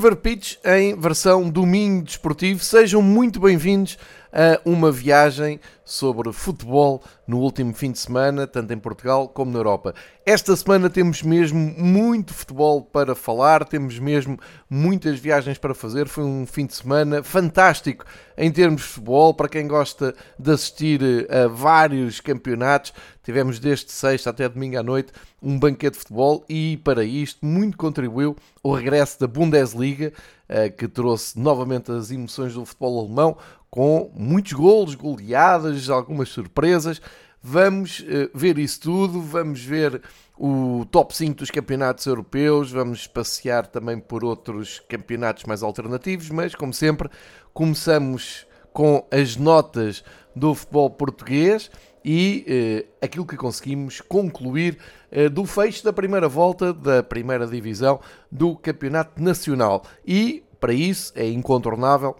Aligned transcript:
Fever 0.00 0.16
Pitch 0.16 0.56
em 0.64 0.98
versão 0.98 1.50
domingo 1.50 2.02
desportivo. 2.02 2.64
Sejam 2.64 3.02
muito 3.02 3.38
bem-vindos 3.38 3.98
a 4.32 4.58
uma 4.64 4.90
viagem 4.90 5.60
sobre 5.90 6.32
futebol 6.32 7.02
no 7.26 7.40
último 7.40 7.74
fim 7.74 7.90
de 7.90 7.98
semana, 7.98 8.46
tanto 8.46 8.72
em 8.72 8.78
Portugal 8.78 9.28
como 9.28 9.50
na 9.50 9.58
Europa. 9.58 9.92
Esta 10.24 10.54
semana 10.54 10.88
temos 10.88 11.22
mesmo 11.22 11.58
muito 11.58 12.32
futebol 12.32 12.82
para 12.82 13.16
falar, 13.16 13.64
temos 13.64 13.98
mesmo 13.98 14.38
muitas 14.68 15.18
viagens 15.18 15.58
para 15.58 15.74
fazer. 15.74 16.06
Foi 16.06 16.22
um 16.22 16.46
fim 16.46 16.66
de 16.66 16.76
semana 16.76 17.24
fantástico 17.24 18.04
em 18.38 18.52
termos 18.52 18.82
de 18.82 18.88
futebol. 18.88 19.34
Para 19.34 19.48
quem 19.48 19.66
gosta 19.66 20.14
de 20.38 20.52
assistir 20.52 21.00
a 21.28 21.48
vários 21.48 22.20
campeonatos, 22.20 22.92
tivemos 23.24 23.58
desde 23.58 23.90
sexta 23.90 24.30
até 24.30 24.48
domingo 24.48 24.78
à 24.78 24.82
noite 24.84 25.12
um 25.42 25.58
banquete 25.58 25.94
de 25.94 26.00
futebol 26.00 26.44
e 26.48 26.76
para 26.84 27.02
isto 27.02 27.44
muito 27.44 27.76
contribuiu 27.76 28.36
o 28.62 28.72
regresso 28.72 29.18
da 29.18 29.26
Bundesliga, 29.26 30.12
eh, 30.48 30.68
que 30.68 30.86
trouxe 30.86 31.38
novamente 31.38 31.90
as 31.90 32.10
emoções 32.10 32.54
do 32.54 32.64
futebol 32.64 33.00
alemão, 33.00 33.36
com 33.70 34.10
muitos 34.14 34.52
golos, 34.52 34.94
goleadas, 34.94 35.79
algumas 35.88 36.28
surpresas. 36.28 37.00
Vamos 37.42 38.00
uh, 38.00 38.30
ver 38.34 38.58
isso 38.58 38.80
tudo, 38.80 39.20
vamos 39.22 39.64
ver 39.64 40.02
o 40.36 40.84
top 40.90 41.16
5 41.16 41.36
dos 41.36 41.50
campeonatos 41.50 42.04
europeus, 42.06 42.70
vamos 42.70 43.06
passear 43.06 43.66
também 43.66 43.98
por 43.98 44.24
outros 44.24 44.80
campeonatos 44.88 45.44
mais 45.44 45.62
alternativos, 45.62 46.28
mas 46.30 46.54
como 46.54 46.74
sempre, 46.74 47.08
começamos 47.54 48.46
com 48.72 49.06
as 49.10 49.36
notas 49.36 50.04
do 50.34 50.54
futebol 50.54 50.90
português 50.90 51.70
e 52.04 52.44
uh, 52.88 53.04
aquilo 53.04 53.26
que 53.26 53.36
conseguimos 53.36 54.00
concluir 54.00 54.78
uh, 55.12 55.28
do 55.28 55.44
fecho 55.44 55.84
da 55.84 55.92
primeira 55.92 56.28
volta 56.28 56.72
da 56.72 57.02
primeira 57.02 57.46
divisão 57.46 58.00
do 58.30 58.56
Campeonato 58.56 59.22
Nacional. 59.22 59.84
E 60.06 60.42
para 60.58 60.72
isso 60.72 61.12
é 61.16 61.28
incontornável 61.28 62.16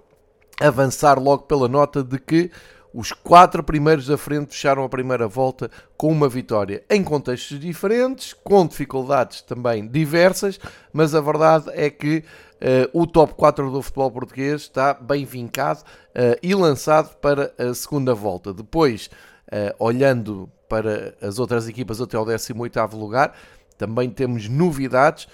avançar 0.60 1.18
logo 1.18 1.44
pela 1.44 1.68
nota 1.68 2.02
de 2.02 2.18
que 2.18 2.50
os 2.92 3.12
quatro 3.12 3.62
primeiros 3.62 4.06
da 4.06 4.18
frente 4.18 4.52
fecharam 4.52 4.82
a 4.84 4.88
primeira 4.88 5.28
volta 5.28 5.70
com 5.96 6.10
uma 6.10 6.28
vitória 6.28 6.82
em 6.90 7.02
contextos 7.04 7.58
diferentes, 7.58 8.32
com 8.32 8.66
dificuldades 8.66 9.42
também 9.42 9.86
diversas, 9.86 10.58
mas 10.92 11.14
a 11.14 11.20
verdade 11.20 11.66
é 11.72 11.88
que 11.88 12.18
uh, 12.60 13.00
o 13.00 13.06
top 13.06 13.34
4 13.34 13.70
do 13.70 13.82
futebol 13.82 14.10
português 14.10 14.62
está 14.62 14.94
bem 14.94 15.24
vincado 15.24 15.82
uh, 15.82 16.38
e 16.42 16.54
lançado 16.54 17.14
para 17.16 17.52
a 17.58 17.72
segunda 17.74 18.14
volta. 18.14 18.52
Depois, 18.52 19.08
uh, 19.52 19.74
olhando 19.78 20.50
para 20.68 21.14
as 21.20 21.38
outras 21.38 21.68
equipas 21.68 22.00
até 22.00 22.16
ao 22.16 22.24
18º 22.24 22.94
lugar, 22.94 23.34
também 23.76 24.10
temos 24.10 24.46
novidades, 24.46 25.26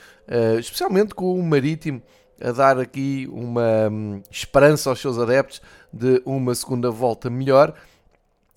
especialmente 0.57 1.13
com 1.17 1.37
o 1.37 1.43
Marítimo 1.43 2.01
a 2.41 2.53
dar 2.53 2.79
aqui 2.79 3.29
uma 3.31 3.89
hum, 3.91 4.23
esperança 4.31 4.91
aos 4.91 5.01
seus 5.01 5.19
adeptos 5.19 5.61
de 5.93 6.23
uma 6.25 6.55
segunda 6.55 6.91
volta 6.91 7.31
melhor 7.31 7.75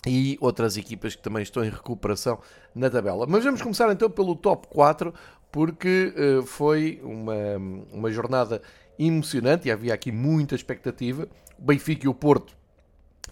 e 0.05 0.37
outras 0.39 0.77
equipas 0.77 1.15
que 1.15 1.21
também 1.21 1.43
estão 1.43 1.63
em 1.63 1.69
recuperação 1.69 2.39
na 2.73 2.89
tabela. 2.89 3.25
Mas 3.27 3.43
vamos 3.43 3.61
começar 3.61 3.91
então 3.91 4.09
pelo 4.09 4.35
top 4.35 4.67
4, 4.67 5.13
porque 5.51 6.13
uh, 6.15 6.45
foi 6.45 6.99
uma, 7.03 7.33
uma 7.91 8.11
jornada 8.11 8.61
emocionante 8.97 9.67
e 9.67 9.71
havia 9.71 9.93
aqui 9.93 10.11
muita 10.11 10.55
expectativa. 10.55 11.27
O 11.57 11.63
Benfica 11.63 12.05
e 12.05 12.09
o 12.09 12.13
Porto 12.13 12.55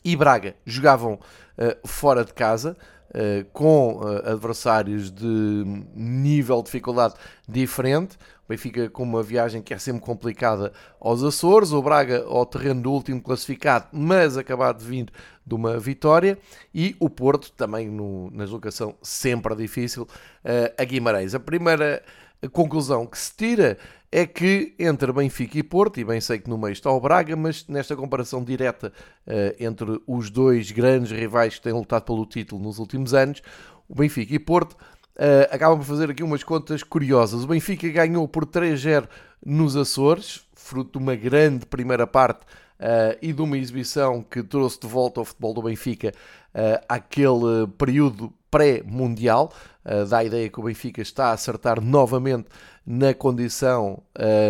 e 0.04 0.16
Braga 0.16 0.56
jogavam 0.66 1.14
uh, 1.14 1.88
fora 1.88 2.24
de 2.24 2.34
casa. 2.34 2.78
Uh, 3.08 3.46
com 3.54 4.02
adversários 4.26 5.10
de 5.10 5.64
nível 5.96 6.58
de 6.58 6.66
dificuldade 6.66 7.14
diferente. 7.48 8.18
Benfica 8.48 8.90
com 8.90 9.04
uma 9.04 9.24
viagem 9.24 9.62
que 9.62 9.74
é 9.74 9.78
sempre 9.78 10.02
complicada 10.02 10.72
aos 11.00 11.24
Açores, 11.24 11.72
o 11.72 11.82
Braga 11.82 12.26
ao 12.26 12.46
terreno 12.46 12.82
do 12.82 12.92
último 12.92 13.22
classificado, 13.22 13.88
mas 13.92 14.38
acabado 14.38 14.80
de 14.80 14.86
vir 14.86 15.12
de 15.46 15.56
uma 15.56 15.80
vitória, 15.80 16.38
e 16.74 16.96
o 17.00 17.10
Porto 17.10 17.52
também 17.54 17.90
no, 17.90 18.30
na 18.32 18.44
deslocação 18.44 18.96
sempre 19.02 19.56
difícil 19.56 20.04
uh, 20.04 20.74
a 20.78 20.84
Guimarães. 20.84 21.34
A 21.34 21.40
primeira 21.40 22.04
conclusão 22.52 23.06
que 23.06 23.18
se 23.18 23.34
tira 23.36 23.78
é 24.12 24.26
que 24.26 24.74
entre 24.80 25.12
Benfica 25.12 25.58
e 25.58 25.64
Porto, 25.64 26.00
e 26.00 26.04
bem 26.04 26.22
sei 26.22 26.40
que 26.40 26.50
no 26.50 26.58
meio 26.58 26.72
está 26.72 26.90
o 26.90 27.00
Braga, 27.00 27.36
mas 27.36 27.68
nesta 27.68 27.96
comparação 27.96 28.44
direta 28.44 28.92
uh, 29.28 29.56
entre 29.60 30.02
os 30.08 30.30
dois 30.30 30.72
grandes 30.72 31.12
rivais 31.12 31.56
que 31.56 31.62
têm 31.62 31.74
lutado 31.74 32.04
pelo 32.04 32.26
título 32.26 32.62
nos 32.64 32.80
últimos 32.80 33.14
anos, 33.14 33.42
o 33.88 33.96
Benfica 33.96 34.34
e 34.34 34.40
Porto 34.40 34.74
uh, 34.74 35.54
acabam 35.54 35.80
por 35.80 35.86
fazer 35.86 36.10
aqui 36.10 36.24
umas 36.24 36.44
contas 36.44 36.84
curiosas. 36.84 37.44
O 37.44 37.48
Benfica 37.48 37.88
ganhou 37.90 38.28
por 38.28 38.46
3-0 38.46 39.08
nos 39.46 39.76
Açores, 39.76 40.48
fruto 40.56 40.98
de 40.98 41.04
uma 41.04 41.16
grande 41.16 41.66
primeira 41.66 42.08
parte 42.08 42.44
uh, 42.44 43.18
e 43.22 43.34
de 43.34 43.42
uma 43.42 43.58
exibição 43.58 44.24
que 44.24 44.42
trouxe 44.42 44.80
de 44.80 44.88
volta 44.88 45.20
ao 45.20 45.26
futebol 45.26 45.54
do 45.54 45.62
Benfica 45.62 46.14
uh, 46.54 46.84
aquele 46.88 47.68
período 47.78 48.34
pré-mundial. 48.58 49.54
Uh, 49.86 50.06
dá 50.06 50.18
a 50.18 50.24
ideia 50.24 50.50
que 50.50 50.60
o 50.60 50.64
Benfica 50.64 51.02
está 51.02 51.28
a 51.28 51.34
acertar 51.34 51.80
novamente 51.80 52.48
na 52.86 53.14
condição 53.14 54.02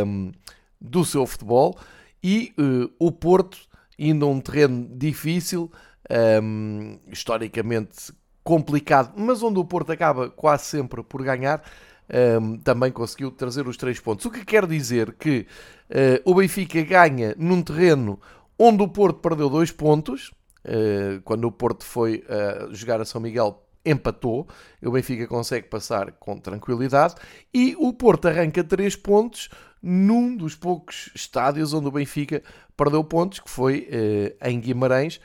um, 0.06 0.32
do 0.80 1.04
seu 1.04 1.26
futebol 1.26 1.78
e 2.24 2.54
uh, 2.58 2.90
o 2.98 3.12
Porto, 3.12 3.58
indo 4.00 4.26
a 4.26 4.30
um 4.30 4.40
terreno 4.40 4.88
difícil, 4.94 5.70
um, 6.42 6.98
historicamente 7.12 8.14
complicado, 8.44 9.14
mas 9.18 9.44
onde 9.44 9.60
o 9.60 9.66
Porto 9.66 9.92
acaba 9.92 10.30
quase 10.30 10.64
sempre 10.64 11.04
por 11.04 11.22
ganhar, 11.22 11.62
um, 12.42 12.58
também 12.58 12.92
conseguiu 12.92 13.30
trazer 13.30 13.68
os 13.68 13.76
três 13.76 14.00
pontos. 14.00 14.26
O 14.26 14.32
que 14.32 14.46
quer 14.46 14.66
dizer 14.66 15.14
que 15.14 15.46
uh, 15.90 16.32
o 16.32 16.36
Benfica 16.36 16.82
ganha 16.82 17.36
num 17.38 17.62
terreno 17.62 18.20
onde 18.58 18.82
o 18.82 18.88
Porto 18.88 19.20
perdeu 19.20 19.50
dois 19.50 19.72
pontos, 19.72 20.32
uh, 20.64 21.22
quando 21.26 21.46
o 21.46 21.52
Porto 21.52 21.84
foi 21.84 22.24
uh, 22.24 22.74
jogar 22.74 23.02
a 23.02 23.06
São 23.06 23.20
Miguel 23.20 23.67
empatou, 23.90 24.48
o 24.84 24.92
Benfica 24.92 25.28
consegue 25.28 25.68
passar 25.68 26.12
com 26.14 26.38
tranquilidade 26.38 27.16
e 27.54 27.76
o 27.78 27.94
Porto 27.94 28.28
arranca 28.28 28.64
três 28.64 28.96
pontos 28.96 29.50
num 29.82 30.36
dos 30.36 30.56
poucos 30.56 31.12
estádios 31.16 31.74
onde 31.74 31.88
o 31.88 31.92
Benfica 31.92 32.42
perdeu 32.76 33.04
pontos, 33.04 33.40
que 33.40 33.50
foi 33.50 33.88
em 34.42 34.60
Guimarães, 34.60 35.20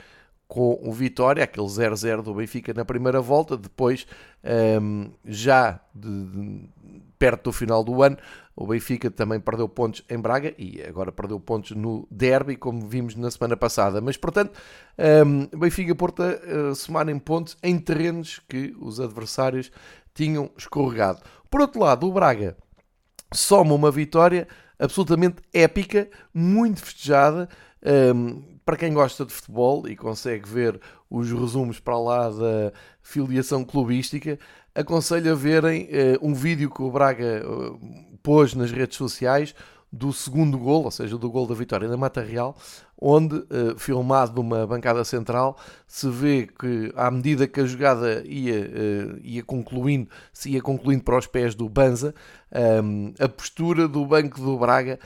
com 0.52 0.78
o 0.82 0.92
Vitória, 0.92 1.42
aquele 1.42 1.66
0-0 1.66 2.20
do 2.20 2.34
Benfica 2.34 2.74
na 2.74 2.84
primeira 2.84 3.22
volta, 3.22 3.56
depois 3.56 4.06
um, 4.82 5.10
já 5.24 5.80
de, 5.94 6.24
de, 6.26 6.68
perto 7.22 7.44
do 7.44 7.52
final 7.52 7.84
do 7.84 8.02
ano, 8.02 8.16
o 8.56 8.66
Benfica 8.66 9.08
também 9.08 9.38
perdeu 9.38 9.68
pontos 9.68 10.02
em 10.10 10.18
Braga 10.18 10.52
e 10.58 10.82
agora 10.82 11.12
perdeu 11.12 11.38
pontos 11.38 11.70
no 11.70 12.04
Derby, 12.10 12.56
como 12.56 12.88
vimos 12.88 13.14
na 13.14 13.30
semana 13.30 13.56
passada. 13.56 14.00
Mas, 14.00 14.16
portanto, 14.16 14.58
um, 15.24 15.42
o 15.54 15.60
Benfica 15.60 15.94
Porto 15.94 16.20
uh, 16.20 16.74
somarem 16.74 17.16
pontos 17.20 17.56
em 17.62 17.78
terrenos 17.78 18.40
que 18.48 18.74
os 18.80 18.98
adversários 18.98 19.70
tinham 20.12 20.50
escorregado. 20.58 21.20
Por 21.48 21.60
outro 21.60 21.82
lado, 21.82 22.08
o 22.08 22.12
Braga 22.12 22.56
soma 23.32 23.72
uma 23.72 23.92
vitória 23.92 24.48
absolutamente 24.76 25.36
épica, 25.54 26.10
muito 26.34 26.80
festejada, 26.80 27.48
um, 28.16 28.42
para 28.64 28.76
quem 28.76 28.92
gosta 28.92 29.25
de 29.25 29.32
futebol 29.32 29.88
e 29.88 29.94
consegue 29.94 30.48
ver 30.48 30.80
os 31.08 31.30
resumos 31.30 31.78
para 31.78 31.98
lá 31.98 32.28
da 32.30 32.72
filiação 33.00 33.64
clubística, 33.64 34.38
aconselho 34.74 35.32
a 35.32 35.34
verem 35.34 35.84
uh, 35.84 36.26
um 36.26 36.34
vídeo 36.34 36.70
que 36.70 36.82
o 36.82 36.90
Braga 36.90 37.42
uh, 37.46 37.78
pôs 38.22 38.54
nas 38.54 38.70
redes 38.70 38.96
sociais 38.96 39.54
do 39.92 40.10
segundo 40.12 40.58
gol, 40.58 40.84
ou 40.84 40.90
seja, 40.90 41.19
do 41.19 41.30
gol 41.30 41.46
da 41.46 41.54
vitória 41.54 41.86
da 41.86 41.98
Mata 41.98 42.22
Real, 42.22 42.56
onde, 42.98 43.36
uh, 43.36 43.76
filmado 43.76 44.42
numa 44.42 44.66
bancada 44.66 45.04
central, 45.04 45.58
se 45.86 46.08
vê 46.08 46.46
que 46.46 46.90
à 46.96 47.10
medida 47.10 47.46
que 47.46 47.60
a 47.60 47.66
jogada 47.66 48.22
ia, 48.24 49.19
ia 49.22 49.42
concluindo, 49.42 50.08
se 50.32 50.50
ia 50.50 50.62
concluindo 50.62 51.04
para 51.04 51.18
os 51.18 51.26
pés 51.26 51.54
do 51.54 51.68
Banza, 51.68 52.14
um, 52.82 53.12
a 53.18 53.28
postura 53.28 53.86
do 53.86 54.06
banco 54.06 54.40
do 54.40 54.56
Braga 54.58 54.98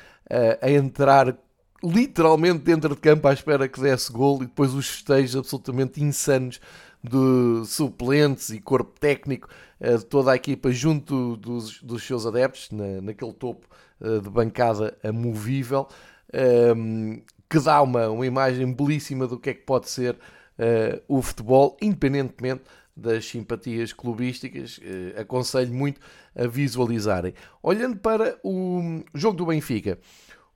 a 0.60 0.70
entrar 0.70 1.36
literalmente 1.82 2.60
dentro 2.60 2.94
de 2.94 3.00
campo 3.00 3.28
à 3.28 3.32
espera 3.32 3.68
que 3.68 3.80
desse 3.80 4.10
gol 4.12 4.42
e 4.42 4.46
depois 4.46 4.72
os 4.74 4.88
festejos 4.88 5.36
absolutamente 5.36 6.02
insanos 6.02 6.60
de 7.08 7.66
suplentes 7.66 8.50
e 8.50 8.60
corpo 8.60 8.98
técnico 8.98 9.48
eh, 9.80 9.96
de 9.96 10.04
toda 10.04 10.32
a 10.32 10.36
equipa 10.36 10.70
junto 10.72 11.36
dos, 11.36 11.82
dos 11.82 12.02
seus 12.02 12.26
adeptos, 12.26 12.70
na, 12.70 13.00
naquele 13.00 13.32
topo 13.32 13.66
eh, 14.00 14.18
de 14.18 14.28
bancada 14.28 14.96
amovível, 15.02 15.86
ehm, 16.32 17.22
que 17.48 17.60
dá 17.60 17.80
uma, 17.82 18.08
uma 18.08 18.26
imagem 18.26 18.72
belíssima 18.72 19.26
do 19.26 19.38
que 19.38 19.50
é 19.50 19.54
que 19.54 19.62
pode 19.62 19.88
ser 19.88 20.16
eh, 20.58 21.00
o 21.06 21.22
futebol, 21.22 21.76
independentemente 21.80 22.64
das 22.96 23.26
simpatias 23.26 23.92
clubísticas, 23.92 24.80
aconselho 25.20 25.70
muito 25.70 26.00
a 26.34 26.46
visualizarem. 26.46 27.34
Olhando 27.62 27.98
para 27.98 28.38
o 28.42 29.02
jogo 29.12 29.36
do 29.36 29.44
Benfica, 29.44 29.98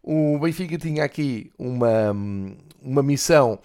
o 0.02 0.38
Benfica 0.38 0.78
tinha 0.78 1.04
aqui 1.04 1.52
uma, 1.58 2.16
uma 2.80 3.02
missão 3.02 3.58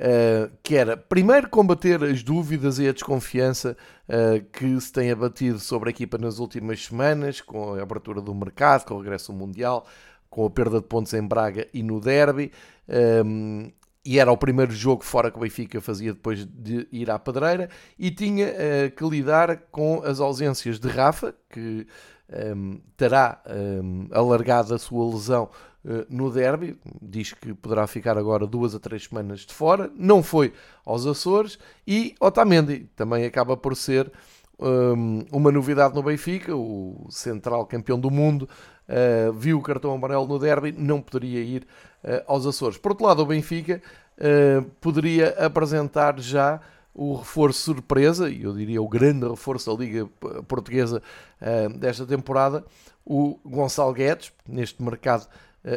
uh, 0.00 0.50
que 0.62 0.76
era, 0.76 0.96
primeiro, 0.96 1.48
combater 1.48 2.02
as 2.02 2.22
dúvidas 2.22 2.78
e 2.78 2.88
a 2.88 2.92
desconfiança 2.92 3.76
uh, 4.08 4.44
que 4.50 4.80
se 4.80 4.92
tem 4.92 5.10
abatido 5.10 5.58
sobre 5.58 5.90
a 5.90 5.92
equipa 5.92 6.16
nas 6.16 6.38
últimas 6.38 6.84
semanas, 6.86 7.40
com 7.40 7.74
a 7.74 7.82
abertura 7.82 8.20
do 8.20 8.34
mercado, 8.34 8.84
com 8.86 8.94
o 8.94 9.00
regresso 9.00 9.30
ao 9.30 9.38
Mundial, 9.38 9.86
com 10.28 10.46
a 10.46 10.50
perda 10.50 10.80
de 10.80 10.86
pontos 10.86 11.12
em 11.12 11.22
Braga 11.22 11.66
e 11.74 11.82
no 11.82 12.00
Derby. 12.00 12.50
Um, 13.24 13.70
e 14.02 14.18
era 14.18 14.32
o 14.32 14.36
primeiro 14.36 14.72
jogo 14.72 15.04
fora 15.04 15.30
que 15.30 15.36
o 15.36 15.40
Benfica 15.40 15.78
fazia 15.80 16.14
depois 16.14 16.46
de 16.46 16.88
ir 16.90 17.10
à 17.10 17.18
Pedreira 17.18 17.68
e 17.98 18.10
tinha 18.10 18.46
uh, 18.46 18.90
que 18.90 19.04
lidar 19.04 19.64
com 19.70 20.02
as 20.02 20.20
ausências 20.20 20.80
de 20.80 20.88
Rafa, 20.88 21.34
que 21.50 21.86
um, 22.56 22.80
terá 22.96 23.42
um, 23.46 24.08
alargado 24.12 24.74
a 24.74 24.78
sua 24.78 25.04
lesão 25.12 25.50
no 26.08 26.30
derby, 26.30 26.78
diz 27.00 27.32
que 27.32 27.54
poderá 27.54 27.86
ficar 27.86 28.18
agora 28.18 28.46
duas 28.46 28.74
a 28.74 28.78
três 28.78 29.04
semanas 29.04 29.40
de 29.40 29.54
fora, 29.54 29.90
não 29.96 30.22
foi 30.22 30.52
aos 30.84 31.06
Açores, 31.06 31.58
e 31.86 32.14
Otamendi 32.20 32.86
também 32.94 33.24
acaba 33.24 33.56
por 33.56 33.74
ser 33.74 34.12
um, 34.58 35.24
uma 35.32 35.50
novidade 35.50 35.94
no 35.94 36.02
Benfica, 36.02 36.54
o 36.54 37.06
central 37.08 37.64
campeão 37.64 37.98
do 37.98 38.10
mundo, 38.10 38.48
uh, 38.88 39.32
viu 39.32 39.58
o 39.58 39.62
cartão 39.62 39.92
amarelo 39.94 40.26
no 40.26 40.38
derby, 40.38 40.72
não 40.72 41.00
poderia 41.00 41.40
ir 41.40 41.66
uh, 42.04 42.22
aos 42.26 42.46
Açores. 42.46 42.76
Por 42.76 42.92
outro 42.92 43.06
lado, 43.06 43.22
o 43.22 43.26
Benfica 43.26 43.80
poderia 44.82 45.30
apresentar 45.38 46.20
já 46.20 46.60
o 46.92 47.14
reforço 47.14 47.60
surpresa, 47.60 48.28
e 48.28 48.42
eu 48.42 48.52
diria 48.52 48.82
o 48.82 48.86
grande 48.86 49.26
reforço 49.26 49.74
da 49.74 49.82
Liga 49.82 50.06
Portuguesa 50.46 51.02
uh, 51.40 51.78
desta 51.78 52.04
temporada, 52.04 52.62
o 53.02 53.38
Gonçalo 53.42 53.94
Guedes, 53.94 54.30
neste 54.46 54.82
mercado 54.82 55.22
uh, 55.22 55.28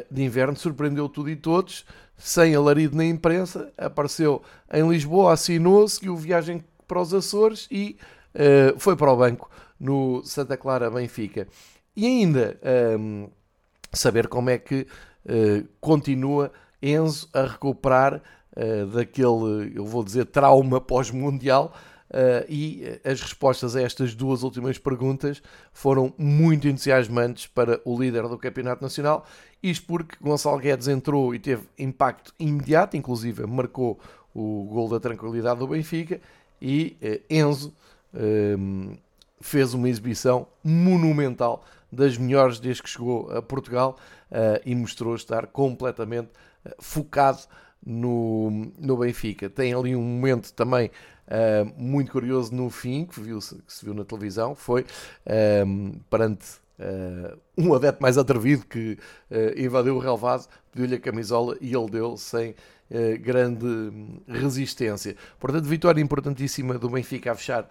de 0.09 0.23
inverno, 0.23 0.55
surpreendeu 0.55 1.09
tudo 1.09 1.29
e 1.29 1.35
todos, 1.35 1.85
sem 2.17 2.55
alarido 2.55 2.95
na 2.95 3.05
imprensa, 3.05 3.71
apareceu 3.77 4.41
em 4.71 4.87
Lisboa, 4.87 5.33
assinou-se, 5.33 5.95
seguiu 5.95 6.15
viagem 6.15 6.63
para 6.87 7.01
os 7.01 7.13
Açores 7.13 7.67
e 7.69 7.97
uh, 8.35 8.79
foi 8.79 8.95
para 8.95 9.11
o 9.11 9.17
banco 9.17 9.49
no 9.79 10.23
Santa 10.23 10.55
Clara 10.55 10.89
Benfica. 10.89 11.47
E 11.95 12.05
ainda 12.05 12.57
um, 12.97 13.29
saber 13.91 14.27
como 14.27 14.49
é 14.49 14.57
que 14.57 14.87
continua 15.79 16.51
Enzo 16.83 17.29
a 17.33 17.43
recuperar 17.43 18.21
uh, 18.57 18.85
daquele, 18.87 19.71
eu 19.73 19.85
vou 19.85 20.03
dizer, 20.03 20.25
trauma 20.25 20.81
pós-mundial. 20.81 21.73
Uh, 22.13 22.45
e 22.47 22.99
as 23.03 23.19
respostas 23.21 23.75
a 23.75 23.81
estas 23.81 24.13
duas 24.13 24.43
últimas 24.43 24.77
perguntas 24.77 25.41
foram 25.71 26.13
muito 26.15 26.67
entusiasmantes 26.67 27.47
para 27.47 27.81
o 27.83 27.99
líder 27.99 28.27
do 28.27 28.37
Campeonato 28.37 28.83
Nacional. 28.83 29.25
Isto 29.63 29.87
porque 29.87 30.15
Gonçalo 30.21 30.59
Guedes 30.59 30.87
entrou 30.87 31.33
e 31.33 31.39
teve 31.39 31.63
impacto 31.75 32.31
imediato, 32.37 32.95
inclusive 32.95 33.47
marcou 33.47 33.99
o 34.31 34.63
gol 34.71 34.89
da 34.89 34.99
tranquilidade 34.99 35.59
do 35.59 35.67
Benfica. 35.67 36.21
E 36.61 36.95
uh, 37.01 37.33
Enzo 37.33 37.73
uh, 38.13 38.97
fez 39.41 39.73
uma 39.73 39.89
exibição 39.89 40.45
monumental, 40.63 41.65
das 41.91 42.15
melhores 42.15 42.59
desde 42.59 42.83
que 42.83 42.89
chegou 42.89 43.31
a 43.31 43.41
Portugal, 43.41 43.97
e 44.65 44.73
mostrou 44.73 45.13
estar 45.13 45.45
completamente 45.45 46.29
focado 46.79 47.41
no, 47.85 48.71
no 48.79 48.97
Benfica. 48.97 49.47
Tem 49.47 49.73
ali 49.73 49.95
um 49.95 50.01
momento 50.01 50.51
também 50.53 50.89
uh, 51.27 51.81
muito 51.81 52.11
curioso 52.11 52.53
no 52.53 52.69
fim, 52.69 53.05
que, 53.05 53.19
viu, 53.19 53.39
que 53.39 53.73
se 53.73 53.83
viu 53.83 53.93
na 53.93 54.03
televisão, 54.03 54.55
foi 54.55 54.81
uh, 54.81 55.99
perante 56.09 56.45
uh, 56.79 57.37
um 57.57 57.73
adepto 57.73 58.01
mais 58.01 58.17
atrevido 58.17 58.65
que 58.65 58.97
invadiu 59.57 59.95
o 59.95 59.99
relvado, 59.99 60.45
pediu-lhe 60.71 60.95
a 60.95 60.99
camisola 60.99 61.57
e 61.61 61.73
ele 61.75 61.89
deu 61.89 62.17
sem 62.17 62.55
grande 63.21 63.65
resistência. 64.27 65.15
Portanto, 65.39 65.65
vitória 65.65 65.99
importantíssima 65.99 66.77
do 66.77 66.89
Benfica 66.89 67.31
a 67.31 67.35
fechar 67.35 67.67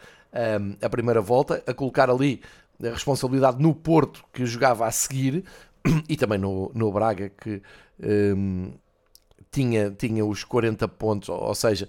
a 0.81 0.89
primeira 0.89 1.21
volta, 1.21 1.63
a 1.65 1.73
colocar 1.73 2.11
ali 2.11 2.43
a 2.83 2.89
responsabilidade 2.89 3.63
no 3.63 3.73
Porto, 3.73 4.25
que 4.33 4.45
jogava 4.45 4.85
a 4.85 4.91
seguir, 4.91 5.45
e 6.09 6.17
também 6.17 6.39
no, 6.39 6.73
no 6.75 6.91
Braga, 6.91 7.29
que 7.29 7.63
um, 8.03 8.73
tinha, 9.53 9.91
tinha 9.91 10.25
os 10.25 10.43
40 10.43 10.89
pontos, 10.89 11.29
ou 11.29 11.55
seja, 11.55 11.89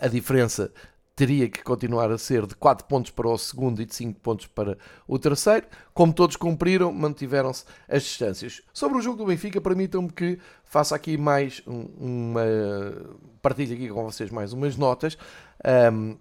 a 0.00 0.06
diferença 0.06 0.70
teria 1.18 1.48
que 1.48 1.64
continuar 1.64 2.12
a 2.12 2.16
ser 2.16 2.46
de 2.46 2.54
4 2.54 2.86
pontos 2.86 3.10
para 3.10 3.26
o 3.26 3.36
segundo 3.36 3.82
e 3.82 3.84
de 3.84 3.92
5 3.92 4.20
pontos 4.20 4.46
para 4.46 4.78
o 5.04 5.18
terceiro. 5.18 5.66
Como 5.92 6.12
todos 6.12 6.36
cumpriram, 6.36 6.92
mantiveram-se 6.92 7.64
as 7.88 8.04
distâncias. 8.04 8.62
Sobre 8.72 8.98
o 8.98 9.00
jogo 9.00 9.16
do 9.18 9.26
Benfica, 9.26 9.60
permitam-me 9.60 10.12
que 10.12 10.38
faça 10.62 10.94
aqui 10.94 11.18
mais 11.18 11.60
uma. 11.66 12.42
partilhe 13.42 13.74
aqui 13.74 13.88
com 13.88 14.04
vocês 14.04 14.30
mais 14.30 14.52
umas 14.52 14.76
notas 14.76 15.18
um, 15.92 16.16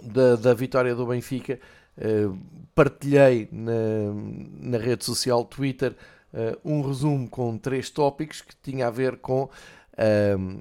da, 0.00 0.36
da 0.36 0.54
vitória 0.54 0.94
do 0.94 1.04
Benfica. 1.06 1.58
Uh, 1.98 2.38
partilhei 2.72 3.48
na, 3.50 3.72
na 4.60 4.78
rede 4.78 5.04
social 5.04 5.44
Twitter 5.44 5.96
uh, 6.32 6.56
um 6.64 6.82
resumo 6.82 7.28
com 7.28 7.58
três 7.58 7.90
tópicos 7.90 8.42
que 8.42 8.54
tinha 8.62 8.86
a 8.86 8.90
ver 8.90 9.16
com 9.16 9.50
um, 10.38 10.60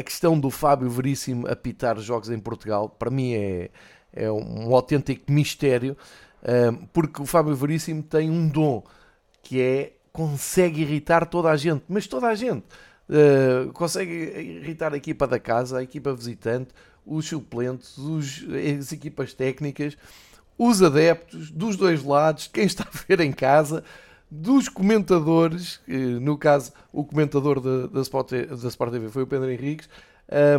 a 0.00 0.02
questão 0.02 0.38
do 0.38 0.50
Fábio 0.50 0.88
Veríssimo 0.90 1.46
apitar 1.46 1.98
jogos 1.98 2.30
em 2.30 2.38
Portugal, 2.38 2.88
para 2.88 3.10
mim 3.10 3.34
é, 3.34 3.70
é 4.12 4.30
um 4.30 4.74
autêntico 4.74 5.30
mistério, 5.30 5.96
porque 6.92 7.20
o 7.20 7.26
Fábio 7.26 7.54
Veríssimo 7.54 8.02
tem 8.02 8.30
um 8.30 8.48
dom 8.48 8.82
que 9.42 9.60
é 9.60 9.92
consegue 10.12 10.82
irritar 10.82 11.26
toda 11.26 11.50
a 11.50 11.56
gente, 11.56 11.84
mas 11.88 12.06
toda 12.06 12.28
a 12.28 12.34
gente. 12.34 12.64
Consegue 13.74 14.12
irritar 14.12 14.92
a 14.92 14.96
equipa 14.96 15.26
da 15.26 15.38
casa, 15.38 15.78
a 15.78 15.82
equipa 15.82 16.14
visitante, 16.14 16.70
os 17.04 17.26
suplentes, 17.26 17.96
os, 17.98 18.44
as 18.78 18.92
equipas 18.92 19.34
técnicas, 19.34 19.96
os 20.56 20.82
adeptos 20.82 21.50
dos 21.50 21.76
dois 21.76 22.02
lados, 22.02 22.46
quem 22.46 22.64
está 22.64 22.84
a 22.84 23.04
ver 23.08 23.20
em 23.20 23.32
casa 23.32 23.84
dos 24.30 24.68
comentadores, 24.68 25.80
no 26.20 26.38
caso 26.38 26.72
o 26.92 27.04
comentador 27.04 27.60
da, 27.60 27.86
da, 27.88 28.00
Sport, 28.00 28.30
da 28.30 28.68
Sport 28.68 28.92
TV 28.92 29.08
foi 29.08 29.24
o 29.24 29.26
Pedro 29.26 29.50
Henriques, 29.50 29.88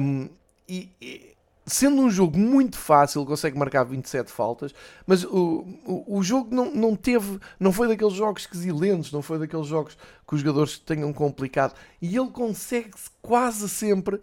um, 0.02 0.28
e, 0.68 0.90
e, 1.02 1.32
sendo 1.66 2.02
um 2.02 2.10
jogo 2.10 2.38
muito 2.38 2.78
fácil, 2.78 3.26
consegue 3.26 3.58
marcar 3.58 3.84
27 3.84 4.30
faltas, 4.32 4.74
mas 5.08 5.24
o, 5.24 5.66
o, 5.86 6.18
o, 6.18 6.24
jogo 6.24 6.54
não, 6.54 6.74
não 6.74 6.96
teve, 6.96 7.40
não 7.60 7.72
foi 7.72 7.88
daqueles 7.88 8.14
jogos 8.14 8.46
quesilentes, 8.46 9.12
não 9.12 9.22
foi 9.22 9.40
daqueles 9.40 9.68
jogos 9.68 9.98
que 10.28 10.36
os 10.36 10.42
jogadores 10.42 10.78
tenham 10.80 11.14
complicado, 11.14 11.74
e 12.02 12.18
ele 12.18 12.30
consegue 12.30 12.92
quase 13.22 13.70
sempre 13.70 14.20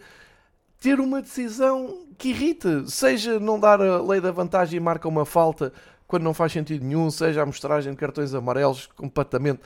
ter 0.81 1.01
uma 1.01 1.23
decisão 1.23 2.07
que 2.17 2.29
irrita, 2.29 2.87
seja 2.87 3.41
não 3.41 3.59
dar 3.59 3.81
a 3.81 4.03
lei 4.03 4.21
da 4.21 4.31
vantagem 4.31 4.77
e 4.77 4.81
marca 4.81 5.09
uma 5.09 5.25
falta 5.25 5.73
quando 6.09 6.23
não 6.23 6.33
faz 6.33 6.53
sentido 6.53 6.85
nenhum, 6.85 7.11
seja 7.11 7.43
a 7.43 7.47
mostragem 7.47 7.93
de 7.93 7.99
cartões 7.99 8.33
amarelos 8.35 8.87
completamente 8.87 9.61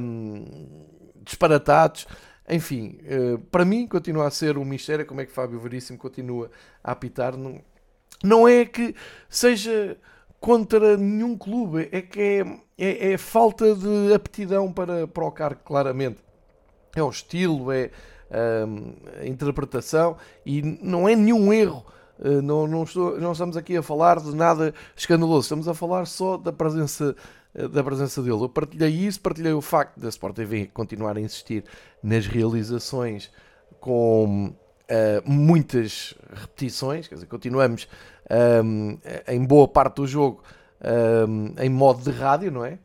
hum, 0.00 0.44
disparatados. 1.22 2.08
Enfim, 2.48 2.98
uh, 3.04 3.38
para 3.50 3.64
mim 3.64 3.86
continua 3.86 4.26
a 4.26 4.30
ser 4.30 4.56
um 4.56 4.64
mistério 4.64 5.04
como 5.04 5.20
é 5.20 5.26
que 5.26 5.32
Fábio 5.32 5.60
Veríssimo 5.60 5.98
continua 5.98 6.50
a 6.82 6.92
apitar. 6.92 7.36
Não, 7.36 7.60
não 8.24 8.48
é 8.48 8.64
que 8.64 8.94
seja 9.28 9.98
contra 10.40 10.96
nenhum 10.96 11.36
clube, 11.36 11.90
é 11.92 12.00
que 12.00 12.20
é, 12.20 12.40
é, 12.78 13.12
é 13.12 13.18
falta 13.18 13.74
de 13.74 14.14
aptidão 14.14 14.72
para, 14.72 15.06
para 15.06 15.24
o 15.24 15.30
cargo, 15.30 15.60
claramente. 15.62 16.18
É 16.96 17.02
o 17.02 17.10
estilo, 17.10 17.70
é 17.70 17.90
hum, 18.66 18.94
a 19.20 19.26
interpretação 19.26 20.16
e 20.44 20.62
não 20.62 21.06
é 21.06 21.14
nenhum 21.14 21.52
erro 21.52 21.84
eh, 21.86 21.99
não, 22.42 22.66
não, 22.66 22.82
estou, 22.82 23.18
não 23.20 23.32
estamos 23.32 23.56
aqui 23.56 23.76
a 23.76 23.82
falar 23.82 24.20
de 24.20 24.34
nada 24.34 24.74
escandaloso, 24.96 25.42
estamos 25.42 25.68
a 25.68 25.74
falar 25.74 26.06
só 26.06 26.36
da 26.36 26.52
presença 26.52 27.16
eh, 27.54 27.68
da 27.68 27.82
presença 27.82 28.22
dele. 28.22 28.42
Eu 28.42 28.48
partilhei 28.48 28.90
isso, 28.90 29.20
partilhei 29.20 29.52
o 29.52 29.60
facto 29.60 29.98
da 29.98 30.08
Sport 30.08 30.36
TV 30.36 30.66
continuar 30.72 31.16
a 31.16 31.20
insistir 31.20 31.64
nas 32.02 32.26
realizações 32.26 33.30
com 33.80 34.46
uh, 34.46 34.54
muitas 35.24 36.14
repetições, 36.32 37.08
quer 37.08 37.14
dizer, 37.14 37.26
continuamos 37.26 37.88
um, 38.64 38.98
em 39.26 39.44
boa 39.44 39.66
parte 39.66 39.96
do 39.96 40.06
jogo 40.06 40.42
um, 41.26 41.54
em 41.58 41.68
modo 41.68 42.02
de 42.02 42.10
rádio, 42.10 42.50
não 42.50 42.64
é? 42.64 42.78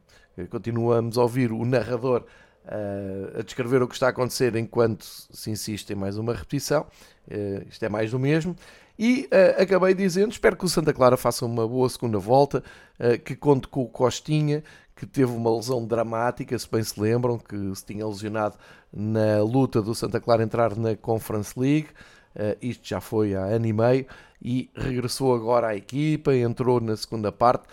Continuamos 0.50 1.18
a 1.18 1.22
ouvir 1.22 1.52
o 1.52 1.66
narrador 1.66 2.24
uh, 2.66 3.40
a 3.40 3.42
descrever 3.42 3.82
o 3.82 3.88
que 3.88 3.94
está 3.94 4.08
a 4.08 4.10
acontecer 4.10 4.56
enquanto 4.56 5.04
se 5.04 5.50
insiste 5.50 5.92
em 5.92 5.96
mais 5.96 6.18
uma 6.18 6.34
repetição. 6.34 6.88
Uh, 7.28 7.68
isto 7.70 7.84
é 7.84 7.90
mais 7.90 8.12
do 8.12 8.20
mesmo. 8.20 8.56
E 8.98 9.28
uh, 9.32 9.62
acabei 9.62 9.94
dizendo, 9.94 10.32
espero 10.32 10.56
que 10.56 10.66
o 10.66 10.70
Santa 10.70 10.94
Clara 10.94 11.18
faça 11.18 11.46
uma 11.46 11.68
boa 11.68 11.90
segunda 11.90 12.18
volta, 12.18 12.64
uh, 13.00 13.20
que 13.20 13.36
conte 13.36 13.68
com 13.68 13.84
o 13.84 13.88
Costinha, 13.88 14.64
que 14.96 15.06
teve 15.06 15.32
uma 15.32 15.54
lesão 15.54 15.86
dramática, 15.86 16.58
se 16.58 16.70
bem 16.70 16.82
se 16.82 17.00
lembram, 17.00 17.38
que 17.38 17.76
se 17.76 17.86
tinha 17.86 18.08
lesionado 18.08 18.56
na 18.94 19.44
luta 19.44 19.82
do 19.82 19.94
Santa 19.94 20.22
Clara 20.22 20.44
entrar 20.44 20.76
na 20.78 20.96
Conference 20.96 21.60
League. 21.60 21.88
Uh, 22.36 22.56
isto 22.62 22.88
já 22.88 23.02
foi 23.02 23.36
há 23.36 23.42
ano 23.42 23.66
e 23.66 23.74
meio 23.74 24.06
e 24.42 24.70
regressou 24.76 25.36
agora 25.36 25.68
à 25.68 25.76
equipa, 25.76 26.34
entrou 26.36 26.80
na 26.80 26.96
segunda 26.96 27.32
parte 27.32 27.68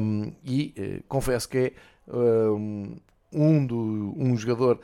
um, 0.00 0.32
e 0.44 1.02
confesso 1.08 1.48
que 1.48 1.58
é 1.58 1.72
um, 2.12 2.96
um, 3.32 3.66
do, 3.66 4.14
um 4.16 4.36
jogador 4.36 4.78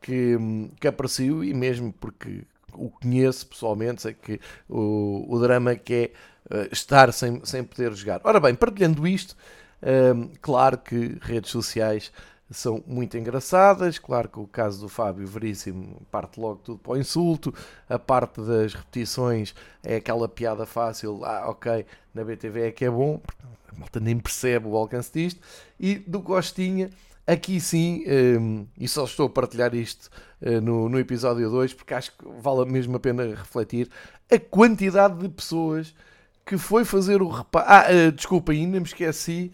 que, 0.00 0.36
que 0.78 0.86
aprecio 0.86 1.42
e 1.42 1.52
mesmo 1.54 1.92
porque 1.92 2.44
o 2.78 2.90
conheço 2.90 3.46
pessoalmente, 3.46 4.02
sei 4.02 4.14
que 4.14 4.40
o, 4.68 5.26
o 5.28 5.40
drama 5.40 5.74
que 5.74 6.12
é 6.50 6.54
uh, 6.54 6.68
estar 6.72 7.12
sem, 7.12 7.44
sem 7.44 7.64
poder 7.64 7.92
jogar. 7.94 8.20
Ora 8.24 8.40
bem, 8.40 8.54
partilhando 8.54 9.06
isto, 9.06 9.36
uh, 9.82 10.30
claro 10.40 10.78
que 10.78 11.18
redes 11.20 11.50
sociais 11.50 12.12
são 12.50 12.82
muito 12.86 13.16
engraçadas. 13.16 13.98
Claro 13.98 14.28
que 14.28 14.38
o 14.38 14.46
caso 14.46 14.80
do 14.80 14.88
Fábio 14.88 15.26
Veríssimo 15.26 16.00
parte 16.10 16.40
logo 16.40 16.56
tudo 16.56 16.78
para 16.78 16.92
o 16.92 16.96
insulto. 16.96 17.54
A 17.88 17.98
parte 17.98 18.40
das 18.40 18.74
repetições 18.74 19.54
é 19.82 19.96
aquela 19.96 20.28
piada 20.28 20.64
fácil. 20.64 21.24
Ah, 21.24 21.48
ok, 21.48 21.84
na 22.14 22.24
BTV 22.24 22.68
é 22.68 22.72
que 22.72 22.84
é 22.84 22.90
bom. 22.90 23.20
A 23.70 23.78
malta 23.78 24.00
nem 24.00 24.18
percebe 24.18 24.66
o 24.66 24.76
alcance 24.76 25.12
disto. 25.12 25.40
E 25.78 25.96
do 25.96 26.20
Costinha, 26.20 26.90
aqui 27.28 27.60
sim, 27.60 28.02
um, 28.08 28.66
e 28.78 28.88
só 28.88 29.04
estou 29.04 29.26
a 29.26 29.30
partilhar 29.30 29.74
isto 29.74 30.08
uh, 30.40 30.62
no, 30.62 30.88
no 30.88 30.98
episódio 30.98 31.50
2, 31.50 31.74
porque 31.74 31.92
acho 31.92 32.16
que 32.16 32.24
vale 32.40 32.64
mesmo 32.64 32.96
a 32.96 33.00
pena 33.00 33.22
refletir 33.26 33.90
a 34.32 34.38
quantidade 34.38 35.18
de 35.18 35.28
pessoas 35.28 35.94
que 36.46 36.56
foi 36.56 36.86
fazer 36.86 37.20
o 37.20 37.28
reparo. 37.28 37.66
Ah, 37.68 37.86
uh, 37.90 38.12
desculpa, 38.12 38.52
ainda 38.52 38.80
me 38.80 38.86
esqueci 38.86 39.52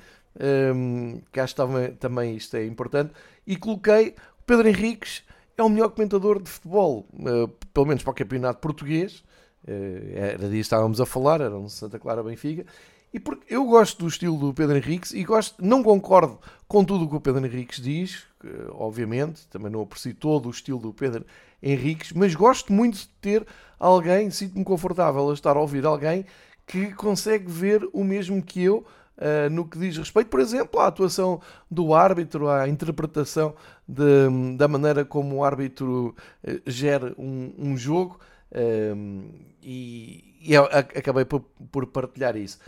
um, 0.72 1.20
que 1.32 1.40
acho 1.40 1.52
que 1.52 1.60
também, 1.60 1.92
também 1.94 2.36
isto 2.36 2.56
é 2.56 2.64
importante, 2.64 3.12
e 3.44 3.56
coloquei 3.56 4.14
Pedro 4.46 4.68
Henriques 4.68 5.24
é 5.56 5.62
o 5.62 5.68
melhor 5.68 5.88
comentador 5.88 6.40
de 6.40 6.48
futebol, 6.48 7.08
uh, 7.14 7.48
pelo 7.72 7.86
menos 7.86 8.04
para 8.04 8.12
o 8.12 8.14
campeonato 8.14 8.60
português, 8.60 9.24
era 9.66 10.40
disso 10.40 10.50
que 10.50 10.56
estávamos 10.58 11.00
a 11.00 11.06
falar, 11.06 11.40
era 11.40 11.56
um 11.56 11.70
Santa 11.70 11.98
Clara 11.98 12.22
Benfica, 12.22 12.66
e 13.14 13.20
porque 13.20 13.54
eu 13.54 13.64
gosto 13.64 14.00
do 14.00 14.08
estilo 14.08 14.36
do 14.36 14.52
Pedro 14.52 14.76
Henriques 14.76 15.14
e 15.14 15.22
gosto, 15.22 15.64
não 15.64 15.84
concordo 15.84 16.36
com 16.66 16.84
tudo 16.84 17.04
o 17.04 17.08
que 17.08 17.14
o 17.14 17.20
Pedro 17.20 17.46
Henriques 17.46 17.80
diz, 17.80 18.24
obviamente, 18.72 19.46
também 19.46 19.70
não 19.70 19.82
aprecio 19.82 20.12
todo 20.12 20.46
o 20.46 20.50
estilo 20.50 20.80
do 20.80 20.92
Pedro 20.92 21.24
Henriques, 21.62 22.12
mas 22.12 22.34
gosto 22.34 22.72
muito 22.72 22.98
de 22.98 23.08
ter 23.20 23.46
alguém, 23.78 24.30
sinto-me 24.30 24.64
confortável 24.64 25.30
a 25.30 25.32
estar 25.32 25.56
a 25.56 25.60
ouvir 25.60 25.86
alguém 25.86 26.26
que 26.66 26.92
consegue 26.92 27.48
ver 27.48 27.88
o 27.92 28.02
mesmo 28.02 28.42
que 28.42 28.60
eu 28.60 28.78
uh, 29.18 29.48
no 29.48 29.64
que 29.64 29.78
diz 29.78 29.96
respeito, 29.96 30.28
por 30.28 30.40
exemplo, 30.40 30.80
à 30.80 30.88
atuação 30.88 31.40
do 31.70 31.94
árbitro, 31.94 32.48
à 32.48 32.68
interpretação 32.68 33.54
de, 33.86 34.56
da 34.56 34.66
maneira 34.66 35.04
como 35.04 35.36
o 35.36 35.44
árbitro 35.44 36.16
uh, 36.42 36.60
gera 36.66 37.14
um, 37.16 37.54
um 37.56 37.76
jogo. 37.76 38.18
Uh, 38.50 39.24
e, 39.62 40.34
e 40.42 40.56
acabei 40.56 41.24
por, 41.24 41.40
por 41.70 41.86
partilhar 41.86 42.36
isso. 42.36 42.58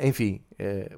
Enfim, 0.00 0.40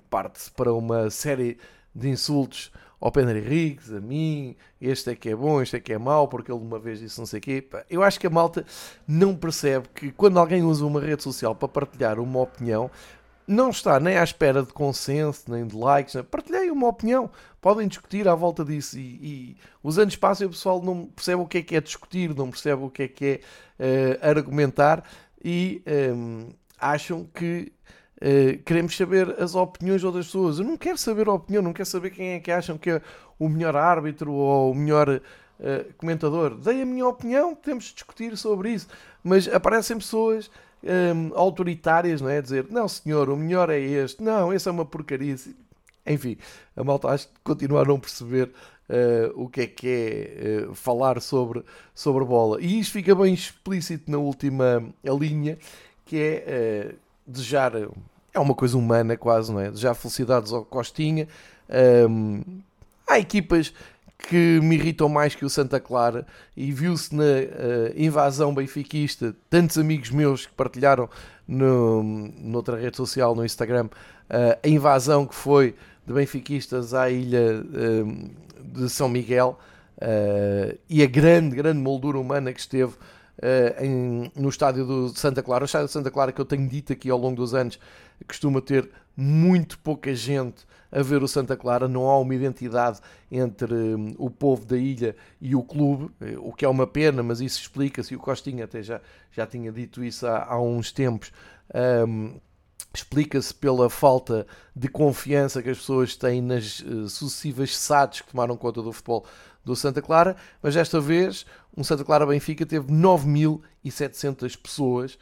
parte-se 0.08 0.50
para 0.50 0.72
uma 0.72 1.10
série 1.10 1.58
de 1.94 2.08
insultos 2.08 2.70
ao 3.00 3.12
Pedro 3.12 3.36
Henriques, 3.36 3.92
a 3.92 4.00
mim, 4.00 4.56
este 4.80 5.10
é 5.10 5.14
que 5.14 5.28
é 5.28 5.36
bom, 5.36 5.60
este 5.60 5.76
é 5.76 5.80
que 5.80 5.92
é 5.92 5.98
mau, 5.98 6.28
porque 6.28 6.50
ele 6.50 6.60
uma 6.60 6.78
vez 6.78 7.00
disse 7.00 7.18
não 7.18 7.26
sei 7.26 7.38
o 7.38 7.42
quê. 7.42 7.68
Eu 7.90 8.02
acho 8.02 8.18
que 8.18 8.26
a 8.26 8.30
malta 8.30 8.64
não 9.06 9.34
percebe 9.36 9.88
que 9.94 10.10
quando 10.12 10.38
alguém 10.38 10.62
usa 10.62 10.84
uma 10.84 11.00
rede 11.00 11.22
social 11.22 11.54
para 11.54 11.68
partilhar 11.68 12.18
uma 12.18 12.40
opinião, 12.40 12.90
não 13.46 13.70
está 13.70 14.00
nem 14.00 14.16
à 14.16 14.24
espera 14.24 14.62
de 14.62 14.72
consenso, 14.72 15.44
nem 15.48 15.66
de 15.66 15.76
likes. 15.76 16.14
Né? 16.14 16.22
Partilhei 16.22 16.70
uma 16.70 16.88
opinião. 16.88 17.30
Podem 17.60 17.86
discutir 17.86 18.26
à 18.26 18.34
volta 18.34 18.64
disso. 18.64 18.98
E, 18.98 19.02
e 19.02 19.56
os 19.82 19.98
anos 19.98 20.16
passam 20.16 20.46
e 20.46 20.48
o 20.48 20.50
pessoal 20.50 20.82
não 20.82 21.06
percebe 21.06 21.42
o 21.42 21.46
que 21.46 21.58
é 21.58 21.62
que 21.62 21.76
é 21.76 21.80
discutir, 21.80 22.34
não 22.34 22.50
percebe 22.50 22.82
o 22.82 22.90
que 22.90 23.02
é 23.04 23.08
que 23.08 23.40
é 23.78 24.16
uh, 24.24 24.28
argumentar 24.28 25.04
e 25.44 25.82
um, 25.86 25.90
ehm, 25.90 26.48
acham 26.78 27.24
que 27.24 27.72
uh, 28.16 28.62
queremos 28.64 28.96
saber 28.96 29.40
as 29.40 29.54
opiniões 29.54 30.00
de 30.00 30.06
outras 30.06 30.26
pessoas. 30.26 30.58
Eu 30.58 30.64
não 30.64 30.76
quero 30.76 30.98
saber 30.98 31.28
a 31.28 31.32
opinião, 31.32 31.62
não 31.62 31.72
quero 31.72 31.88
saber 31.88 32.10
quem 32.10 32.30
é 32.30 32.40
que 32.40 32.50
acham 32.50 32.78
que 32.78 32.90
é 32.90 33.02
o 33.38 33.48
melhor 33.48 33.76
árbitro 33.76 34.32
ou 34.32 34.72
o 34.72 34.74
melhor 34.74 35.08
uh, 35.08 35.94
comentador. 35.96 36.54
Dei 36.54 36.82
a 36.82 36.86
minha 36.86 37.06
opinião, 37.06 37.54
temos 37.54 37.84
de 37.84 37.94
discutir 37.94 38.36
sobre 38.36 38.72
isso. 38.72 38.88
Mas 39.22 39.48
aparecem 39.48 39.98
pessoas 39.98 40.50
um, 40.82 41.36
autoritárias, 41.36 42.20
não 42.20 42.28
é? 42.28 42.40
Dizer, 42.40 42.66
não 42.70 42.88
senhor, 42.88 43.28
o 43.28 43.36
melhor 43.36 43.70
é 43.70 43.80
este, 43.80 44.22
não, 44.22 44.52
esse 44.52 44.68
é 44.68 44.72
uma 44.72 44.84
porcaria. 44.84 45.34
Enfim, 46.06 46.36
a 46.76 46.84
malta 46.84 47.08
acho 47.08 47.26
que 47.28 47.34
continua 47.42 47.82
a 47.82 47.84
não 47.84 47.98
perceber 47.98 48.52
uh, 48.88 49.42
o 49.42 49.48
que 49.48 49.62
é 49.62 49.66
que 49.66 49.88
é 49.88 50.74
falar 50.74 51.20
sobre, 51.20 51.64
sobre 51.94 52.24
bola. 52.24 52.60
E 52.60 52.78
isto 52.78 52.92
fica 52.92 53.14
bem 53.14 53.34
explícito 53.34 54.10
na 54.10 54.18
última 54.18 54.84
linha, 55.04 55.58
que 56.04 56.16
é 56.16 56.94
desejar, 57.26 57.72
é 58.32 58.38
uma 58.38 58.54
coisa 58.54 58.76
humana 58.76 59.16
quase, 59.16 59.52
não 59.52 59.60
é? 59.60 59.70
Desejar 59.70 59.94
felicidades 59.94 60.52
ao 60.52 60.64
Costinha. 60.64 61.26
Um, 62.08 62.42
há 63.06 63.18
equipas 63.18 63.72
que 64.18 64.60
me 64.62 64.76
irritam 64.76 65.08
mais 65.08 65.34
que 65.34 65.44
o 65.44 65.50
Santa 65.50 65.78
Clara 65.78 66.26
e 66.56 66.72
viu-se 66.72 67.14
na 67.14 67.24
uh, 67.24 67.92
invasão 67.96 68.54
benfiquista, 68.54 69.34
tantos 69.50 69.76
amigos 69.78 70.10
meus 70.10 70.46
que 70.46 70.52
partilharam 70.52 71.08
no, 71.46 72.02
noutra 72.02 72.76
rede 72.78 72.96
social, 72.96 73.34
no 73.34 73.44
Instagram, 73.44 73.86
uh, 73.86 74.58
a 74.62 74.68
invasão 74.68 75.26
que 75.26 75.34
foi 75.34 75.74
de 76.06 76.12
benfiquistas 76.12 76.94
à 76.94 77.10
ilha 77.10 77.64
de 78.62 78.88
São 78.88 79.08
Miguel 79.08 79.58
e 80.88 81.02
a 81.02 81.06
grande, 81.06 81.56
grande 81.56 81.80
moldura 81.80 82.16
humana 82.16 82.52
que 82.52 82.60
esteve 82.60 82.92
em, 83.80 84.30
no 84.34 84.48
estádio 84.48 84.84
do 84.84 85.08
Santa 85.10 85.42
Clara. 85.42 85.64
O 85.64 85.66
estádio 85.66 85.88
do 85.88 85.92
Santa 85.92 86.10
Clara 86.10 86.32
que 86.32 86.40
eu 86.40 86.44
tenho 86.44 86.68
dito 86.68 86.92
aqui 86.92 87.10
ao 87.10 87.18
longo 87.18 87.36
dos 87.36 87.54
anos 87.54 87.78
costuma 88.26 88.60
ter 88.60 88.88
muito 89.16 89.78
pouca 89.78 90.14
gente 90.14 90.66
a 90.90 91.02
ver 91.02 91.22
o 91.22 91.28
Santa 91.28 91.56
Clara, 91.56 91.88
não 91.88 92.08
há 92.08 92.18
uma 92.18 92.34
identidade 92.34 93.00
entre 93.30 93.74
um, 93.74 94.14
o 94.18 94.30
povo 94.30 94.64
da 94.64 94.76
ilha 94.76 95.16
e 95.40 95.54
o 95.54 95.62
clube, 95.62 96.10
eh, 96.20 96.36
o 96.38 96.52
que 96.52 96.64
é 96.64 96.68
uma 96.68 96.86
pena, 96.86 97.22
mas 97.22 97.40
isso 97.40 97.60
explica-se, 97.60 98.14
e 98.14 98.16
o 98.16 98.20
Costinha 98.20 98.64
até 98.64 98.82
já, 98.82 99.00
já 99.32 99.46
tinha 99.46 99.72
dito 99.72 100.04
isso 100.04 100.26
há, 100.26 100.44
há 100.44 100.60
uns 100.60 100.92
tempos. 100.92 101.32
Um, 101.74 102.38
explica-se 102.94 103.52
pela 103.52 103.90
falta 103.90 104.46
de 104.74 104.88
confiança 104.88 105.62
que 105.62 105.68
as 105.68 105.78
pessoas 105.78 106.16
têm 106.16 106.40
nas 106.40 106.80
uh, 106.80 107.08
sucessivas 107.08 107.76
SADs 107.76 108.22
que 108.22 108.30
tomaram 108.30 108.56
conta 108.56 108.80
do 108.80 108.92
futebol 108.92 109.26
do 109.66 109.74
Santa 109.74 110.00
Clara, 110.00 110.36
mas 110.62 110.74
desta 110.74 111.00
vez 111.00 111.44
um 111.76 111.82
Santa 111.82 112.04
Clara 112.04 112.24
Benfica 112.24 112.64
teve 112.64 112.86
9.700 112.86 114.56
pessoas 114.56 115.18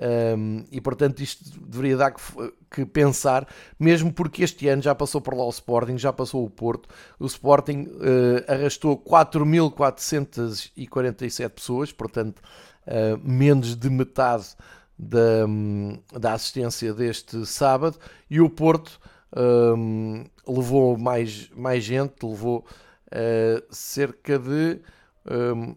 um, 0.00 0.64
e 0.70 0.80
portanto 0.80 1.18
isto 1.20 1.60
deveria 1.60 1.96
dar 1.96 2.12
que, 2.12 2.22
que, 2.70 2.86
pensar, 2.86 3.48
mesmo 3.78 4.10
porque 4.12 4.44
este 4.44 4.68
ano 4.68 4.80
já 4.80 4.94
passou 4.94 5.20
por 5.20 5.34
lá 5.34 5.44
o 5.44 5.50
Sporting, 5.50 5.98
já 5.98 6.12
passou 6.12 6.44
o 6.44 6.50
Porto. 6.50 6.88
O 7.18 7.26
Sporting 7.26 7.88
uh, 7.88 8.44
arrastou 8.46 8.96
4.447 8.96 11.48
pessoas, 11.48 11.90
portanto 11.90 12.40
uh, 12.86 13.18
menos 13.20 13.74
de 13.74 13.90
metade 13.90 14.54
da, 14.96 15.44
da 16.16 16.34
assistência 16.34 16.94
deste 16.94 17.44
sábado. 17.44 17.98
E 18.30 18.40
o 18.40 18.48
Porto 18.48 19.00
um, 19.36 20.24
levou 20.46 20.96
mais, 20.96 21.50
mais 21.56 21.82
gente, 21.82 22.24
levou 22.24 22.64
uh, 23.12 23.74
cerca 23.74 24.38
de 24.38 24.80
um, 25.30 25.76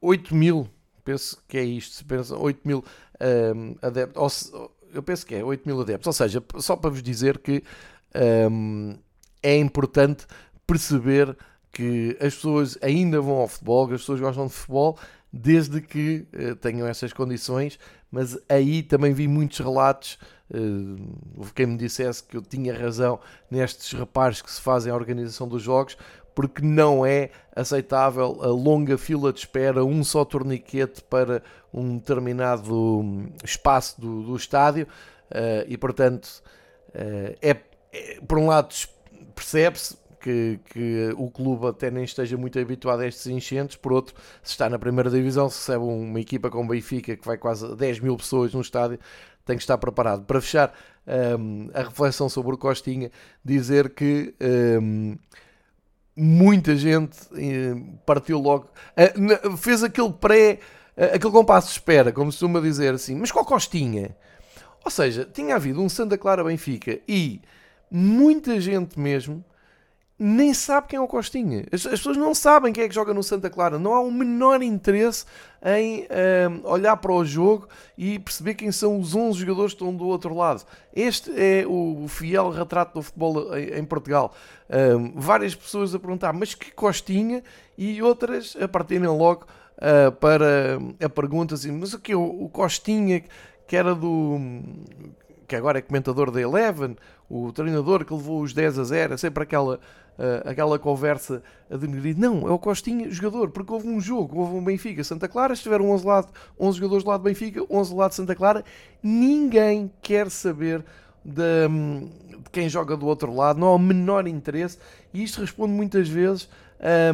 8 0.00 0.34
mil 0.34 0.68
penso 1.10 1.42
que 1.48 1.58
é 1.58 1.64
isto, 1.64 1.96
se 1.96 2.04
pensa 2.04 2.36
8 2.36 2.60
mil 2.64 2.84
um, 3.20 3.74
adeptos, 3.82 4.52
ou, 4.52 4.76
eu 4.92 5.02
penso 5.02 5.26
que 5.26 5.34
é 5.34 5.44
8 5.44 5.66
mil 5.66 5.80
adeptos, 5.80 6.06
ou 6.06 6.12
seja, 6.12 6.42
só 6.58 6.76
para 6.76 6.90
vos 6.90 7.02
dizer 7.02 7.38
que 7.38 7.62
um, 8.50 8.96
é 9.42 9.56
importante 9.58 10.26
perceber 10.66 11.36
que 11.72 12.16
as 12.20 12.34
pessoas 12.34 12.78
ainda 12.82 13.20
vão 13.20 13.36
ao 13.36 13.48
futebol, 13.48 13.84
as 13.84 14.00
pessoas 14.00 14.20
gostam 14.20 14.46
de 14.46 14.52
futebol, 14.52 14.98
desde 15.32 15.80
que 15.80 16.26
uh, 16.34 16.56
tenham 16.56 16.86
essas 16.86 17.12
condições, 17.12 17.78
mas 18.10 18.38
aí 18.48 18.82
também 18.82 19.12
vi 19.12 19.28
muitos 19.28 19.58
relatos, 19.58 20.18
houve 21.36 21.52
quem 21.54 21.66
me 21.66 21.76
dissesse 21.76 22.22
que 22.22 22.36
eu 22.36 22.42
tinha 22.42 22.76
razão 22.76 23.20
nestes 23.50 23.92
reparos 23.92 24.42
que 24.42 24.50
se 24.50 24.60
fazem 24.60 24.92
à 24.92 24.94
organização 24.94 25.46
dos 25.46 25.62
jogos, 25.62 25.96
porque 26.34 26.62
não 26.62 27.04
é 27.04 27.30
aceitável 27.54 28.38
a 28.40 28.46
longa 28.46 28.96
fila 28.96 29.32
de 29.32 29.40
espera, 29.40 29.84
um 29.84 30.02
só 30.02 30.24
torniquete 30.24 31.02
para 31.02 31.42
um 31.72 31.98
determinado 31.98 32.74
hum, 32.74 33.30
espaço 33.44 34.00
do, 34.00 34.22
do 34.22 34.36
estádio. 34.36 34.86
Uh, 35.30 35.64
e, 35.68 35.76
portanto, 35.76 36.42
uh, 36.88 37.36
é, 37.40 37.56
é, 37.92 38.20
por 38.26 38.38
um 38.38 38.46
lado 38.46 38.74
percebe-se 39.34 39.96
que, 40.20 40.60
que, 40.66 41.14
o 41.16 41.30
clube 41.30 41.66
até 41.66 41.90
nem 41.90 42.04
esteja 42.04 42.36
muito 42.36 42.58
habituado 42.58 43.00
a 43.00 43.06
estes 43.06 43.26
enchentes, 43.26 43.76
por 43.76 43.92
outro, 43.92 44.14
se 44.42 44.52
está 44.52 44.68
na 44.68 44.78
primeira 44.78 45.08
divisão, 45.08 45.48
se 45.48 45.58
recebe 45.58 45.84
uma 45.84 46.20
equipa 46.20 46.50
como 46.50 46.68
Benfica 46.68 47.16
que 47.16 47.26
vai 47.26 47.38
quase 47.38 47.74
10 47.74 48.00
mil 48.00 48.16
pessoas 48.16 48.52
no 48.52 48.60
estádio, 48.60 48.98
tem 49.44 49.56
que 49.56 49.62
estar 49.62 49.78
preparado. 49.78 50.24
Para 50.24 50.40
fechar 50.40 50.72
um, 51.38 51.70
a 51.74 51.82
reflexão 51.82 52.28
sobre 52.28 52.54
o 52.54 52.58
Costinha, 52.58 53.10
dizer 53.44 53.90
que 53.90 54.34
um, 54.80 55.16
muita 56.16 56.76
gente 56.76 57.18
eh, 57.34 57.74
partiu 58.04 58.38
logo, 58.38 58.68
eh, 58.96 59.12
fez 59.56 59.82
aquele 59.82 60.12
pré, 60.12 60.58
eh, 60.96 61.12
aquele 61.14 61.32
compasso 61.32 61.68
de 61.68 61.72
espera, 61.72 62.12
como 62.12 62.30
se 62.30 62.38
costuma 62.38 62.60
dizer 62.60 62.94
assim, 62.94 63.14
mas 63.16 63.32
qual 63.32 63.44
costinha? 63.44 64.14
Ou 64.84 64.90
seja, 64.90 65.24
tinha 65.24 65.54
havido 65.56 65.80
um 65.80 65.88
Santa 65.88 66.18
Clara 66.18 66.44
Benfica 66.44 67.00
e 67.08 67.40
muita 67.90 68.60
gente 68.60 68.98
mesmo 68.98 69.44
nem 70.22 70.52
sabe 70.52 70.88
quem 70.88 70.98
é 70.98 71.00
o 71.00 71.08
Costinha. 71.08 71.64
As, 71.72 71.86
as, 71.86 71.92
pessoas 71.92 72.18
não 72.18 72.34
sabem 72.34 72.74
quem 72.74 72.84
é 72.84 72.88
que 72.88 72.94
joga 72.94 73.14
no 73.14 73.22
Santa 73.22 73.48
Clara. 73.48 73.78
Não 73.78 73.94
há 73.94 74.00
o 74.00 74.10
menor 74.10 74.62
interesse 74.62 75.24
em 75.64 76.06
um, 76.62 76.68
olhar 76.68 76.94
para 76.98 77.10
o 77.10 77.24
jogo 77.24 77.66
e 77.96 78.18
perceber 78.18 78.54
quem 78.54 78.70
são 78.70 79.00
os 79.00 79.14
11 79.14 79.38
jogadores 79.38 79.72
que 79.72 79.82
estão 79.82 79.96
do 79.96 80.06
outro 80.06 80.34
lado. 80.34 80.62
Este 80.94 81.30
é 81.34 81.64
o 81.66 82.06
fiel 82.06 82.50
retrato 82.50 82.94
do 82.94 83.02
futebol 83.02 83.56
em, 83.56 83.78
em 83.78 83.84
Portugal. 83.84 84.34
Um, 84.68 85.18
várias 85.18 85.54
pessoas 85.54 85.94
a 85.94 85.98
perguntar, 85.98 86.34
mas 86.34 86.54
que 86.54 86.70
Costinha? 86.70 87.42
E 87.78 88.02
outras 88.02 88.54
a 88.60 88.68
partirem 88.68 89.08
logo 89.08 89.46
uh, 89.78 90.12
para 90.12 90.78
a 91.02 91.08
pergunta 91.08 91.54
assim, 91.54 91.72
mas 91.72 91.94
o 91.94 91.98
que? 91.98 92.14
O, 92.14 92.44
o 92.44 92.48
Costinha 92.50 93.24
que 93.66 93.76
era 93.76 93.94
do 93.94 94.38
que 95.46 95.56
agora 95.56 95.78
é 95.78 95.82
comentador 95.82 96.30
da 96.30 96.40
Eleven, 96.40 96.96
o 97.30 97.52
treinador 97.52 98.04
que 98.04 98.12
levou 98.12 98.42
os 98.42 98.52
10 98.52 98.78
a 98.80 98.84
0, 98.84 99.14
é 99.14 99.16
sempre 99.16 99.44
aquela, 99.44 99.76
uh, 99.76 100.48
aquela 100.48 100.78
conversa 100.80 101.42
a 101.70 101.76
denegrir. 101.76 102.18
Não, 102.18 102.48
é 102.48 102.50
o 102.50 102.58
Costinha, 102.58 103.08
jogador, 103.08 103.50
porque 103.50 103.72
houve 103.72 103.88
um 103.88 104.00
jogo, 104.00 104.40
houve 104.40 104.56
um 104.56 104.64
Benfica 104.64 105.04
Santa 105.04 105.28
Clara, 105.28 105.52
estiveram 105.52 105.88
11, 105.90 106.04
lado, 106.04 106.28
11 106.58 106.78
jogadores 106.78 107.04
do 107.04 107.10
lado 107.10 107.22
Benfica, 107.22 107.64
11 107.70 107.90
do 107.90 107.96
lado 107.96 108.10
de 108.10 108.16
Santa 108.16 108.34
Clara, 108.34 108.64
ninguém 109.00 109.92
quer 110.02 110.28
saber 110.28 110.84
de, 111.24 111.68
de, 112.28 112.38
quem 112.50 112.68
joga 112.68 112.96
do 112.96 113.06
outro 113.06 113.32
lado, 113.32 113.60
não 113.60 113.68
há 113.68 113.74
o 113.76 113.78
menor 113.78 114.26
interesse, 114.26 114.76
e 115.14 115.22
isto 115.22 115.40
responde 115.40 115.72
muitas 115.72 116.08
vezes 116.08 116.48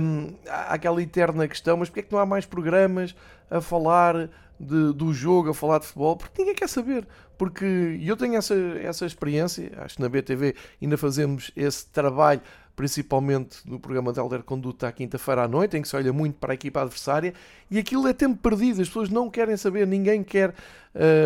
um, 0.01 0.33
àquela 0.49 1.03
eterna 1.03 1.47
questão: 1.47 1.77
mas 1.77 1.89
porque 1.89 2.01
é 2.01 2.03
que 2.05 2.13
não 2.13 2.21
há 2.21 2.27
mais 2.27 2.47
programas 2.47 3.15
a 3.51 3.61
falar 3.61 4.31
de, 4.59 4.93
do 4.93 5.13
jogo, 5.13 5.51
a 5.51 5.55
falar 5.55 5.79
de 5.79 5.87
futebol, 5.87 6.17
porque 6.17 6.41
ninguém 6.41 6.55
quer 6.55 6.69
saber. 6.69 7.07
Porque 7.37 8.01
eu 8.03 8.17
tenho 8.17 8.37
essa, 8.37 8.55
essa 8.55 9.07
experiência, 9.07 9.73
acho 9.79 9.97
que 9.97 10.03
na 10.03 10.09
BTV 10.09 10.55
ainda 10.81 10.97
fazemos 10.97 11.51
esse 11.55 11.87
trabalho, 11.87 12.41
principalmente 12.75 13.59
no 13.65 13.81
programa 13.81 14.13
de 14.13 14.21
Elder 14.21 14.43
Conduta 14.43 14.89
à 14.89 14.93
quinta-feira 14.93 15.45
à 15.45 15.49
noite, 15.49 15.77
em 15.77 15.83
que 15.83 15.89
se 15.89 15.97
olha 15.97 16.13
muito 16.13 16.37
para 16.37 16.53
a 16.53 16.55
equipa 16.55 16.83
adversária, 16.83 17.33
e 17.71 17.79
aquilo 17.79 18.07
é 18.07 18.13
tempo 18.13 18.37
perdido, 18.37 18.83
as 18.83 18.89
pessoas 18.89 19.09
não 19.09 19.31
querem 19.31 19.57
saber, 19.57 19.87
ninguém 19.87 20.23
quer 20.23 20.55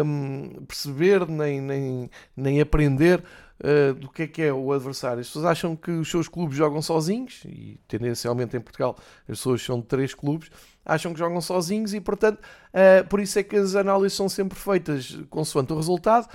hum, 0.05 0.65
perceber 0.67 1.29
nem, 1.29 1.61
nem, 1.61 2.11
nem 2.37 2.61
aprender 2.61 3.23
uh, 3.61 3.95
do 3.95 4.09
que 4.09 4.23
é 4.23 4.27
que 4.27 4.43
é 4.43 4.53
o 4.53 4.73
adversário. 4.73 5.21
As 5.21 5.27
pessoas 5.27 5.45
acham 5.45 5.75
que 5.77 5.91
os 5.91 6.09
seus 6.09 6.29
clubes 6.29 6.57
jogam 6.57 6.81
sozinhos, 6.81 7.43
e 7.45 7.79
tendencialmente 7.89 8.57
em 8.57 8.61
Portugal 8.61 8.97
as 9.23 9.39
pessoas 9.39 9.63
são 9.63 9.81
de 9.81 9.87
três 9.87 10.15
clubes, 10.15 10.51
acham 10.91 11.13
que 11.13 11.19
jogam 11.19 11.41
sozinhos 11.41 11.95
e, 11.95 12.01
portanto, 12.01 12.39
uh, 12.39 13.07
por 13.09 13.21
isso 13.21 13.39
é 13.39 13.43
que 13.43 13.57
as 13.57 13.77
análises 13.77 14.17
são 14.17 14.29
sempre 14.29 14.59
feitas 14.59 15.19
consoante 15.31 15.73
o 15.73 15.77
resultado. 15.77 16.29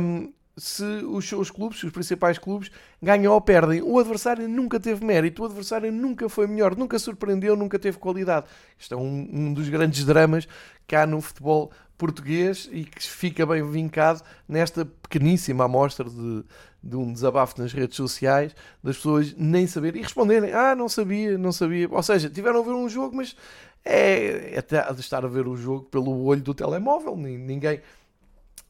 Um, 0.00 0.32
se 0.56 0.84
os 0.84 1.26
seus 1.26 1.50
clubes, 1.50 1.82
os 1.82 1.90
principais 1.90 2.38
clubes, 2.38 2.70
ganham 3.02 3.32
ou 3.32 3.40
perdem. 3.40 3.82
O 3.82 3.98
adversário 3.98 4.46
nunca 4.48 4.78
teve 4.78 5.04
mérito, 5.04 5.42
o 5.42 5.46
adversário 5.46 5.90
nunca 5.90 6.28
foi 6.28 6.46
melhor, 6.46 6.76
nunca 6.76 6.98
surpreendeu, 6.98 7.56
nunca 7.56 7.78
teve 7.78 7.98
qualidade. 7.98 8.46
Isto 8.78 8.94
é 8.94 8.96
um, 8.96 9.28
um 9.32 9.54
dos 9.54 9.68
grandes 9.68 10.04
dramas 10.04 10.46
que 10.86 10.94
há 10.94 11.06
no 11.06 11.20
futebol 11.20 11.72
português 11.96 12.68
e 12.72 12.84
que 12.84 13.02
fica 13.02 13.44
bem 13.44 13.62
vincado 13.70 14.22
nesta 14.48 14.86
pequeníssima 14.86 15.64
amostra 15.64 16.08
de, 16.08 16.44
de 16.82 16.96
um 16.96 17.12
desabafo 17.12 17.60
nas 17.60 17.74
redes 17.74 17.94
sociais 17.94 18.54
das 18.82 18.96
pessoas 18.96 19.34
nem 19.36 19.66
saberem 19.66 20.00
e 20.00 20.04
responderem: 20.04 20.52
Ah, 20.52 20.74
não 20.74 20.88
sabia, 20.88 21.36
não 21.36 21.52
sabia. 21.52 21.88
Ou 21.90 22.02
seja, 22.02 22.30
tiveram 22.30 22.60
a 22.60 22.64
ver 22.64 22.72
um 22.72 22.88
jogo, 22.88 23.16
mas 23.16 23.36
é, 23.84 24.54
é 24.54 24.58
até 24.58 24.92
de 24.92 25.00
estar 25.00 25.24
a 25.24 25.28
ver 25.28 25.46
o 25.46 25.56
jogo 25.56 25.84
pelo 25.84 26.24
olho 26.24 26.42
do 26.42 26.54
telemóvel. 26.54 27.16
Ninguém 27.16 27.80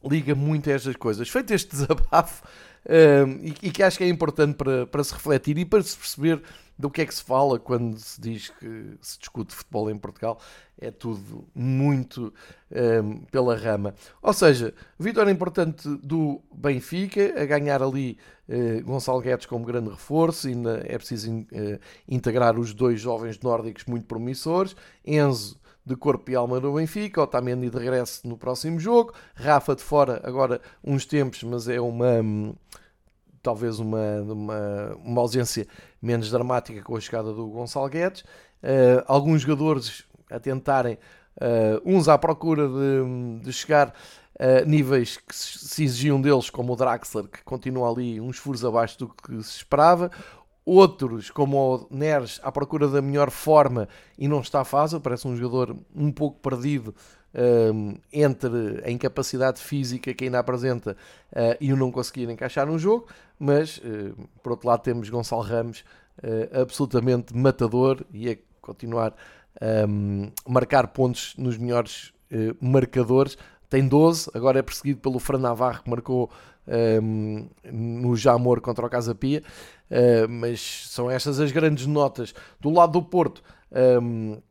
liga 0.03 0.33
muito 0.33 0.69
a 0.69 0.73
estas 0.73 0.95
coisas. 0.95 1.29
Feito 1.29 1.53
este 1.53 1.71
desabafo, 1.75 2.43
um, 2.87 3.45
e, 3.45 3.55
e, 3.61 3.71
que 3.71 3.83
acho 3.83 3.97
que 3.97 4.03
é 4.03 4.09
importante 4.09 4.55
para, 4.55 4.87
para 4.87 5.03
se 5.03 5.13
refletir 5.13 5.57
e 5.57 5.65
para 5.65 5.83
se 5.83 5.95
perceber 5.95 6.41
do 6.81 6.89
que 6.89 7.01
é 7.01 7.05
que 7.05 7.13
se 7.13 7.23
fala 7.23 7.59
quando 7.59 7.97
se 7.99 8.19
diz 8.19 8.49
que 8.49 8.97
se 8.99 9.19
discute 9.19 9.53
futebol 9.53 9.89
em 9.91 9.97
Portugal. 9.97 10.39
É 10.79 10.89
tudo 10.89 11.47
muito 11.53 12.33
um, 13.03 13.19
pela 13.25 13.55
rama. 13.55 13.93
Ou 14.19 14.33
seja, 14.33 14.73
vitória 14.97 15.29
importante 15.29 15.87
do 16.01 16.41
Benfica, 16.51 17.39
a 17.39 17.45
ganhar 17.45 17.83
ali 17.83 18.17
uh, 18.49 18.83
Gonçalo 18.83 19.21
Guedes 19.21 19.45
como 19.45 19.63
grande 19.63 19.91
reforço, 19.91 20.49
e 20.49 20.55
é 20.85 20.97
preciso 20.97 21.31
uh, 21.31 21.45
integrar 22.09 22.57
os 22.57 22.73
dois 22.73 22.99
jovens 22.99 23.39
nórdicos 23.39 23.85
muito 23.85 24.07
promissores. 24.07 24.75
Enzo 25.05 25.61
de 25.85 25.95
corpo 25.95 26.31
e 26.31 26.35
alma 26.35 26.59
no 26.59 26.73
Benfica, 26.73 27.21
Otamendi 27.21 27.69
de 27.69 27.77
regresso 27.77 28.27
no 28.27 28.37
próximo 28.37 28.79
jogo, 28.79 29.13
Rafa 29.35 29.75
de 29.75 29.83
fora 29.83 30.19
agora 30.23 30.59
uns 30.83 31.05
tempos, 31.05 31.43
mas 31.43 31.67
é 31.67 31.79
uma 31.79 32.21
hum, 32.21 32.55
talvez 33.41 33.79
uma, 33.79 34.21
uma, 34.21 34.95
uma 35.03 35.21
ausência 35.21 35.67
menos 36.01 36.31
dramática 36.31 36.81
com 36.81 36.95
a 36.95 36.99
chegada 36.99 37.31
do 37.33 37.47
Gonçalo 37.47 37.89
Guedes. 37.89 38.21
Uh, 38.63 39.03
alguns 39.07 39.41
jogadores 39.41 40.03
a 40.29 40.39
tentarem, 40.39 40.97
uh, 41.37 41.81
uns 41.85 42.07
à 42.07 42.17
procura 42.17 42.67
de, 42.67 43.43
de 43.43 43.53
chegar 43.53 43.93
a 44.39 44.65
níveis 44.65 45.17
que 45.17 45.35
se 45.35 45.83
exigiam 45.83 46.19
deles, 46.19 46.49
como 46.49 46.73
o 46.73 46.75
Draxler, 46.75 47.27
que 47.27 47.43
continua 47.43 47.91
ali 47.91 48.19
uns 48.19 48.37
furos 48.37 48.65
abaixo 48.65 48.97
do 48.97 49.09
que 49.09 49.43
se 49.43 49.57
esperava. 49.57 50.09
Outros, 50.65 51.29
como 51.29 51.75
o 51.75 51.87
Neres, 51.91 52.39
à 52.43 52.51
procura 52.51 52.87
da 52.87 53.01
melhor 53.01 53.29
forma 53.29 53.87
e 54.17 54.27
não 54.27 54.41
está 54.41 54.63
fácil, 54.63 54.99
parece 54.99 55.27
um 55.27 55.35
jogador 55.35 55.75
um 55.95 56.11
pouco 56.11 56.39
perdido 56.39 56.95
entre 58.11 58.81
a 58.85 58.91
incapacidade 58.91 59.61
física 59.61 60.13
que 60.13 60.25
ainda 60.25 60.39
apresenta 60.39 60.97
uh, 61.31 61.55
e 61.59 61.71
o 61.71 61.77
não 61.77 61.91
conseguir 61.91 62.29
encaixar 62.29 62.67
no 62.67 62.77
jogo, 62.77 63.07
mas 63.39 63.77
uh, 63.77 64.15
por 64.43 64.51
outro 64.51 64.67
lado 64.67 64.81
temos 64.81 65.09
Gonçalo 65.09 65.41
Ramos 65.41 65.83
uh, 66.19 66.61
absolutamente 66.61 67.35
matador 67.35 68.05
e 68.13 68.29
a 68.29 68.37
continuar 68.59 69.15
a 69.59 69.87
um, 69.87 70.31
marcar 70.47 70.87
pontos 70.87 71.33
nos 71.37 71.57
melhores 71.57 72.13
marcadores. 72.61 73.37
Tem 73.69 73.85
12, 73.85 74.31
agora 74.33 74.59
é 74.59 74.61
perseguido 74.61 75.01
pelo 75.01 75.19
Fran 75.19 75.39
Navarro 75.39 75.83
que 75.83 75.89
marcou 75.89 76.31
um, 77.01 77.49
no 77.69 78.15
Jamor 78.15 78.61
contra 78.61 78.85
o 78.85 78.89
Casa 78.89 79.13
Pia, 79.13 79.43
mas 80.29 80.87
são 80.89 81.11
estas 81.11 81.39
as 81.39 81.51
grandes 81.51 81.85
notas. 81.85 82.33
Do 82.61 82.69
lado 82.69 82.93
do 82.93 83.03
Porto, 83.03 83.43
um, 84.01 84.41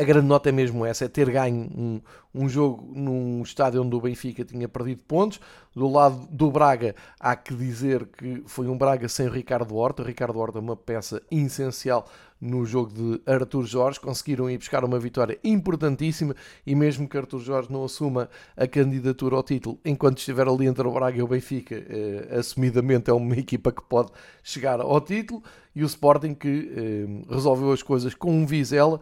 a 0.00 0.02
grande 0.02 0.26
nota 0.26 0.48
é 0.48 0.52
mesmo 0.52 0.86
essa, 0.86 1.04
é 1.04 1.08
ter 1.08 1.30
ganho 1.30 1.70
um, 1.76 2.00
um 2.34 2.48
jogo 2.48 2.90
num 2.94 3.42
estádio 3.42 3.82
onde 3.82 3.94
o 3.94 4.00
Benfica 4.00 4.42
tinha 4.42 4.66
perdido 4.66 5.02
pontos. 5.06 5.38
Do 5.76 5.86
lado 5.88 6.26
do 6.30 6.50
Braga, 6.50 6.94
há 7.20 7.36
que 7.36 7.54
dizer 7.54 8.06
que 8.06 8.42
foi 8.46 8.66
um 8.66 8.78
Braga 8.78 9.10
sem 9.10 9.28
Ricardo 9.28 9.76
Horta. 9.76 10.02
O 10.02 10.06
Ricardo 10.06 10.38
Horta 10.38 10.56
é 10.56 10.60
uma 10.62 10.74
peça 10.74 11.22
essencial 11.30 12.08
no 12.40 12.64
jogo 12.64 12.90
de 12.94 13.20
Artur 13.30 13.66
Jorge. 13.66 14.00
Conseguiram 14.00 14.48
ir 14.48 14.56
buscar 14.56 14.86
uma 14.86 14.98
vitória 14.98 15.38
importantíssima 15.44 16.34
e 16.66 16.74
mesmo 16.74 17.06
que 17.06 17.18
Artur 17.18 17.40
Jorge 17.40 17.70
não 17.70 17.84
assuma 17.84 18.30
a 18.56 18.66
candidatura 18.66 19.36
ao 19.36 19.42
título, 19.42 19.78
enquanto 19.84 20.16
estiver 20.16 20.48
ali 20.48 20.66
entre 20.66 20.88
o 20.88 20.92
Braga 20.92 21.18
e 21.18 21.22
o 21.22 21.28
Benfica, 21.28 21.74
eh, 21.74 22.38
assumidamente 22.38 23.10
é 23.10 23.12
uma 23.12 23.36
equipa 23.38 23.70
que 23.70 23.82
pode 23.82 24.10
chegar 24.42 24.80
ao 24.80 25.00
título. 25.02 25.42
E 25.76 25.84
o 25.84 25.86
Sporting 25.86 26.34
que 26.34 26.72
eh, 26.74 27.32
resolveu 27.32 27.70
as 27.70 27.82
coisas 27.82 28.14
com 28.14 28.32
um 28.32 28.46
Vizela 28.46 28.98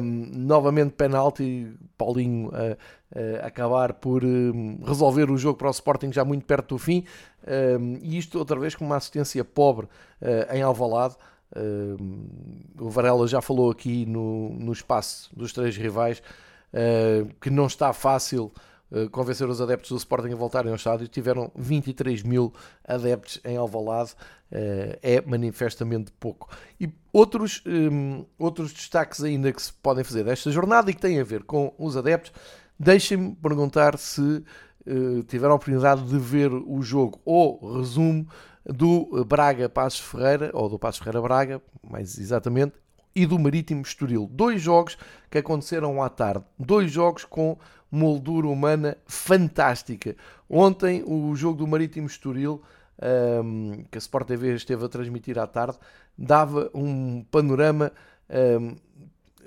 um, 0.00 0.30
novamente 0.34 0.92
penalti, 0.92 1.72
Paulinho 1.96 2.50
a, 2.52 3.42
a 3.42 3.46
acabar 3.46 3.94
por 3.94 4.24
um, 4.24 4.80
resolver 4.84 5.30
o 5.30 5.36
jogo 5.36 5.58
para 5.58 5.68
o 5.68 5.70
Sporting 5.70 6.12
já 6.12 6.24
muito 6.24 6.44
perto 6.44 6.74
do 6.74 6.78
fim, 6.78 7.04
um, 7.80 7.98
e 8.02 8.18
isto 8.18 8.38
outra 8.38 8.58
vez 8.58 8.74
com 8.74 8.84
uma 8.84 8.96
assistência 8.96 9.44
pobre 9.44 9.86
uh, 9.86 10.54
em 10.54 10.62
Alvalade. 10.62 11.16
o 12.78 12.90
Varela 12.90 13.26
já 13.26 13.40
falou 13.40 13.70
aqui 13.70 14.06
no, 14.06 14.50
no 14.50 14.72
espaço 14.72 15.30
dos 15.36 15.52
três 15.52 15.76
rivais 15.76 16.22
uh, 16.72 17.28
que 17.40 17.50
não 17.50 17.66
está 17.66 17.92
fácil 17.92 18.44
uh, 18.44 18.52
convencer 19.10 19.48
os 19.48 19.60
adeptos 19.60 19.90
do 19.90 19.96
Sporting 19.96 20.32
a 20.32 20.36
voltarem 20.36 20.70
ao 20.70 20.76
estádio. 20.76 21.08
Tiveram 21.08 21.50
23 21.54 22.22
mil 22.22 22.52
adeptos 22.86 23.40
em 23.44 23.56
Alvalade 23.56 24.12
uh, 24.52 24.98
é 25.02 25.20
manifestamente 25.20 26.12
pouco. 26.18 26.48
E 26.80 26.90
outros, 27.12 27.62
um, 27.66 28.24
outros 28.38 28.72
destaques 28.72 29.22
ainda 29.22 29.52
que 29.52 29.62
se 29.62 29.72
podem 29.72 30.04
fazer 30.04 30.24
desta 30.24 30.50
jornada 30.50 30.90
e 30.90 30.94
que 30.94 31.00
têm 31.00 31.20
a 31.20 31.24
ver 31.24 31.44
com 31.44 31.74
os 31.78 31.96
adeptos, 31.96 32.32
deixem-me 32.78 33.34
perguntar 33.36 33.98
se 33.98 34.20
uh, 34.20 35.22
tiveram 35.24 35.52
a 35.52 35.56
oportunidade 35.56 36.02
de 36.04 36.18
ver 36.18 36.52
o 36.52 36.80
jogo 36.82 37.20
ou 37.24 37.78
resumo 37.78 38.26
do 38.64 39.24
Braga 39.24 39.68
Passos 39.68 40.00
Ferreira, 40.00 40.50
ou 40.52 40.68
do 40.68 40.78
Passos 40.78 40.98
Ferreira 40.98 41.22
Braga, 41.22 41.62
mais 41.82 42.18
exatamente, 42.18 42.74
e 43.14 43.24
do 43.24 43.38
Marítimo 43.38 43.80
Estoril. 43.80 44.28
Dois 44.30 44.60
jogos 44.60 44.98
que 45.30 45.38
aconteceram 45.38 46.02
à 46.02 46.08
tarde. 46.08 46.44
Dois 46.58 46.90
jogos 46.90 47.24
com 47.24 47.58
moldura 47.90 48.46
humana 48.46 48.96
fantástica. 49.06 50.16
Ontem, 50.48 51.02
o 51.06 51.34
jogo 51.34 51.58
do 51.58 51.66
Marítimo 51.66 52.06
Estoril 52.06 52.62
um, 52.98 53.84
que 53.90 53.98
a 53.98 54.00
Sport 54.00 54.26
TV 54.26 54.54
esteve 54.54 54.84
a 54.84 54.88
transmitir 54.88 55.38
à 55.38 55.46
tarde, 55.46 55.78
dava 56.16 56.70
um 56.74 57.24
panorama 57.30 57.92
um, 58.60 58.76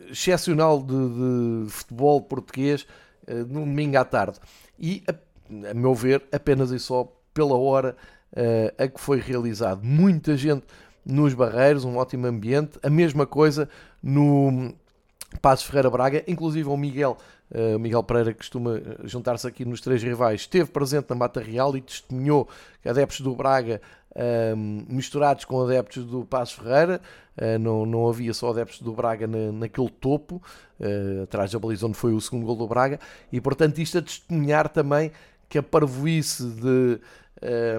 excepcional 0.09 0.81
de, 0.81 1.65
de, 1.65 1.69
futebol 1.69 2.21
português 2.21 2.87
uh, 3.27 3.33
no 3.47 3.61
domingo 3.61 3.97
à 3.97 4.05
tarde. 4.05 4.39
E, 4.79 5.03
a, 5.07 5.69
a, 5.69 5.73
meu 5.73 5.93
ver, 5.93 6.23
apenas 6.31 6.71
e 6.71 6.79
só 6.79 7.11
pela 7.33 7.55
hora 7.55 7.95
uh, 8.33 8.83
a 8.83 8.87
que 8.87 8.99
foi 8.99 9.19
realizado. 9.19 9.83
Muita 9.83 10.35
gente 10.37 10.65
nos 11.05 11.33
Barreiros, 11.33 11.83
um 11.83 11.97
ótimo 11.97 12.27
ambiente. 12.27 12.79
A 12.83 12.89
mesma 12.89 13.25
coisa 13.25 13.67
no 14.01 14.73
Passos 15.41 15.65
Ferreira 15.65 15.89
Braga, 15.89 16.23
inclusive 16.27 16.69
o 16.69 16.77
Miguel, 16.77 17.17
uh, 17.51 17.79
Miguel 17.79 18.03
Pereira, 18.03 18.33
costuma 18.33 18.77
eh, 18.77 18.97
juntar-se 19.03 19.47
aqui 19.47 19.65
nos 19.65 19.81
três 19.81 20.01
rivais, 20.01 20.41
esteve 20.41 20.69
presente 20.71 21.09
na 21.09 21.15
Mata 21.15 21.41
Real 21.41 21.75
e 21.75 21.81
testemunhou 21.81 22.47
adeptos 22.85 23.21
do 23.21 23.35
Braga 23.35 23.81
uh, 24.11 24.55
misturados 24.87 25.45
com 25.45 25.61
adeptos 25.61 26.05
do 26.05 26.25
Passos 26.25 26.55
Ferreira, 26.55 27.01
uh, 27.37 27.59
não, 27.59 27.85
não 27.85 28.09
havia 28.09 28.33
só 28.33 28.49
adeptos 28.49 28.81
do 28.81 28.93
Braga 28.93 29.27
na, 29.27 29.51
naquele 29.51 29.89
topo, 29.89 30.41
atrás 31.21 31.51
da 31.51 31.59
baliza 31.59 31.85
onde 31.85 31.95
foi 31.95 32.11
o 32.11 32.19
segundo 32.19 32.45
gol 32.45 32.55
do 32.55 32.67
Braga, 32.67 32.99
e 33.31 33.39
portanto 33.39 33.77
isto 33.79 33.99
a 33.99 34.01
testemunhar 34.01 34.67
também 34.67 35.11
que 35.47 35.59
a 35.59 35.63
parvoíce 35.63 36.43
de 36.43 36.99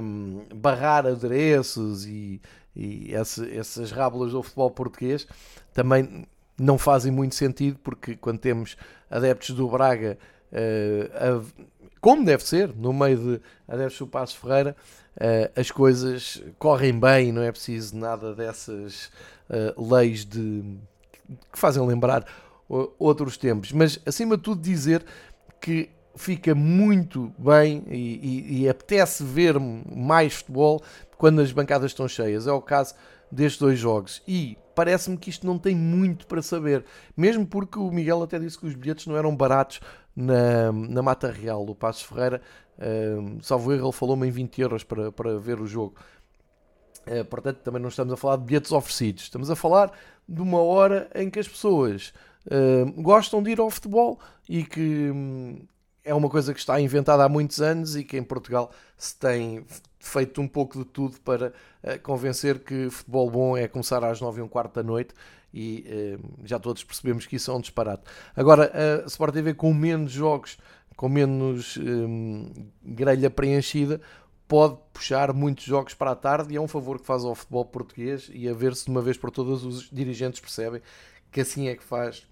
um, 0.01 0.45
barrar 0.55 1.07
adereços 1.07 2.07
e, 2.07 2.41
e 2.75 3.13
esse, 3.13 3.57
essas 3.57 3.91
rábulas 3.91 4.33
do 4.33 4.43
futebol 4.43 4.71
português 4.71 5.27
também 5.73 6.27
não 6.59 6.79
fazem 6.79 7.11
muito 7.11 7.35
sentido, 7.35 7.79
porque 7.83 8.17
quando 8.17 8.39
temos 8.39 8.77
adeptos 9.11 9.51
do 9.55 9.69
Braga, 9.69 10.19
uh, 10.53 11.41
a, 11.41 11.73
como 12.01 12.25
deve 12.25 12.45
ser, 12.45 12.75
no 12.75 12.93
meio 12.93 13.19
de 13.19 13.41
adeptos 13.69 13.99
do 13.99 14.07
Passo 14.07 14.39
Ferreira, 14.39 14.77
uh, 15.17 15.61
as 15.61 15.71
coisas 15.71 16.43
correm 16.59 16.99
bem, 16.99 17.33
não 17.33 17.43
é 17.43 17.51
preciso 17.51 17.97
nada 17.97 18.35
dessas 18.35 19.11
uh, 19.49 19.91
leis 19.91 20.25
de, 20.25 20.65
que 21.53 21.59
fazem 21.59 21.85
lembrar 21.87 22.27
outros 22.99 23.37
tempos. 23.37 23.71
Mas, 23.73 24.01
acima 24.07 24.37
de 24.37 24.43
tudo, 24.43 24.63
dizer 24.63 25.05
que 25.61 25.91
fica 26.17 26.55
muito 26.55 27.33
bem 27.39 27.85
e, 27.89 27.97
e, 27.97 28.63
e 28.63 28.69
apetece 28.69 29.23
ver 29.25 29.59
mais 29.59 30.35
futebol 30.35 30.83
quando 31.17 31.41
as 31.41 31.53
bancadas 31.53 31.91
estão 31.91 32.09
cheias. 32.09 32.47
É 32.47 32.53
o 32.53 32.61
caso 32.61 32.95
destes 33.31 33.61
dois 33.61 33.79
jogos. 33.79 34.23
E 34.27 34.57
parece-me 34.75 35.17
que 35.17 35.31
isto 35.31 35.47
não 35.47 35.59
tem 35.59 35.75
muito 35.75 36.27
para 36.27 36.43
saber. 36.43 36.85
Mesmo 37.17 37.47
porque 37.47 37.79
o 37.79 37.91
Miguel 37.91 38.23
até 38.23 38.39
disse 38.39 38.59
que 38.59 38.67
os 38.67 38.75
bilhetes 38.75 39.07
não 39.07 39.17
eram 39.17 39.35
baratos 39.35 39.81
na, 40.15 40.73
na 40.73 41.03
Mata 41.03 41.31
Real, 41.31 41.65
do 41.65 41.75
Passos 41.75 42.03
Ferreira. 42.03 42.41
Uh, 42.79 43.43
salvo 43.43 43.73
erro, 43.73 43.87
ele 43.87 43.93
falou-me 43.93 44.27
em 44.27 44.31
20 44.31 44.61
euros 44.61 44.85
para, 44.85 45.13
para 45.13 45.39
ver 45.39 45.61
o 45.61 45.67
jogo. 45.67 45.95
Uh, 47.07 47.25
portanto, 47.25 47.59
também 47.59 47.81
não 47.81 47.89
estamos 47.89 48.13
a 48.13 48.17
falar 48.17 48.37
de 48.37 48.45
bilhetes 48.45 48.73
oferecidos. 48.73 49.25
Estamos 49.25 49.51
a 49.51 49.57
falar 49.57 49.93
de 50.29 50.41
uma 50.41 50.61
hora 50.61 51.11
em 51.15 51.29
que 51.29 51.39
as 51.39 51.49
pessoas 51.49 52.13
uh, 52.47 53.03
gostam 53.03 53.43
de 53.43 53.51
ir 53.51 53.61
ao 53.61 53.71
futebol 53.71 54.19
e 54.49 54.65
que 54.65 55.11
um, 55.11 55.61
é 56.05 56.15
uma 56.15 56.29
coisa 56.29 56.53
que 56.53 56.61
está 56.61 56.81
inventada 56.81 57.25
há 57.25 57.29
muitos 57.29 57.61
anos 57.61 57.97
e 57.97 58.05
que 58.05 58.17
em 58.17 58.23
Portugal 58.23 58.71
se 58.97 59.17
tem 59.17 59.65
feito 59.99 60.41
um 60.41 60.49
pouco 60.49 60.79
de 60.79 60.85
tudo 60.85 61.21
para 61.21 61.53
convencer 62.03 62.61
que 62.61 62.89
futebol 62.91 63.31
bom 63.31 63.57
é 63.57 63.67
começar 63.67 64.05
às 64.05 64.21
9 64.21 64.41
e 64.41 64.43
um 64.43 64.49
quarto 64.49 64.75
da 64.75 64.83
noite 64.83 65.15
e 65.53 66.17
uh, 66.19 66.31
já 66.45 66.59
todos 66.59 66.83
percebemos 66.83 67.27
que 67.27 67.37
isso 67.37 67.51
é 67.51 67.55
um 67.55 67.61
disparate. 67.61 68.03
Agora, 68.35 68.73
a 69.05 69.07
Sport 69.07 69.35
TV 69.35 69.55
com 69.55 69.73
menos 69.75 70.13
jogos, 70.13 70.59
com 70.97 71.09
menos 71.09 71.77
um, 71.77 72.51
grelha 72.83 73.29
preenchida, 73.29 74.01
pode 74.49 74.79
puxar 74.93 75.33
muitos 75.33 75.65
jogos 75.65 75.95
para 75.95 76.13
a 76.13 76.15
tarde 76.17 76.55
e 76.55 76.57
é 76.57 76.61
um 76.61 76.69
favor 76.69 76.99
que 76.99 77.07
faz 77.07 77.25
ao 77.25 77.35
futebol 77.35 77.65
português 77.65 78.31
e 78.33 78.49
a 78.49 78.55
ver 78.55 78.75
se 78.75 78.87
de 78.87 78.91
uma 78.91 79.03
vez 79.03 79.17
por 79.17 79.31
todas 79.31 79.65
os 79.65 79.89
dirigentes 79.91 80.41
percebem 80.41 80.81
que 81.31 81.41
assim 81.41 81.69
é 81.69 81.75
que 81.75 81.83
faz 81.83 82.27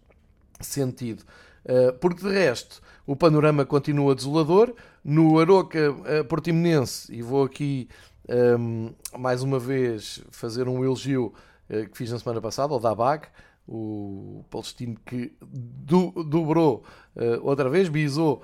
sentido. 0.60 1.24
Uh, 1.64 1.92
porque 1.98 2.26
de 2.26 2.32
resto, 2.32 2.80
o 3.06 3.14
panorama 3.14 3.64
continua 3.64 4.14
desolador. 4.14 4.74
No 5.02 5.38
Aroca 5.38 5.92
uh, 5.92 6.24
Portimonense, 6.26 7.10
e 7.14 7.22
vou 7.22 7.44
aqui 7.44 7.88
um, 8.28 8.92
mais 9.18 9.42
uma 9.42 9.58
vez 9.58 10.22
fazer 10.30 10.68
um 10.68 10.84
elogio 10.84 11.32
uh, 11.68 11.88
que 11.88 11.96
fiz 11.96 12.10
na 12.10 12.18
semana 12.18 12.40
passada, 12.40 12.72
ao 12.72 12.80
Dabag, 12.80 13.26
o 13.68 14.44
palestino 14.50 14.96
que 15.06 15.32
do, 15.40 16.10
dobrou 16.24 16.84
uh, 17.16 17.46
outra 17.46 17.68
vez, 17.68 17.88
bisou 17.88 18.42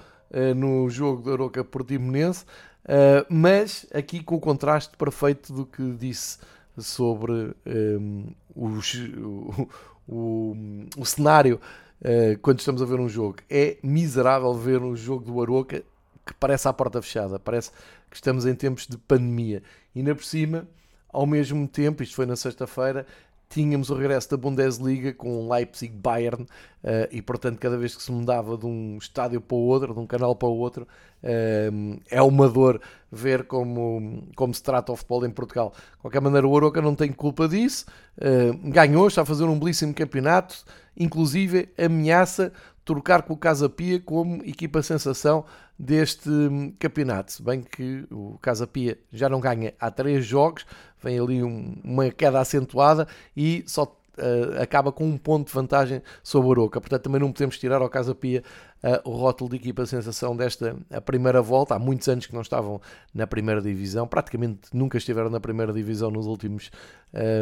no 0.57 0.91
jogo 0.91 1.23
do 1.23 1.33
Aroca 1.33 1.63
Portimonense, 1.63 2.45
mas 3.31 3.87
aqui 3.95 4.21
com 4.21 4.35
o 4.35 4.41
contraste 4.41 4.97
perfeito 4.97 5.53
do 5.53 5.65
que 5.65 5.93
disse 5.93 6.39
sobre 6.77 7.33
um, 7.33 7.55
ehm, 7.65 8.27
os, 8.55 8.95
o, 9.17 9.69
o, 10.09 10.57
o 10.97 11.07
cenário 11.07 11.61
uh, 12.01 12.39
quando 12.41 12.61
estamos 12.61 12.83
a 12.83 12.85
ver 12.85 13.01
um 13.01 13.09
jogo. 13.09 13.37
É 13.49 13.79
miserável 13.83 14.53
ver 14.55 14.81
um 14.83 14.97
jogo 14.97 15.25
do 15.25 15.41
Aroca 15.41 15.83
que 16.25 16.35
parece 16.35 16.67
à 16.67 16.73
porta 16.73 17.01
fechada, 17.01 17.39
parece 17.39 17.71
que 18.11 18.17
estamos 18.17 18.47
em 18.47 18.55
tempos 18.55 18.87
de 18.87 18.97
pandemia. 18.97 19.63
E 19.95 19.99
ainda 19.99 20.15
por 20.15 20.25
cima, 20.25 20.67
ao 21.09 21.27
mesmo 21.27 21.67
tempo, 21.67 22.03
isto 22.03 22.15
foi 22.15 22.27
na 22.27 22.37
sexta-feira, 22.37 23.07
tínhamos 23.49 23.91
o 23.91 23.95
regresso 23.95 24.31
da 24.31 24.37
Bundesliga 24.37 25.13
com 25.13 25.49
Leipzig-Bayern 25.49 26.43
uh, 26.43 26.47
e, 27.11 27.23
portanto, 27.23 27.59
cada 27.59 27.77
vez 27.77 27.95
que 27.95 28.03
se 28.03 28.11
mudava 28.11 28.57
de 28.57 28.67
um 28.67 28.99
estádio 28.99 29.41
para 29.41 29.57
o 29.57 29.61
outro, 29.61 29.95
de 29.95 30.01
um 30.01 30.07
canal 30.07 30.35
para 30.35 30.49
o 30.49 30.57
outro, 30.57 30.87
uh, 31.23 32.01
é 32.11 32.21
uma 32.21 32.49
dor 32.49 32.81
ver 33.11 33.45
como, 33.45 34.29
como 34.35 34.53
se 34.53 34.63
trata 34.63 34.93
o 34.93 34.97
futebol 34.97 35.25
em 35.25 35.31
Portugal. 35.31 35.73
De 35.77 35.99
qualquer 35.99 36.21
maneira, 36.21 36.47
o 36.47 36.57
Aroca 36.57 36.83
não 36.83 36.95
tem 36.95 37.13
culpa 37.13 37.49
disso, 37.49 37.87
uh, 38.19 38.71
ganhou, 38.71 39.07
está 39.07 39.23
a 39.23 39.27
fazer 39.27 39.45
um 39.45 39.59
belíssimo 39.59 39.95
campeonato, 39.95 40.65
inclusive 40.97 41.69
ameaça 41.79 42.53
trocar 42.85 43.23
com 43.23 43.35
o 43.35 43.37
Casa 43.37 43.69
Pia 43.69 44.01
como 44.01 44.43
equipa 44.45 44.83
sensação 44.83 45.45
deste 45.79 46.29
hum, 46.29 46.73
campeonato. 46.79 47.33
Se 47.33 47.43
bem 47.43 47.63
que 47.63 48.07
o 48.11 48.39
Casa 48.39 48.67
Pia 48.67 48.99
já 49.13 49.29
não 49.29 49.41
ganha 49.41 49.75
há 49.79 49.91
três 49.91 50.25
jogos, 50.25 50.67
vem 51.03 51.19
ali 51.19 51.43
um, 51.43 51.77
uma 51.85 52.11
queda 52.11 52.41
acentuada 52.41 53.07
e 53.37 53.63
só 53.67 53.85
uh, 53.85 54.63
acaba 54.63 54.91
com 54.91 55.05
um 55.05 55.17
ponto 55.17 55.49
de 55.49 55.53
vantagem 55.53 56.03
sobre 56.23 56.49
o 56.49 56.53
Aroca. 56.53 56.81
Portanto, 56.81 57.03
também 57.03 57.21
não 57.21 57.33
podemos 57.33 57.59
tirar 57.59 57.81
ao 57.81 57.89
Casa 57.89 58.15
Pia 58.15 58.43
uh, 58.83 59.09
o 59.09 59.15
rótulo 59.15 59.51
de 59.51 59.57
equipa 59.57 59.87
sensação 59.87 60.37
desta 60.37 60.77
a 60.91 61.01
primeira 61.01 61.43
volta. 61.43 61.75
Há 61.75 61.79
muitos 61.79 62.09
anos 62.09 62.27
que 62.27 62.35
não 62.35 62.43
estavam 62.43 62.81
na 63.15 63.27
primeira 63.27 63.61
divisão, 63.61 64.07
praticamente 64.07 64.69
nunca 64.73 64.99
estiveram 64.99 65.31
na 65.31 65.41
primeira 65.41 65.73
divisão 65.73 66.11
nos 66.11 66.27
últimos 66.27 66.71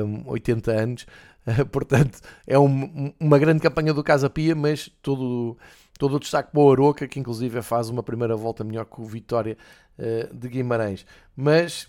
um, 0.04 0.28
80 0.28 0.72
anos. 0.72 1.06
portanto, 1.70 2.20
é 2.46 2.58
um, 2.58 3.12
uma 3.20 3.38
grande 3.38 3.60
campanha 3.60 3.92
do 3.92 4.02
Casa 4.02 4.30
Pia, 4.30 4.54
mas 4.54 4.90
todo, 5.02 5.56
todo 5.98 6.16
o 6.16 6.20
destaque 6.20 6.52
para 6.52 6.60
o 6.60 6.72
Aroca, 6.72 7.06
que 7.06 7.18
inclusive 7.18 7.62
faz 7.62 7.88
uma 7.88 8.02
primeira 8.02 8.36
volta 8.36 8.64
melhor 8.64 8.84
que 8.84 9.00
o 9.00 9.04
Vitória 9.04 9.56
uh, 9.98 10.34
de 10.34 10.48
Guimarães. 10.48 11.06
Mas 11.36 11.88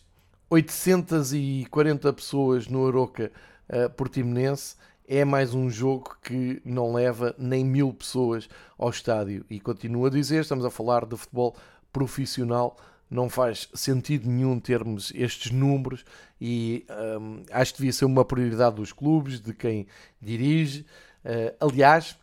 840 0.49 2.13
pessoas 2.13 2.67
no 2.67 2.87
Aroca 2.87 3.31
uh, 3.69 3.89
Portimonense 3.91 4.75
é 5.07 5.23
mais 5.23 5.53
um 5.53 5.69
jogo 5.69 6.17
que 6.23 6.61
não 6.65 6.93
leva 6.93 7.35
nem 7.37 7.63
mil 7.63 7.93
pessoas 7.93 8.49
ao 8.77 8.89
estádio. 8.89 9.45
E 9.49 9.59
continuo 9.59 10.05
a 10.05 10.09
dizer, 10.09 10.41
estamos 10.41 10.65
a 10.65 10.71
falar 10.71 11.05
de 11.05 11.15
futebol 11.15 11.55
profissional 11.91 12.75
não 13.09 13.29
faz 13.29 13.69
sentido 13.73 14.29
nenhum 14.29 14.59
termos 14.59 15.11
estes 15.15 15.51
números 15.51 16.03
e 16.41 16.85
um, 17.19 17.43
acho 17.51 17.73
que 17.73 17.79
devia 17.79 17.93
ser 17.93 18.05
uma 18.05 18.25
prioridade 18.25 18.75
dos 18.75 18.91
clubes, 18.91 19.39
de 19.39 19.53
quem 19.53 19.87
dirige. 20.21 20.85
Uh, 21.23 21.55
aliás, 21.59 22.17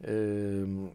uh, 0.00 0.90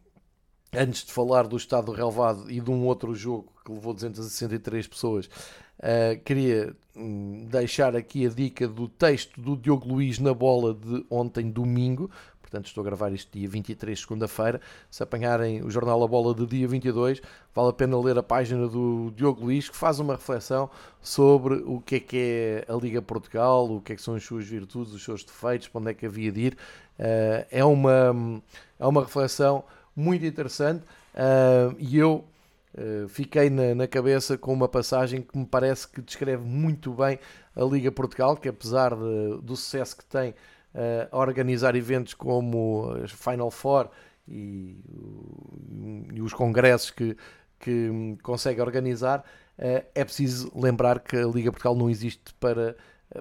antes 0.74 1.04
de 1.04 1.12
falar 1.12 1.48
do 1.48 1.58
estado 1.58 1.86
do 1.86 1.92
relevado 1.92 2.50
e 2.50 2.60
de 2.60 2.72
um 2.72 2.86
outro 2.86 3.14
jogo 3.14 3.52
que 3.66 3.72
levou 3.72 3.94
263 3.94 4.88
pessoas, 4.88 5.26
uh, 5.26 6.20
queria 6.24 6.74
um, 6.96 7.46
deixar 7.50 7.96
aqui 7.96 8.26
a 8.26 8.30
dica 8.30 8.68
do 8.68 8.88
texto 8.88 9.40
do 9.40 9.58
Diogo 9.58 9.88
Luiz 9.88 10.18
na 10.18 10.34
bola 10.34 10.74
de 10.74 11.06
ontem, 11.10 11.52
domingo, 11.52 12.10
portanto 12.42 12.68
estou 12.68 12.82
a 12.82 12.86
gravar 12.86 13.12
isto 13.12 13.38
dia 13.38 13.48
23, 13.48 14.00
segunda-feira. 14.00 14.60
Se 14.90 15.04
apanharem 15.04 15.62
o 15.62 15.70
jornal 15.70 16.04
A 16.04 16.08
Bola 16.08 16.34
de 16.34 16.46
dia 16.46 16.68
22, 16.68 17.22
vale 17.54 17.70
a 17.70 17.74
pena 17.74 18.00
ler 18.00 18.18
a 18.18 18.24
página 18.24 18.68
do 18.68 19.12
Diogo 19.16 19.46
Luís, 19.46 19.70
que 19.70 19.76
faz 19.76 20.00
uma 20.00 20.16
reflexão 20.16 20.70
sobre 21.02 21.56
o 21.66 21.82
que 21.82 21.96
é 21.96 22.00
que 22.00 22.18
é 22.18 22.66
a 22.72 22.76
Liga 22.76 23.02
Portugal, 23.02 23.70
o 23.70 23.82
que 23.82 23.94
é 23.94 23.96
que 23.96 24.02
são 24.02 24.16
as 24.16 24.24
suas 24.24 24.46
virtudes, 24.46 24.94
os 24.94 25.04
seus 25.04 25.24
defeitos, 25.24 25.70
para 25.70 25.80
onde 25.82 25.92
é 25.92 25.94
que 25.94 26.06
havia 26.06 26.32
de 26.32 26.42
ir. 26.42 26.58
Uh, 27.00 27.46
é, 27.50 27.64
uma, 27.64 28.42
é 28.80 28.86
uma 28.86 29.02
reflexão 29.02 29.64
muito 29.96 30.26
interessante 30.26 30.84
uh, 31.16 31.76
e 31.78 31.98
eu 31.98 32.26
Uh, 32.74 33.06
fiquei 33.10 33.50
na, 33.50 33.76
na, 33.76 33.86
cabeça 33.86 34.38
com 34.38 34.54
uma 34.54 34.70
passagem 34.70 35.22
que 35.22 35.38
me 35.38 35.46
parece 35.46 35.86
que 35.86 36.02
descreve 36.02 36.46
muito 36.46 36.94
bem 36.94 37.20
a 37.54 37.66
Liga 37.66 37.92
Portugal, 37.92 38.38
que 38.38 38.48
apesar 38.48 38.96
de, 38.96 39.42
do 39.44 39.58
sucesso 39.58 39.98
que 39.98 40.06
tem 40.06 40.30
uh, 40.30 41.06
a 41.12 41.18
organizar 41.18 41.76
eventos 41.76 42.14
como 42.14 42.94
as 43.04 43.12
Final 43.12 43.52
Four 43.52 43.90
e, 44.26 44.78
e 46.14 46.22
os 46.22 46.34
congressos 46.34 46.92
que, 46.92 47.18
que 47.60 48.18
consegue 48.24 48.62
organizar, 48.62 49.26
é 49.58 50.06
preciso 50.06 50.50
lembrar 50.56 51.02
que 51.02 51.18
a 51.18 51.28
Liga 51.28 51.52
Portugal 51.52 51.76
não 51.76 51.90
existe 51.90 52.34
para, 52.40 52.78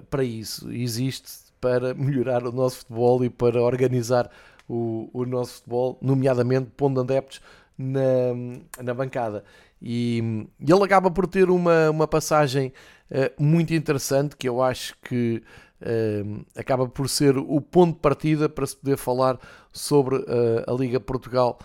para 0.09 0.23
isso, 0.23 0.71
existe 0.71 1.51
para 1.59 1.93
melhorar 1.93 2.45
o 2.47 2.53
nosso 2.53 2.77
futebol 2.77 3.23
e 3.23 3.29
para 3.29 3.61
organizar 3.61 4.31
o, 4.71 5.09
o 5.11 5.25
nosso 5.25 5.55
futebol, 5.55 5.97
nomeadamente 6.01 6.69
pondo 6.77 7.01
adeptos 7.01 7.41
na, 7.77 8.81
na 8.81 8.93
bancada. 8.93 9.43
E, 9.81 10.47
ele 10.59 10.83
acaba 10.83 11.11
por 11.11 11.27
ter 11.27 11.49
uma, 11.49 11.89
uma 11.89 12.07
passagem 12.07 12.71
uh, 13.09 13.43
muito 13.43 13.73
interessante 13.73 14.37
que 14.37 14.47
eu 14.47 14.61
acho 14.61 14.95
que 15.03 15.43
uh, 15.81 16.45
acaba 16.55 16.87
por 16.87 17.09
ser 17.09 17.37
o 17.37 17.59
ponto 17.59 17.95
de 17.95 17.99
partida 17.99 18.47
para 18.47 18.65
se 18.65 18.77
poder 18.77 18.95
falar 18.95 19.37
sobre 19.73 20.15
uh, 20.15 20.23
a 20.65 20.71
Liga 20.73 20.99
Portugal 20.99 21.59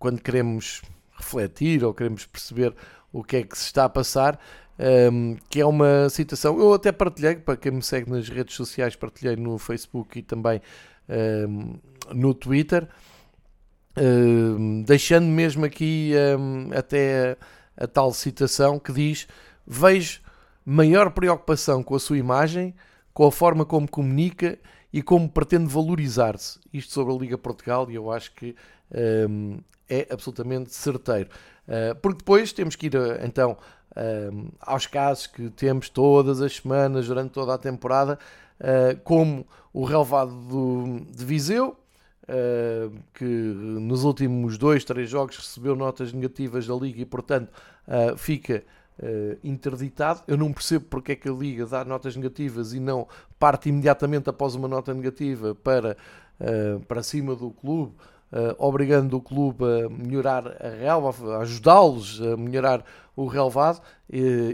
quando 0.00 0.20
queremos 0.20 0.82
refletir 1.16 1.84
ou 1.84 1.94
queremos 1.94 2.26
perceber 2.26 2.74
o 3.12 3.22
que 3.22 3.36
é 3.36 3.42
que 3.44 3.56
se 3.56 3.66
está 3.66 3.84
a 3.84 3.88
passar. 3.88 4.40
Um, 4.76 5.36
que 5.48 5.60
é 5.60 5.64
uma 5.64 6.10
citação, 6.10 6.58
eu 6.58 6.74
até 6.74 6.90
partilhei, 6.90 7.36
para 7.36 7.56
quem 7.56 7.70
me 7.70 7.80
segue 7.80 8.10
nas 8.10 8.28
redes 8.28 8.56
sociais, 8.56 8.96
partilhei 8.96 9.36
no 9.36 9.56
Facebook 9.56 10.18
e 10.18 10.22
também 10.22 10.60
no 12.12 12.34
Twitter, 12.34 12.88
um, 13.96 14.82
deixando 14.82 15.26
mesmo 15.26 15.64
aqui 15.64 16.12
até 16.76 17.36
a, 17.76 17.84
a 17.84 17.86
tal 17.86 18.12
citação 18.12 18.78
que 18.78 18.92
diz: 18.92 19.26
Vejo 19.66 20.20
maior 20.64 21.10
preocupação 21.10 21.82
com 21.82 21.94
a 21.94 22.00
sua 22.00 22.18
imagem, 22.18 22.74
com 23.12 23.26
a 23.26 23.32
forma 23.32 23.64
como 23.64 23.88
comunica 23.88 24.58
e 24.92 25.02
como 25.02 25.28
pretende 25.28 25.66
valorizar-se. 25.66 26.58
Isto 26.72 26.92
sobre 26.92 27.14
a 27.14 27.18
Liga 27.18 27.38
Portugal, 27.38 27.90
e 27.90 27.94
eu 27.94 28.10
acho 28.10 28.32
que 28.32 28.54
um, 29.28 29.58
é 29.88 30.06
absolutamente 30.10 30.74
certeiro. 30.74 31.28
Uh, 31.66 31.94
porque 31.96 32.18
depois 32.18 32.52
temos 32.52 32.76
que 32.76 32.86
ir 32.86 32.94
então 33.22 33.56
um, 33.96 34.48
aos 34.60 34.86
casos 34.86 35.26
que 35.26 35.50
temos 35.50 35.88
todas 35.88 36.40
as 36.40 36.56
semanas 36.56 37.06
durante 37.06 37.30
toda 37.32 37.54
a 37.54 37.58
temporada, 37.58 38.18
uh, 38.64 38.98
como 39.04 39.46
o 39.72 39.84
relevado 39.84 40.32
do, 40.32 41.00
de 41.10 41.24
Viseu, 41.24 41.76
uh, 42.22 42.92
que 43.12 43.24
nos 43.24 44.04
últimos 44.04 44.56
dois, 44.56 44.84
três 44.84 45.08
jogos 45.10 45.36
recebeu 45.36 45.76
notas 45.76 46.12
negativas 46.12 46.66
da 46.66 46.74
Liga 46.74 47.02
e, 47.02 47.04
portanto, 47.04 47.52
fica 48.16 48.64
uh, 48.98 49.38
interditado. 49.44 50.22
Eu 50.26 50.38
não 50.38 50.52
percebo 50.52 50.86
porque 50.86 51.12
é 51.12 51.16
que 51.16 51.28
a 51.28 51.32
Liga 51.32 51.66
dá 51.66 51.84
notas 51.84 52.16
negativas 52.16 52.72
e 52.72 52.80
não 52.80 53.06
parte 53.38 53.68
imediatamente 53.68 54.30
após 54.30 54.54
uma 54.54 54.66
nota 54.66 54.94
negativa 54.94 55.54
para, 55.54 55.96
para 56.88 57.02
cima 57.02 57.36
do 57.36 57.50
clube, 57.50 57.92
obrigando 58.58 59.16
o 59.16 59.20
clube 59.20 59.64
a 59.64 59.88
melhorar 59.88 60.46
a 60.60 60.68
relva, 60.68 61.36
a 61.36 61.42
ajudá-los 61.42 62.20
a 62.20 62.36
melhorar 62.36 62.84
o 63.16 63.26
relevado, 63.26 63.80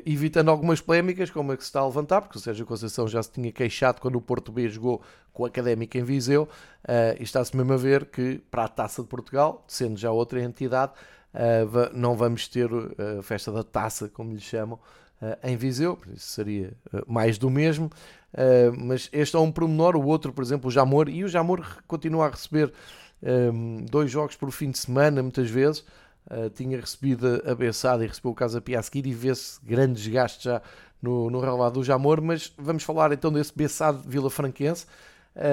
evitando 0.05 0.51
algumas 0.51 0.81
polémicas, 0.81 1.31
como 1.31 1.53
a 1.53 1.57
que 1.57 1.63
se 1.63 1.69
está 1.69 1.81
a 1.81 1.87
levantar, 1.87 2.21
porque 2.21 2.37
o 2.37 2.41
Sérgio 2.41 2.67
Conceição 2.67 3.09
já 3.09 3.23
se 3.23 3.31
tinha 3.31 3.51
queixado 3.51 4.01
quando 4.01 4.17
o 4.17 4.21
Porto 4.21 4.53
B 4.53 4.69
jogou 4.69 5.01
com 5.33 5.45
o 5.45 5.47
Académico 5.47 5.97
em 5.97 6.05
Viseu, 6.05 6.47
e 7.19 7.23
está-se 7.23 7.57
mesmo 7.57 7.73
a 7.73 7.77
ver 7.79 8.07
que 8.07 8.43
para 8.51 8.65
a 8.65 8.69
Taça 8.69 9.01
de 9.01 9.09
Portugal, 9.09 9.65
sendo 9.67 9.99
já 9.99 10.11
outra 10.11 10.43
entidade, 10.43 10.93
não 11.95 12.17
vamos 12.17 12.49
ter 12.49 12.69
a 13.19 13.23
festa 13.23 13.51
da 13.51 13.63
taça, 13.63 14.11
como 14.11 14.33
lhe 14.33 14.41
chamam, 14.41 14.79
em 15.43 15.57
Viseu, 15.57 15.99
isso 16.15 16.29
seria 16.29 16.73
mais 17.07 17.39
do 17.39 17.49
mesmo. 17.49 17.91
mas 18.79 19.09
este 19.13 19.37
é 19.37 19.39
um 19.39 19.51
promenor, 19.51 19.97
o 19.97 20.07
outro, 20.07 20.33
por 20.33 20.43
exemplo, 20.43 20.69
o 20.69 20.71
Jamor, 20.71 21.09
e 21.09 21.25
o 21.25 21.29
Jamor 21.29 21.83
continua 21.87 22.27
a 22.27 22.31
receber 22.31 22.73
um, 23.23 23.85
dois 23.91 24.11
jogos 24.11 24.37
por 24.37 24.51
fim 24.51 24.71
de 24.71 24.79
semana, 24.79 25.23
muitas 25.23 25.49
vezes. 25.49 25.85
tinha 26.55 26.79
recebido 26.79 27.43
a 27.45 27.55
Bessada 27.55 28.05
e 28.05 28.07
recebeu 28.07 28.31
o 28.31 28.35
Casa 28.35 28.61
Piasquir 28.61 29.07
e 29.07 29.13
vê-se 29.13 29.59
grandes 29.65 30.07
gastos 30.07 30.45
já 30.45 30.63
no, 31.01 31.31
no 31.31 31.41
relevado 31.41 31.75
do 31.75 31.85
Jamor, 31.85 32.21
mas 32.21 32.53
vamos 32.59 32.83
falar 32.83 33.13
então 33.13 33.33
desse 33.33 33.53
Bessado 33.57 34.03
Vila 34.07 34.31
Franquense, 34.31 34.87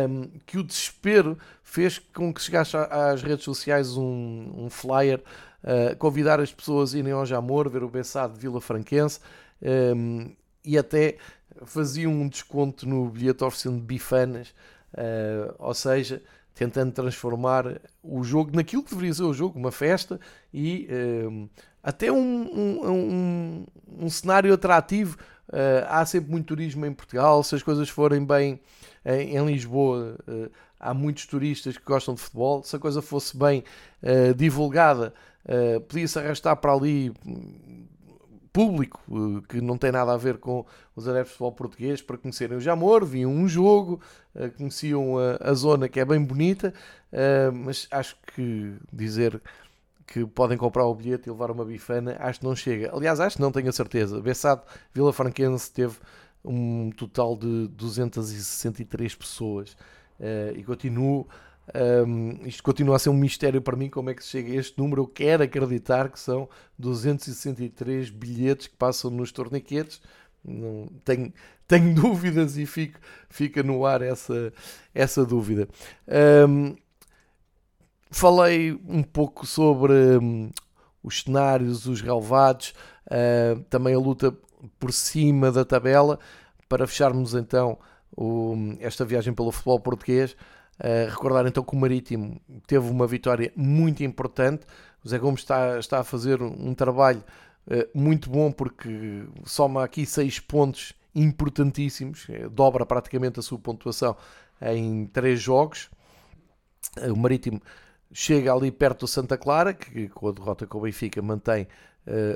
um, 0.10 0.30
que 0.46 0.58
o 0.58 0.64
desespero 0.64 1.38
fez 1.64 2.00
com 2.00 2.34
que 2.34 2.42
chegasse 2.42 2.76
às 2.76 3.22
redes 3.22 3.46
sociais 3.46 3.96
um, 3.96 4.54
um 4.56 4.70
flyer 4.70 5.22
uh, 5.64 5.96
convidar 5.98 6.40
as 6.40 6.52
pessoas 6.52 6.94
a 6.94 6.98
irem 6.98 7.14
ao 7.14 7.26
Jamor, 7.26 7.70
ver 7.70 7.84
o 7.84 7.90
Bessado 7.90 8.34
de 8.34 8.40
Vila 8.40 8.60
Franquense 8.60 9.20
um, 9.62 10.32
e 10.64 10.78
até 10.78 11.18
faziam 11.66 12.12
um 12.12 12.28
desconto 12.28 12.88
no 12.88 13.10
bilhete 13.10 13.44
oferecendo 13.44 13.80
bifanas, 13.80 14.50
uh, 14.94 15.56
ou 15.60 15.74
seja, 15.74 16.22
tentando 16.58 16.92
transformar 16.92 17.80
o 18.02 18.24
jogo 18.24 18.56
naquilo 18.56 18.84
que 18.84 18.90
deveria 18.90 19.14
ser 19.14 19.24
o 19.24 19.34
jogo, 19.34 19.60
uma 19.60 19.72
festa 19.72 20.20
e 20.52 20.88
um, 20.92 21.48
até 21.84 22.12
um, 22.12 22.18
um, 22.18 22.92
um, 22.92 23.66
um 24.00 24.10
cenário 24.10 24.52
atrativo. 24.54 25.18
Uh, 25.48 25.86
há 25.88 26.06
sempre 26.06 26.32
muito 26.32 26.48
turismo 26.48 26.86
em 26.86 26.92
Portugal, 26.92 27.42
se 27.44 27.56
as 27.56 27.64
coisas 27.64 27.88
forem 27.88 28.26
bem 28.26 28.60
em, 29.06 29.38
em 29.38 29.46
Lisboa, 29.46 30.18
uh, 30.28 30.52
há 30.80 30.94
muitos 30.94 31.26
turistas 31.26 31.78
que 31.78 31.86
gostam 31.86 32.16
de 32.16 32.22
futebol. 32.22 32.64
Se 32.64 32.76
a 32.76 32.80
coisa 32.80 33.02
fosse 33.02 33.38
bem 33.38 33.64
uh, 34.02 34.34
divulgada, 34.34 35.14
uh, 35.46 35.80
podia-se 35.82 36.20
arrastar 36.20 36.58
para 36.58 36.74
ali 36.74 37.14
público 38.58 39.00
uh, 39.08 39.40
que 39.44 39.62
não 39.62 39.78
tem 39.78 39.92
nada 39.92 40.12
a 40.12 40.18
ver 40.18 40.40
com 40.40 40.66
os 40.96 41.08
adeptos 41.08 41.34
de 41.34 41.34
futebol 41.34 41.52
português 41.52 42.02
para 42.02 42.18
conhecerem 42.18 42.58
o 42.58 42.60
Jamor, 42.60 43.06
viam 43.06 43.32
um 43.32 43.48
jogo, 43.48 44.02
uh, 44.34 44.50
conheciam 44.58 45.14
a, 45.40 45.54
zona 45.54 45.88
que 45.88 46.00
é 46.00 46.06
bem 46.06 46.20
bonita, 46.20 46.74
mas 47.54 47.88
acho 47.92 48.18
que 48.34 48.74
dizer 48.92 49.40
que 50.08 50.26
podem 50.26 50.58
comprar 50.58 50.86
o 50.88 50.96
bilhete 50.96 51.30
e 51.30 51.32
levar 51.32 51.52
uma 51.52 51.64
bifana, 51.64 52.18
acho 52.20 52.40
que 52.40 52.46
não 52.46 52.56
chega. 52.56 52.90
Aliás, 52.96 53.20
acho 53.20 53.36
que 53.36 53.42
não 53.42 53.52
tenho 53.52 53.70
a 53.70 53.72
certeza. 53.72 54.20
Bessado 54.22 54.64
Vila 54.92 55.14
Franquense 55.14 55.72
teve 55.72 55.96
um 56.44 56.90
total 56.92 57.36
de 57.36 57.68
263 57.68 59.16
pessoas 59.16 59.78
e 60.56 60.64
continuo 60.64 61.28
um, 61.76 62.46
isto 62.46 62.64
continua 62.64 62.96
a 62.96 63.00
ser 63.00 63.10
um 63.10 63.14
mistério 63.14 63.62
para 63.62 63.76
mim 63.76 63.90
como 63.90 64.10
é 64.10 64.14
que 64.14 64.24
se 64.24 64.30
chega 64.30 64.52
a 64.52 64.56
este 64.56 64.78
número. 64.78 65.02
Eu 65.02 65.08
quero 65.08 65.44
acreditar 65.44 66.10
que 66.10 66.20
são 66.20 66.50
263 66.80 68.10
bilhetes 68.10 68.68
que 68.68 68.76
passam 68.76 69.12
nos 69.12 69.32
torniquetes. 69.32 70.02
Não, 70.44 70.88
tenho, 71.04 71.34
tenho 71.68 71.94
dúvidas 71.96 72.58
e 72.58 72.66
fico, 72.66 73.00
fica 73.30 73.62
no 73.64 73.86
ar 73.86 74.02
essa, 74.02 74.54
essa 74.94 75.26
dúvida. 75.26 75.68
Um, 76.48 76.76
falei 78.10 78.72
um 78.88 79.04
pouco 79.04 79.46
sobre 79.46 79.94
um, 79.94 80.50
os 81.04 81.24
cenários, 81.24 81.86
os 81.86 82.00
relevados, 82.00 82.74
uh, 83.08 83.60
também 83.70 83.94
a 83.94 84.00
luta 84.00 84.34
por 84.80 84.94
cima 84.94 85.52
da 85.52 85.66
tabela, 85.66 86.18
para 86.70 86.88
fecharmos 86.88 87.34
então 87.34 87.78
o, 88.16 88.56
esta 88.80 89.04
viagem 89.04 89.34
pelo 89.34 89.52
futebol 89.52 89.80
português. 89.82 90.36
Uh, 90.80 91.10
recordar 91.10 91.48
então 91.48 91.64
que 91.64 91.76
o 91.76 91.80
Marítimo 91.80 92.40
teve 92.68 92.88
uma 92.90 93.08
vitória 93.08 93.52
muito 93.56 94.04
importante. 94.04 94.64
O 95.04 95.10
Zé 95.10 95.18
Gomes 95.18 95.40
está, 95.40 95.80
está 95.80 96.00
a 96.00 96.04
fazer 96.04 96.42
um 96.42 96.74
trabalho 96.76 97.24
uh, 97.68 97.98
muito 97.98 98.30
bom 98.30 98.52
porque 98.52 99.24
soma 99.44 99.84
aqui 99.84 100.06
seis 100.06 100.40
pontos 100.40 100.94
importantíssimos, 101.16 102.28
é, 102.30 102.48
dobra 102.48 102.86
praticamente 102.86 103.40
a 103.40 103.42
sua 103.42 103.58
pontuação 103.58 104.16
em 104.62 105.08
três 105.08 105.42
jogos. 105.42 105.90
Uh, 106.96 107.12
o 107.12 107.18
Marítimo 107.18 107.60
chega 108.14 108.54
ali 108.54 108.72
perto 108.72 109.02
do 109.02 109.08
Santa 109.08 109.36
Clara, 109.36 109.74
que 109.74 110.08
com 110.10 110.28
a 110.28 110.32
derrota 110.32 110.68
com 110.68 110.78
o 110.78 110.82
Benfica 110.82 111.22
mantém, 111.22 111.68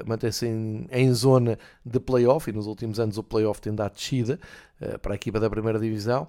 mantém-se 0.06 0.46
em, 0.46 0.86
em, 0.92 1.14
zona 1.14 1.58
de 1.86 1.98
playoff 1.98 2.50
e 2.50 2.54
nos 2.54 2.68
últimos 2.68 3.00
anos 3.00 3.18
o 3.18 3.24
playoff 3.24 3.62
tem 3.62 3.74
dado 3.74 3.94
descida 3.94 4.38
para 5.02 5.14
a 5.14 5.16
equipa 5.16 5.40
da 5.40 5.50
primeira 5.50 5.80
divisão. 5.80 6.28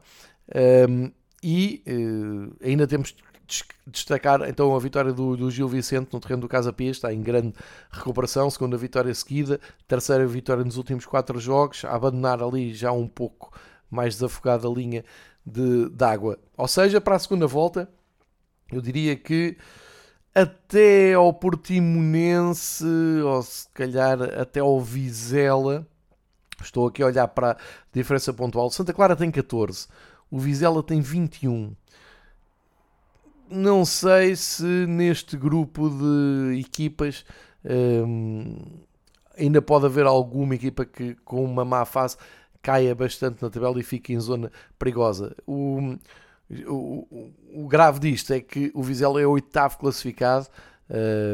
Ehm, 0.54 1.10
e 1.42 1.82
uh, 1.86 2.56
ainda 2.64 2.86
temos 2.86 3.14
de 3.46 3.64
destacar 3.86 4.48
então 4.48 4.74
a 4.74 4.78
vitória 4.78 5.12
do, 5.12 5.36
do, 5.36 5.50
Gil 5.50 5.68
Vicente 5.68 6.08
no 6.12 6.20
terreno 6.20 6.42
do 6.42 6.48
Casa 6.48 6.72
Pia, 6.72 6.90
está 6.90 7.12
em 7.12 7.20
grande 7.20 7.52
recuperação, 7.90 8.48
segunda 8.48 8.76
vitória 8.76 9.14
seguida, 9.14 9.60
terceira 9.86 10.26
vitória 10.26 10.64
nos 10.64 10.76
últimos 10.76 11.04
quatro 11.04 11.38
jogos, 11.38 11.84
a 11.84 11.94
abandonar 11.94 12.42
ali 12.42 12.72
já 12.72 12.92
um 12.92 13.06
pouco 13.06 13.52
mais 13.90 14.14
desafogada 14.14 14.66
a 14.66 14.70
linha 14.70 15.04
de, 15.44 15.90
de 15.90 16.04
água. 16.04 16.38
Ou 16.56 16.68
seja, 16.68 17.00
para 17.00 17.16
a 17.16 17.18
segunda 17.18 17.46
volta, 17.46 17.88
eu 18.70 18.80
diria 18.80 19.16
que 19.16 19.56
até 20.34 21.12
ao 21.12 21.32
Portimonense, 21.34 22.86
ou 23.22 23.42
se 23.42 23.68
calhar 23.74 24.22
até 24.40 24.60
ao 24.60 24.80
Vizela, 24.80 25.86
estou 26.62 26.86
aqui 26.86 27.02
a 27.02 27.06
olhar 27.06 27.28
para 27.28 27.52
a 27.52 27.56
diferença 27.92 28.32
pontual, 28.32 28.70
Santa 28.70 28.94
Clara 28.94 29.14
tem 29.14 29.30
14, 29.30 29.88
o 30.32 30.38
Vizela 30.38 30.82
tem 30.82 31.02
21. 31.02 31.76
Não 33.50 33.84
sei 33.84 34.34
se 34.34 34.64
neste 34.64 35.36
grupo 35.36 35.90
de 35.90 36.58
equipas 36.58 37.22
hum, 37.62 38.56
ainda 39.38 39.60
pode 39.60 39.84
haver 39.84 40.06
alguma 40.06 40.54
equipa 40.54 40.86
que 40.86 41.14
com 41.16 41.44
uma 41.44 41.66
má 41.66 41.84
fase 41.84 42.16
caia 42.62 42.94
bastante 42.94 43.42
na 43.42 43.50
tabela 43.50 43.78
e 43.78 43.82
fique 43.82 44.14
em 44.14 44.20
zona 44.20 44.50
perigosa. 44.78 45.36
O, 45.46 45.98
o, 46.66 47.30
o 47.52 47.68
grave 47.68 48.00
disto 48.00 48.32
é 48.32 48.40
que 48.40 48.72
o 48.74 48.82
Vizela 48.82 49.20
é 49.20 49.26
o 49.26 49.32
oitavo 49.32 49.76
classificado 49.76 50.46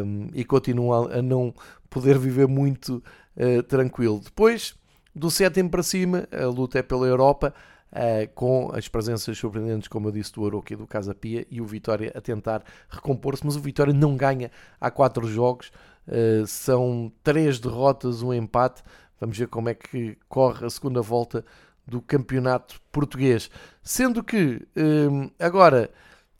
um, 0.05 0.29
e 0.35 0.45
continua 0.45 1.19
a 1.19 1.23
não 1.23 1.55
poder 1.89 2.19
viver 2.19 2.49
muito 2.49 3.01
uh, 3.37 3.63
tranquilo. 3.63 4.21
Depois, 4.25 4.75
do 5.15 5.31
sétimo 5.31 5.71
para 5.71 5.85
cima, 5.85 6.27
a 6.33 6.47
luta 6.47 6.81
é 6.81 6.83
pela 6.83 7.07
Europa. 7.07 7.55
Uh, 7.91 8.29
com 8.35 8.71
as 8.75 8.87
presenças 8.87 9.39
surpreendentes, 9.39 9.89
como 9.89 10.09
eu 10.09 10.13
disse, 10.13 10.33
do 10.35 10.47
Aroca 10.47 10.75
e 10.75 10.77
do 10.77 10.87
Casa 10.87 11.15
Pia 11.15 11.47
e 11.51 11.59
o 11.59 11.65
Vitória 11.65 12.13
a 12.15 12.21
tentar 12.21 12.63
recompor-se, 12.89 13.47
mas 13.47 13.57
o 13.57 13.61
Vitória 13.61 13.95
não 13.95 14.15
ganha 14.15 14.51
há 14.79 14.91
quatro 14.91 15.27
jogos, 15.27 15.73
uh, 16.07 16.47
são 16.47 17.11
três 17.23 17.59
derrotas, 17.59 18.23
um 18.23 18.33
empate. 18.35 18.83
Vamos 19.19 19.39
ver 19.39 19.49
como 19.49 19.71
é 19.71 19.75
que 19.75 20.19
corre 20.29 20.67
a 20.67 20.71
segunda 20.71 21.01
volta 21.01 21.45
do 21.87 22.03
campeonato 22.03 22.79
português. 22.93 23.51
Sendo 23.83 24.23
que 24.23 24.67
um, 24.77 25.31
agora 25.39 25.91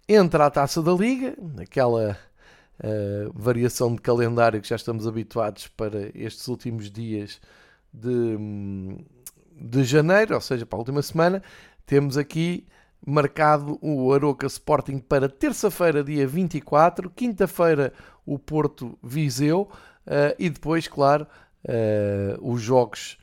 entra 0.07 0.47
a 0.47 0.51
taça 0.51 0.83
da 0.83 0.93
Liga, 0.93 1.35
aquela 1.59 2.17
uh, 2.81 3.33
variação 3.35 3.95
de 3.95 4.03
calendário 4.03 4.61
que 4.61 4.69
já 4.69 4.77
estamos 4.77 5.07
habituados 5.07 5.67
para 5.69 6.11
estes 6.15 6.47
últimos 6.49 6.91
dias 6.91 7.41
de, 7.93 8.09
hum, 8.09 8.99
de 9.61 9.85
janeiro, 9.85 10.35
ou 10.35 10.41
seja, 10.41 10.65
para 10.65 10.79
a 10.79 10.81
última 10.81 11.03
semana. 11.03 11.43
Temos 11.87 12.17
aqui 12.17 12.67
marcado 13.07 13.79
o 13.81 14.13
Aroca 14.13 14.47
Sporting 14.47 14.99
para 14.99 15.29
terça-feira, 15.29 16.03
dia 16.03 16.27
24, 16.27 17.11
quinta-feira 17.11 17.93
o 18.27 18.39
Porto 18.39 18.99
Viseu 19.03 19.63
uh, 20.07 20.35
e 20.39 20.51
depois, 20.51 20.87
claro, 20.87 21.27
uh, 21.65 22.51
os 22.53 22.61
jogos 22.61 23.19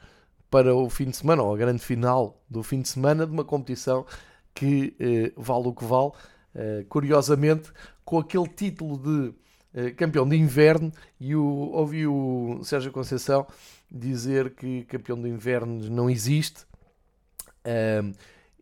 para 0.49 0.73
o 0.73 0.89
fim 0.89 1.05
de 1.09 1.17
semana, 1.17 1.43
ou 1.43 1.53
a 1.53 1.57
grande 1.57 1.81
final 1.81 2.41
do 2.49 2.63
fim 2.63 2.81
de 2.81 2.87
semana 2.87 3.25
de 3.25 3.31
uma 3.31 3.43
competição 3.43 4.05
que 4.53 4.95
uh, 4.99 5.41
vale 5.41 5.67
o 5.67 5.73
que 5.73 5.83
vale. 5.83 6.11
curiosamente, 6.87 7.71
com 8.05 8.17
aquele 8.19 8.47
título 8.47 8.97
de 8.97 9.93
campeão 9.97 10.27
de 10.27 10.37
inverno, 10.37 10.89
e 11.19 11.35
o, 11.35 11.43
ouvi 11.43 12.07
o 12.07 12.61
Sérgio 12.63 12.93
Conceição 12.93 13.45
dizer 13.89 14.55
que 14.55 14.83
campeão 14.85 15.21
de 15.21 15.29
inverno 15.29 15.89
não 15.89 16.09
existe. 16.09 16.65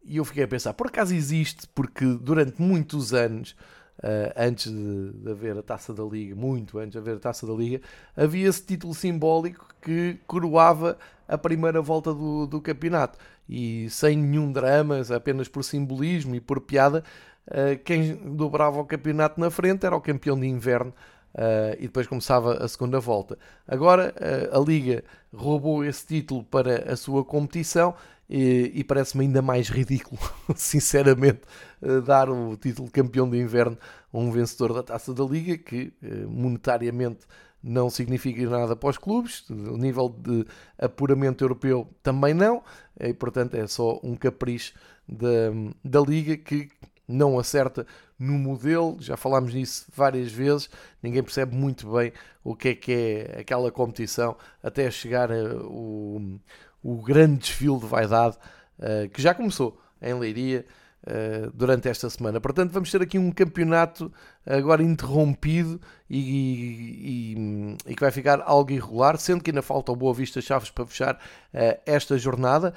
E 0.05 0.17
eu 0.17 0.25
fiquei 0.25 0.43
a 0.43 0.47
pensar, 0.47 0.73
por 0.73 0.87
acaso 0.87 1.15
existe, 1.15 1.65
porque 1.73 2.05
durante 2.05 2.61
muitos 2.61 3.13
anos, 3.13 3.55
uh, 3.99 4.33
antes 4.35 4.69
de, 4.69 5.13
de, 5.13 5.31
haver 5.31 5.57
a 5.57 5.63
taça 5.63 5.93
da 5.93 6.03
Liga, 6.03 6.35
muito 6.35 6.77
antes 6.77 6.91
de 6.91 6.97
haver 6.97 7.15
a 7.15 7.19
taça 7.19 7.47
da 7.47 7.53
Liga, 7.53 7.79
havia 8.15 8.49
esse 8.49 8.65
título 8.65 8.93
simbólico 8.93 9.65
que 9.81 10.19
coroava 10.27 10.97
a 11.25 11.37
primeira 11.37 11.81
volta 11.81 12.13
do, 12.13 12.45
do 12.45 12.59
campeonato. 12.59 13.17
E 13.47 13.89
sem 13.89 14.17
nenhum 14.17 14.51
drama, 14.51 15.01
apenas 15.15 15.47
por 15.47 15.63
simbolismo 15.63 16.35
e 16.35 16.41
por 16.41 16.59
piada, 16.59 17.01
uh, 17.47 17.81
quem 17.85 18.15
dobrava 18.35 18.81
o 18.81 18.85
campeonato 18.85 19.39
na 19.39 19.49
frente 19.49 19.85
era 19.85 19.95
o 19.95 20.01
campeão 20.01 20.37
de 20.37 20.47
inverno. 20.47 20.93
Uh, 21.33 21.73
e 21.79 21.83
depois 21.83 22.05
começava 22.05 22.63
a 22.63 22.67
segunda 22.67 22.99
volta. 22.99 23.37
Agora 23.67 24.13
a 24.51 24.59
Liga 24.59 25.03
roubou 25.33 25.83
esse 25.83 26.05
título 26.05 26.43
para 26.43 26.91
a 26.91 26.95
sua 26.95 27.25
competição 27.25 27.95
e, 28.29 28.71
e 28.75 28.83
parece-me 28.83 29.25
ainda 29.25 29.41
mais 29.41 29.67
ridículo, 29.67 30.21
sinceramente, 30.55 31.41
eh, 31.81 32.01
dar 32.01 32.29
o 32.29 32.55
título 32.55 32.87
de 32.87 32.91
campeão 32.91 33.29
de 33.29 33.37
inverno 33.37 33.77
a 34.11 34.17
um 34.17 34.31
vencedor 34.31 34.73
da 34.73 34.83
taça 34.83 35.13
da 35.13 35.23
Liga, 35.23 35.57
que 35.57 35.91
monetariamente 36.27 37.25
não 37.63 37.89
significa 37.89 38.47
nada 38.49 38.75
para 38.75 38.89
os 38.89 38.97
clubes, 38.97 39.49
o 39.49 39.77
nível 39.77 40.09
de 40.09 40.45
apuramento 40.77 41.43
europeu 41.43 41.87
também 42.03 42.33
não, 42.33 42.61
e 42.99 43.13
portanto 43.13 43.55
é 43.55 43.65
só 43.67 43.99
um 44.03 44.15
capricho 44.15 44.73
da, 45.07 45.51
da 45.83 46.01
Liga 46.01 46.35
que 46.37 46.69
não 47.07 47.39
acerta 47.39 47.85
no 48.23 48.37
modelo, 48.37 48.97
já 49.01 49.17
falámos 49.17 49.53
nisso 49.53 49.85
várias 49.93 50.31
vezes, 50.31 50.69
ninguém 51.01 51.21
percebe 51.21 51.55
muito 51.55 51.91
bem 51.91 52.13
o 52.43 52.55
que 52.55 52.69
é 52.69 52.75
que 52.75 52.91
é 52.93 53.41
aquela 53.41 53.69
competição 53.69 54.37
até 54.61 54.89
chegar 54.89 55.29
o, 55.31 56.39
o 56.81 57.01
grande 57.01 57.39
desfile 57.39 57.79
de 57.79 57.85
vaidade 57.85 58.37
uh, 58.79 59.09
que 59.09 59.21
já 59.21 59.33
começou 59.33 59.77
em 60.01 60.13
Leiria 60.13 60.65
uh, 61.05 61.51
durante 61.53 61.89
esta 61.89 62.09
semana. 62.09 62.39
Portanto, 62.39 62.71
vamos 62.71 62.89
ter 62.89 63.01
aqui 63.01 63.19
um 63.19 63.29
campeonato 63.29 64.11
agora 64.45 64.81
interrompido 64.81 65.81
e, 66.09 67.35
e, 67.35 67.77
e, 67.87 67.95
que 67.95 68.01
vai 68.01 68.11
ficar 68.11 68.41
algo 68.45 68.71
irregular, 68.71 69.17
sendo 69.17 69.43
que 69.43 69.51
ainda 69.51 69.61
falta 69.61 69.91
o 69.91 69.95
Boa 69.97 70.13
Vista 70.13 70.39
Chaves 70.39 70.69
para 70.69 70.85
fechar 70.85 71.15
uh, 71.15 71.81
esta 71.85 72.17
jornada 72.17 72.73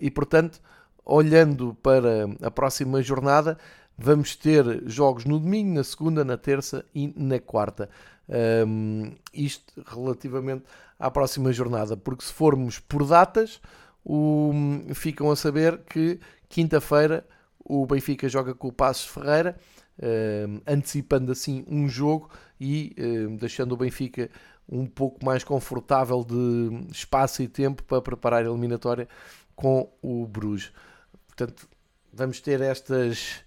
e, 0.00 0.10
portanto, 0.10 0.62
olhando 1.04 1.74
para 1.82 2.26
a 2.40 2.50
próxima 2.50 3.02
jornada, 3.02 3.58
vamos 3.96 4.36
ter 4.36 4.82
jogos 4.86 5.24
no 5.24 5.38
domingo, 5.38 5.74
na 5.74 5.84
segunda, 5.84 6.24
na 6.24 6.36
terça 6.36 6.84
e 6.94 7.12
na 7.16 7.38
quarta. 7.38 7.88
Um, 8.66 9.12
isto 9.32 9.82
relativamente 9.86 10.64
à 10.98 11.10
próxima 11.10 11.52
jornada, 11.52 11.96
porque 11.96 12.24
se 12.24 12.32
formos 12.32 12.78
por 12.78 13.06
datas, 13.06 13.60
o, 14.04 14.52
ficam 14.94 15.30
a 15.30 15.36
saber 15.36 15.78
que 15.78 16.18
quinta-feira 16.48 17.26
o 17.64 17.86
Benfica 17.86 18.28
joga 18.28 18.54
com 18.54 18.68
o 18.68 18.72
Passos 18.72 19.06
Ferreira, 19.06 19.56
um, 20.00 20.60
antecipando 20.66 21.32
assim 21.32 21.64
um 21.68 21.88
jogo 21.88 22.30
e 22.60 22.94
um, 22.98 23.36
deixando 23.36 23.72
o 23.72 23.76
Benfica 23.76 24.30
um 24.68 24.86
pouco 24.86 25.24
mais 25.24 25.44
confortável 25.44 26.24
de 26.24 26.86
espaço 26.90 27.42
e 27.42 27.48
tempo 27.48 27.82
para 27.82 28.00
preparar 28.00 28.44
a 28.44 28.48
eliminatória 28.48 29.08
com 29.54 29.92
o 30.00 30.26
Bruges. 30.26 30.72
Portanto, 31.26 31.68
vamos 32.12 32.40
ter 32.40 32.60
estas 32.60 33.42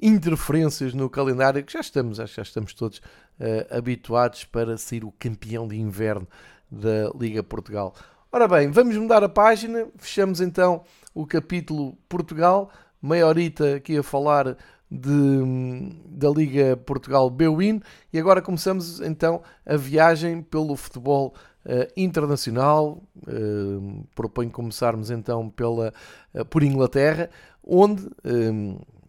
interferências 0.00 0.94
no 0.94 1.08
calendário 1.08 1.64
que 1.64 1.72
já 1.72 1.80
estamos, 1.80 2.20
acho 2.20 2.34
que 2.34 2.36
já 2.36 2.42
estamos 2.42 2.74
todos 2.74 2.98
uh, 2.98 3.76
habituados 3.76 4.44
para 4.44 4.76
ser 4.76 5.04
o 5.04 5.12
campeão 5.12 5.66
de 5.66 5.78
inverno 5.78 6.26
da 6.70 7.10
Liga 7.18 7.42
Portugal. 7.42 7.94
Ora 8.32 8.46
bem, 8.46 8.70
vamos 8.70 8.96
mudar 8.96 9.24
a 9.24 9.28
página, 9.28 9.88
fechamos 9.96 10.40
então 10.40 10.84
o 11.12 11.26
capítulo 11.26 11.98
Portugal, 12.08 12.70
meia 13.02 13.26
horita 13.26 13.76
aqui 13.76 13.96
a 13.96 14.02
falar 14.02 14.56
de, 14.90 15.94
da 16.06 16.28
Liga 16.30 16.76
Portugal 16.76 17.30
Bwin 17.30 17.80
e 18.12 18.18
agora 18.18 18.42
começamos 18.42 19.00
então 19.00 19.42
a 19.64 19.76
viagem 19.76 20.42
pelo 20.42 20.76
futebol 20.76 21.34
uh, 21.64 21.92
internacional. 21.96 23.02
Uh, 23.16 24.04
proponho 24.14 24.50
começarmos 24.50 25.10
então 25.10 25.48
pela, 25.48 25.92
uh, 26.34 26.44
por 26.44 26.62
Inglaterra, 26.62 27.30
onde, 27.64 28.08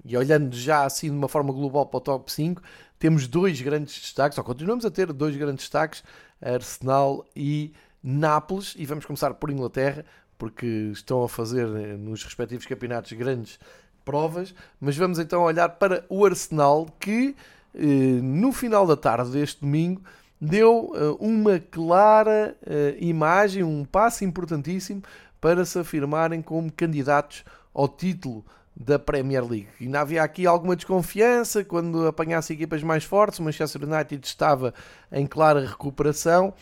e 0.04 0.18
olhando 0.18 0.56
já 0.56 0.86
assim 0.86 1.08
de 1.10 1.16
uma 1.16 1.28
forma 1.28 1.54
global 1.54 1.86
para 1.86 1.98
o 1.98 2.02
top 2.02 2.32
5, 2.32 2.62
temos 2.98 3.28
dois 3.28 3.60
grandes 3.62 4.00
destaques, 4.00 4.38
ou 4.38 4.44
continuamos 4.44 4.86
a 4.86 4.92
ter 4.92 5.12
dois 5.12 5.36
grandes 5.36 5.66
destaques, 5.66 6.04
Arsenal 6.42 7.26
e 7.36 7.74
Nápoles, 8.04 8.76
e 8.78 8.86
vamos 8.86 9.06
começar 9.06 9.34
por 9.36 9.50
Inglaterra, 9.50 10.06
porque 10.38 10.66
estão 10.92 11.24
a 11.24 11.30
fazer 11.30 11.68
eh, 11.68 11.98
nos 11.98 12.24
respectivos 12.24 12.66
campeonatos 12.66 13.12
grandes 13.14 13.60
provas, 14.04 14.56
mas 14.80 14.98
vamos 14.98 15.20
então 15.20 15.44
olhar 15.44 15.70
para 15.70 16.04
o 16.10 16.26
Arsenal 16.26 16.88
que 17.00 17.36
eh, 17.76 18.20
no 18.24 18.52
final 18.52 18.88
da 18.88 18.98
tarde 18.98 19.30
deste 19.32 19.62
domingo 19.62 20.02
deu 20.40 20.92
eh, 20.96 21.16
uma 21.20 21.60
clara 21.60 22.58
imagem, 23.00 23.64
um 23.64 23.86
passo 23.86 24.24
importantíssimo 24.24 25.04
para 25.40 25.64
se 25.64 25.78
afirmarem 25.78 26.42
como 26.42 26.72
candidatos 26.72 27.44
ao 27.72 27.88
título 27.88 28.44
da 28.76 28.98
Premier 28.98 29.44
League. 29.44 29.68
E 29.80 29.88
não 29.88 30.00
havia 30.00 30.24
aqui 30.24 30.46
alguma 30.46 30.76
desconfiança 30.76 31.64
quando 31.64 32.08
apanhasse 32.08 32.54
equipas 32.54 32.82
mais 32.84 33.04
fortes. 33.04 33.40
O 33.40 33.44
Manchester 33.44 33.84
United 33.84 34.26
estava 34.26 34.74
em 35.12 35.28
clara 35.28 35.66
recuperação, 35.66 36.54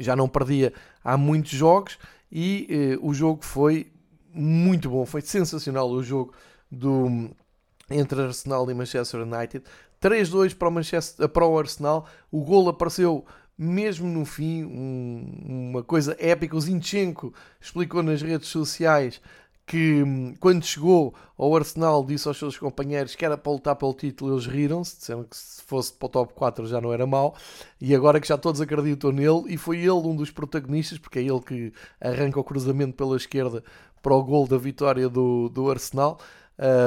já 0.00 0.14
não 0.14 0.28
perdia 0.28 0.72
há 1.02 1.16
muitos 1.16 1.52
jogos 1.52 1.98
e 2.30 2.66
eh, 2.68 2.98
o 3.00 3.14
jogo 3.14 3.44
foi 3.44 3.90
muito 4.32 4.90
bom, 4.90 5.06
foi 5.06 5.20
sensacional 5.20 5.88
o 5.88 6.02
jogo 6.02 6.34
do, 6.70 7.30
entre 7.90 8.20
Arsenal 8.22 8.68
e 8.70 8.74
Manchester 8.74 9.20
United. 9.20 9.64
3-2 10.02 10.54
para, 10.54 10.68
o 10.68 10.72
Manchester, 10.72 11.28
para 11.28 11.46
o 11.46 11.58
Arsenal, 11.58 12.06
o 12.30 12.42
gol 12.42 12.68
apareceu 12.68 13.24
mesmo 13.56 14.08
no 14.08 14.24
fim, 14.24 14.64
um, 14.64 15.70
uma 15.70 15.82
coisa 15.82 16.16
épica. 16.18 16.56
O 16.56 16.60
Zinchenko 16.60 17.32
explicou 17.60 18.02
nas 18.02 18.20
redes 18.20 18.48
sociais 18.48 19.20
que 19.66 20.02
hum, 20.02 20.34
quando 20.38 20.64
chegou 20.64 21.14
ao 21.36 21.54
Arsenal 21.56 22.04
disse 22.04 22.28
aos 22.28 22.38
seus 22.38 22.58
companheiros 22.58 23.14
que 23.14 23.24
era 23.24 23.36
para 23.36 23.52
lutar 23.52 23.76
pelo 23.76 23.94
título, 23.94 24.34
eles 24.34 24.46
riram-se, 24.46 24.98
disseram 24.98 25.24
que 25.24 25.36
se 25.36 25.62
fosse 25.62 25.92
para 25.92 26.06
o 26.06 26.08
top 26.08 26.34
4 26.34 26.66
já 26.66 26.80
não 26.80 26.92
era 26.92 27.06
mau, 27.06 27.34
e 27.80 27.94
agora 27.94 28.20
que 28.20 28.28
já 28.28 28.36
todos 28.36 28.60
acreditam 28.60 29.10
nele, 29.10 29.44
e 29.48 29.56
foi 29.56 29.78
ele 29.78 29.90
um 29.90 30.14
dos 30.14 30.30
protagonistas, 30.30 30.98
porque 30.98 31.18
é 31.18 31.22
ele 31.22 31.40
que 31.40 31.72
arranca 32.00 32.38
o 32.38 32.44
cruzamento 32.44 32.94
pela 32.94 33.16
esquerda 33.16 33.64
para 34.02 34.14
o 34.14 34.22
gol 34.22 34.46
da 34.46 34.58
vitória 34.58 35.08
do, 35.08 35.48
do 35.48 35.70
Arsenal, 35.70 36.18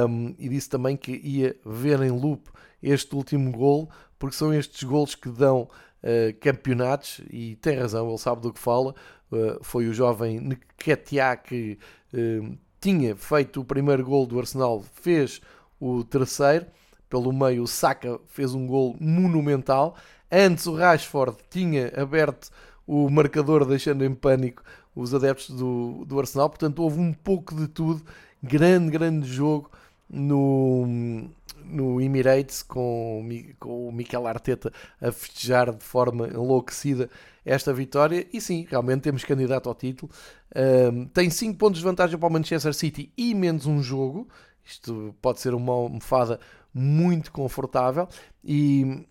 um, 0.08 0.36
e 0.38 0.48
disse 0.48 0.70
também 0.70 0.96
que 0.96 1.12
ia 1.12 1.56
ver 1.66 2.02
em 2.02 2.12
loop 2.12 2.50
este 2.82 3.16
último 3.16 3.52
gol, 3.52 3.90
porque 4.20 4.36
são 4.36 4.54
estes 4.54 4.84
gols 4.84 5.16
que 5.16 5.30
dão 5.30 5.64
uh, 5.64 6.40
campeonatos, 6.40 7.22
e 7.32 7.56
tem 7.56 7.78
razão, 7.78 8.08
ele 8.08 8.18
sabe 8.20 8.42
do 8.42 8.54
que 8.54 8.60
fala, 8.60 8.94
uh, 9.32 9.64
foi 9.64 9.88
o 9.88 9.94
jovem 9.94 10.40
Nketiah 10.40 11.36
que 11.36 11.80
uh, 12.14 12.58
tinha 12.88 13.18
feito 13.18 13.60
o 13.60 13.66
primeiro 13.66 14.02
gol 14.06 14.26
do 14.26 14.40
Arsenal, 14.40 14.82
fez 14.94 15.42
o 15.78 16.06
terceiro. 16.06 16.66
Pelo 17.10 17.34
meio, 17.34 17.64
o 17.64 17.68
Saka 17.68 18.18
fez 18.28 18.54
um 18.54 18.66
gol 18.66 18.96
monumental. 18.98 19.98
Antes, 20.32 20.66
o 20.68 20.74
Rashford 20.74 21.36
tinha 21.50 21.92
aberto 22.02 22.50
o 22.86 23.10
marcador, 23.10 23.66
deixando 23.66 24.06
em 24.06 24.16
pânico 24.16 24.64
os 24.96 25.14
adeptos 25.14 25.54
do, 25.54 26.06
do 26.06 26.18
Arsenal. 26.18 26.50
Portanto, 26.50 26.82
houve 26.82 26.98
um 26.98 27.12
pouco 27.12 27.54
de 27.54 27.68
tudo. 27.68 28.02
Grande, 28.42 28.90
grande 28.90 29.28
jogo 29.28 29.70
no, 30.10 31.30
no 31.70 32.02
Emirates 32.02 32.64
com, 32.64 33.28
com 33.60 33.88
o 33.88 33.92
Mikel 33.92 34.26
Arteta 34.28 34.72
a 35.02 35.12
festejar 35.12 35.74
de 35.74 35.84
forma 35.84 36.28
enlouquecida 36.28 37.10
esta 37.46 37.74
vitória. 37.74 38.28
E 38.32 38.42
sim, 38.42 38.66
realmente 38.70 39.02
temos 39.02 39.24
candidato 39.24 39.70
ao 39.70 39.76
título. 39.76 40.12
Um, 40.56 41.06
tem 41.06 41.30
5 41.30 41.58
pontos 41.58 41.80
de 41.80 41.86
vantagem 41.86 42.18
para 42.18 42.28
o 42.28 42.32
Manchester 42.32 42.74
City 42.74 43.12
e 43.18 43.34
menos 43.34 43.66
um 43.66 43.82
jogo. 43.82 44.28
Isto 44.64 45.16
pode 45.22 45.40
ser 45.40 45.54
uma 45.54 45.74
almofada 45.74 46.40
muito 46.74 47.32
confortável. 47.32 48.08
E 48.44 49.06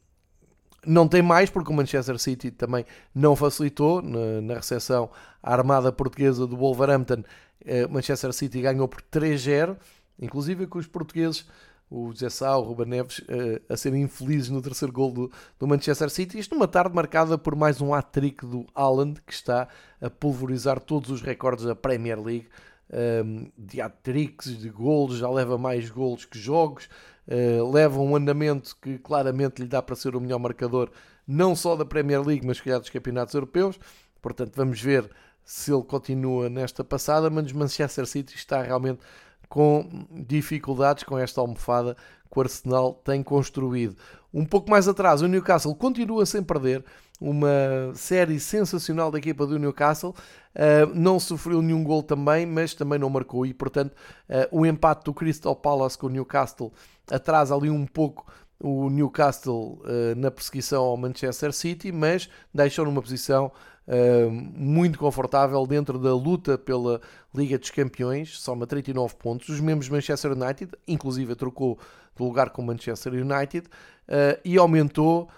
não 0.87 1.09
tem 1.09 1.23
mais, 1.23 1.51
porque 1.51 1.73
o 1.73 1.75
Manchester 1.75 2.19
City 2.19 2.51
também 2.51 2.85
não 3.15 3.35
facilitou 3.35 4.01
na, 4.01 4.41
na 4.41 4.55
recepção 4.55 5.11
à 5.43 5.53
armada 5.53 5.91
portuguesa 5.91 6.47
do 6.47 6.57
Wolverhampton. 6.57 7.25
Uh, 7.63 7.91
Manchester 7.91 8.33
City 8.33 8.61
ganhou 8.61 8.87
por 8.87 9.03
3-0, 9.03 9.77
inclusive 10.21 10.67
com 10.67 10.79
os 10.79 10.87
portugueses 10.87 11.47
o 11.91 12.13
Sá, 12.31 12.57
o 12.57 12.63
Ruben 12.63 12.87
Neves, 12.87 13.19
uh, 13.21 13.63
a 13.73 13.77
serem 13.77 14.03
infelizes 14.03 14.51
no 14.51 14.61
terceiro 14.61 14.93
gol 14.93 15.13
do, 15.13 15.33
do, 15.59 15.67
Manchester 15.67 16.11
City. 16.11 16.39
Isto 16.39 16.55
numa 16.55 16.67
tarde 16.67 16.95
marcada 16.95 17.39
por 17.39 17.55
mais 17.55 17.81
um 17.81 17.95
hat-trick 17.95 18.45
do 18.45 18.67
Haaland, 18.75 19.21
que 19.25 19.33
está 19.33 19.69
a 20.01 20.11
pulverizar 20.11 20.81
todos 20.81 21.11
os 21.11 21.23
recordes 21.23 21.65
da 21.65 21.75
Premier 21.75 22.21
League. 22.21 22.49
Ehm, 22.93 23.51
de 23.59 23.81
hat-tricks, 23.81 24.59
de 24.59 24.69
golos, 24.69 25.19
já 25.19 25.29
leva 25.29 25.59
mais 25.59 25.91
golos 25.91 26.25
que 26.25 26.39
jogos, 26.39 26.89
uh, 27.27 27.73
leva 27.73 28.01
um 28.01 28.15
andamento 28.15 28.77
que 28.81 28.99
claramente 28.99 29.61
lhe 29.61 29.69
dá 29.69 29.83
para 29.83 29.97
ser 29.97 30.15
o 30.15 30.21
melhor 30.21 30.39
marcador, 30.39 30.91
não 31.27 31.57
só 31.57 31.75
da 31.75 31.85
Premier 31.85 32.25
League, 32.25 32.47
mas 32.47 32.61
calhar 32.61 32.79
dos 32.79 32.91
campeonatos 32.91 33.35
europeus. 33.35 33.79
Portanto, 34.23 34.53
vamos 34.55 34.81
ver 34.81 35.11
se 35.45 35.73
ele 35.73 35.83
continua 35.83 36.49
nesta 36.49 36.85
passada, 36.85 37.29
mas 37.31 37.53
Manchester 37.53 38.07
City 38.07 38.35
está 38.37 38.63
realmente 38.63 39.01
com 39.49 39.89
dificuldades 40.11 41.05
com 41.05 41.19
esta 41.19 41.41
almofada 41.41 41.97
que 42.31 42.39
o 42.39 42.43
Arsenal 42.43 42.95
tem 43.05 43.23
construído. 43.23 43.97
Um 44.33 44.45
pouco 44.45 44.71
mais 44.71 44.87
atrás, 44.87 45.23
o 45.23 45.27
Newcastle 45.27 45.75
continua 45.75 46.27
sem 46.27 46.43
perder. 46.43 46.85
Uma 47.19 47.93
série 47.95 48.39
sensacional 48.39 49.11
da 49.11 49.17
equipa 49.17 49.47
do 49.47 49.59
Newcastle. 49.59 50.15
Uh, 50.55 50.95
não 50.95 51.19
sofreu 51.19 51.63
nenhum 51.63 51.83
gol 51.83 52.03
também, 52.03 52.45
mas 52.45 52.75
também 52.75 52.99
não 52.99 53.09
marcou. 53.09 53.47
E, 53.47 53.55
portanto, 53.55 53.93
uh, 54.29 54.47
o 54.51 54.67
empate 54.67 55.05
do 55.05 55.15
Crystal 55.15 55.57
Palace 55.57 55.97
com 55.97 56.09
o 56.09 56.11
Newcastle 56.11 56.73
atrasa 57.11 57.55
ali 57.55 57.71
um 57.71 57.87
pouco 57.87 58.27
o 58.61 58.91
Newcastle 58.91 59.81
uh, 59.85 60.15
na 60.17 60.31
perseguição 60.31 60.83
ao 60.83 60.97
Manchester 60.97 61.53
City, 61.53 61.91
mas 61.91 62.29
deixou 62.53 62.85
numa 62.85 63.01
posição 63.01 63.51
uh, 63.87 64.31
muito 64.31 64.99
confortável 64.99 65.67
dentro 65.67 65.99
da 65.99 66.15
luta 66.15 66.57
pela 66.57 67.01
Liga 67.35 67.59
dos 67.59 67.71
Campeões, 67.71 68.39
soma 68.39 68.67
39 68.67 69.15
pontos. 69.17 69.49
Os 69.49 69.61
membros 69.61 69.89
Manchester 69.89 70.33
United, 70.33 70.73
inclusive, 70.87 71.35
trocou 71.35 71.79
de 72.17 72.23
lugar 72.23 72.51
com 72.51 72.63
Manchester 72.63 73.13
United 73.13 73.67
uh, 73.67 74.41
e 74.45 74.57
aumentou 74.57 75.29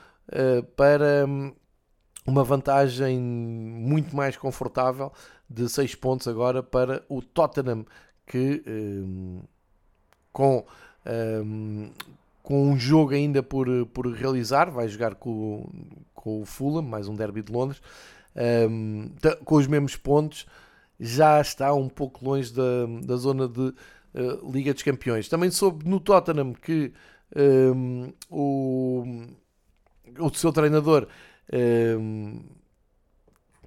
para 0.77 1.25
um, 1.27 1.55
uma 2.27 2.45
vantagem 2.45 3.19
muito 3.19 4.15
mais 4.15 4.37
confortável 4.37 5.11
de 5.49 5.67
6 5.71 5.95
pontos 5.95 6.29
agora 6.29 6.63
para 6.63 7.03
o 7.09 7.23
Tottenham, 7.23 7.87
que 8.27 8.63
um, 8.67 9.41
com 10.31 10.67
um, 11.07 11.91
com 12.43 12.71
um 12.71 12.79
jogo 12.79 13.13
ainda 13.13 13.43
por, 13.43 13.67
por 13.87 14.07
realizar, 14.07 14.71
vai 14.71 14.89
jogar 14.89 15.15
com, 15.15 15.67
com 16.15 16.41
o 16.41 16.47
Fulham, 16.47 16.83
mais 16.83 17.09
um 17.09 17.15
derby 17.15 17.43
de 17.43 17.53
Londres, 17.53 17.81
um, 18.37 19.11
com 19.45 19.57
os 19.57 19.67
mesmos 19.67 19.97
pontos, 19.97 20.47
já 20.99 21.41
está 21.41 21.73
um 21.73 21.89
pouco 21.89 22.25
longe 22.25 22.53
da, 22.53 22.87
da 23.05 23.17
zona 23.17 23.49
de 23.49 23.61
uh, 23.61 24.51
Liga 24.51 24.75
dos 24.75 24.83
Campeões. 24.83 25.29
Também 25.29 25.51
soube 25.51 25.89
no 25.89 26.01
Tottenham 26.01 26.53
que 26.55 26.93
um, 27.37 28.13
o, 28.31 29.05
o 30.19 30.35
seu 30.35 30.53
treinador 30.53 31.07
um, 31.53 32.41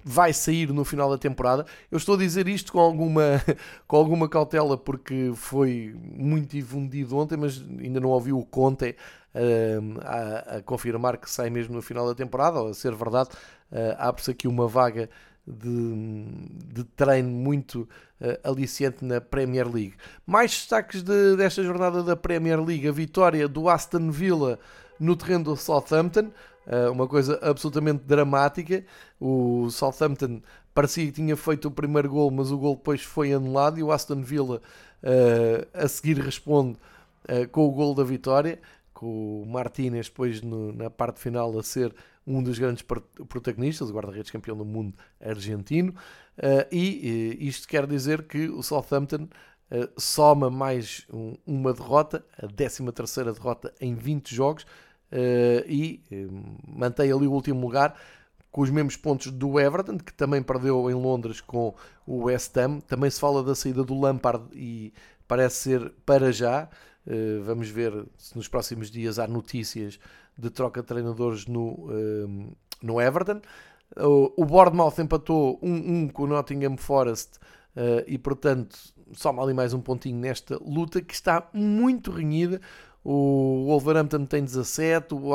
vai 0.04 0.32
sair 0.32 0.72
no 0.72 0.84
final 0.84 1.08
da 1.10 1.16
temporada. 1.16 1.64
Eu 1.90 1.96
estou 1.96 2.16
a 2.16 2.18
dizer 2.18 2.48
isto 2.48 2.72
com 2.72 2.80
alguma, 2.80 3.42
com 3.86 3.96
alguma 3.96 4.28
cautela 4.28 4.76
porque 4.76 5.32
foi 5.34 5.94
muito 6.02 6.50
difundido 6.50 7.16
ontem, 7.16 7.36
mas 7.36 7.64
ainda 7.78 8.00
não 8.00 8.10
ouvi 8.10 8.32
o 8.32 8.44
Conte 8.44 8.96
a, 10.02 10.56
a, 10.56 10.62
confirmar 10.62 11.16
que 11.16 11.30
sai 11.30 11.48
mesmo 11.50 11.74
no 11.74 11.82
final 11.82 12.06
da 12.06 12.14
temporada, 12.14 12.60
ou 12.60 12.68
a 12.68 12.74
ser 12.74 12.94
verdade, 12.94 13.30
uh, 13.72 13.96
abre-se 13.98 14.30
aqui 14.30 14.46
uma 14.46 14.68
vaga 14.68 15.10
de, 15.46 16.24
de 16.72 16.84
treino 16.84 17.30
muito 17.30 17.88
uh, 18.20 18.48
aliciante 18.48 19.04
na 19.04 19.20
Premier 19.20 19.66
League. 19.66 19.94
Mais 20.24 20.52
destaques 20.52 21.02
de, 21.02 21.36
desta 21.36 21.62
jornada 21.62 22.02
da 22.02 22.14
Premier 22.14 22.62
League: 22.62 22.86
a 22.86 22.92
vitória 22.92 23.48
do 23.48 23.68
Aston 23.68 24.10
Villa 24.10 24.58
no 25.00 25.16
terreno 25.16 25.44
do 25.44 25.56
Southampton. 25.56 26.30
Eh, 26.66 26.88
uma 26.88 27.08
coisa 27.08 27.38
absolutamente 27.42 28.04
dramática. 28.04 28.84
O 29.20 29.68
Southampton 29.70 30.40
parecia 30.74 31.06
que 31.06 31.12
tinha 31.12 31.36
feito 31.36 31.68
o 31.68 31.70
primeiro 31.70 32.08
gol, 32.08 32.30
mas 32.30 32.50
o 32.50 32.58
gol 32.58 32.76
depois 32.76 33.02
foi 33.02 33.32
anulado 33.32 33.78
e 33.78 33.82
o 33.82 33.92
Aston 33.92 34.22
Villa 34.22 34.60
uh, 35.02 35.68
a 35.74 35.88
seguir 35.88 36.18
responde 36.18 36.78
uh, 37.28 37.48
com 37.50 37.66
o 37.66 37.72
gol 37.72 37.94
da 37.94 38.04
vitória, 38.04 38.60
com 38.94 39.42
o 39.42 39.46
Martínez 39.46 40.08
depois 40.08 40.40
no, 40.40 40.72
na 40.72 40.88
parte 40.88 41.20
final 41.20 41.58
a 41.58 41.62
ser 41.62 41.94
um 42.26 42.42
dos 42.42 42.58
grandes 42.58 42.82
protagonistas, 42.82 43.90
o 43.90 43.92
guarda-redes 43.92 44.30
campeão 44.30 44.56
do 44.56 44.64
mundo 44.64 44.94
argentino, 45.20 45.92
uh, 46.38 46.66
e 46.70 47.36
isto 47.40 47.66
quer 47.66 47.86
dizer 47.86 48.22
que 48.24 48.48
o 48.48 48.62
Southampton 48.62 49.28
soma 49.96 50.50
mais 50.50 51.06
um, 51.10 51.34
uma 51.46 51.72
derrota, 51.72 52.22
a 52.36 52.46
13 52.46 52.92
terceira 52.92 53.32
derrota 53.32 53.72
em 53.80 53.94
20 53.94 54.34
jogos, 54.34 54.66
e 55.66 56.02
mantém 56.68 57.10
ali 57.10 57.26
o 57.26 57.32
último 57.32 57.60
lugar 57.62 57.98
com 58.50 58.60
os 58.60 58.68
mesmos 58.68 58.98
pontos 58.98 59.32
do 59.32 59.58
Everton, 59.58 59.96
que 59.96 60.12
também 60.12 60.42
perdeu 60.42 60.90
em 60.90 60.94
Londres 60.94 61.40
com 61.40 61.74
o 62.06 62.24
West 62.24 62.54
Ham. 62.58 62.80
Também 62.80 63.10
se 63.10 63.18
fala 63.18 63.42
da 63.42 63.54
saída 63.54 63.82
do 63.82 63.98
Lampard 63.98 64.44
e 64.52 64.92
parece 65.26 65.56
ser 65.56 65.90
para 66.04 66.30
já. 66.30 66.68
Vamos 67.44 67.68
ver 67.68 68.06
se 68.18 68.36
nos 68.36 68.46
próximos 68.48 68.90
dias 68.90 69.18
há 69.18 69.26
notícias 69.26 69.98
de 70.36 70.50
troca 70.50 70.80
de 70.80 70.86
treinadores 70.86 71.46
no, 71.46 71.88
no 72.82 73.00
Everton. 73.00 73.40
o 73.96 74.44
Bournemouth 74.44 74.98
empatou 74.98 75.58
1-1 75.60 75.62
um, 75.62 75.94
um 75.94 76.08
com 76.08 76.24
o 76.24 76.26
Nottingham 76.26 76.76
Forest 76.76 77.38
e, 78.06 78.18
portanto, 78.18 78.76
soma 79.12 79.42
ali 79.42 79.54
mais 79.54 79.72
um 79.74 79.80
pontinho 79.80 80.18
nesta 80.18 80.58
luta 80.58 81.00
que 81.00 81.14
está 81.14 81.48
muito 81.52 82.10
renhida. 82.10 82.60
O 83.04 83.64
Wolverhampton 83.66 84.26
tem 84.26 84.44
17, 84.44 85.12
o 85.12 85.28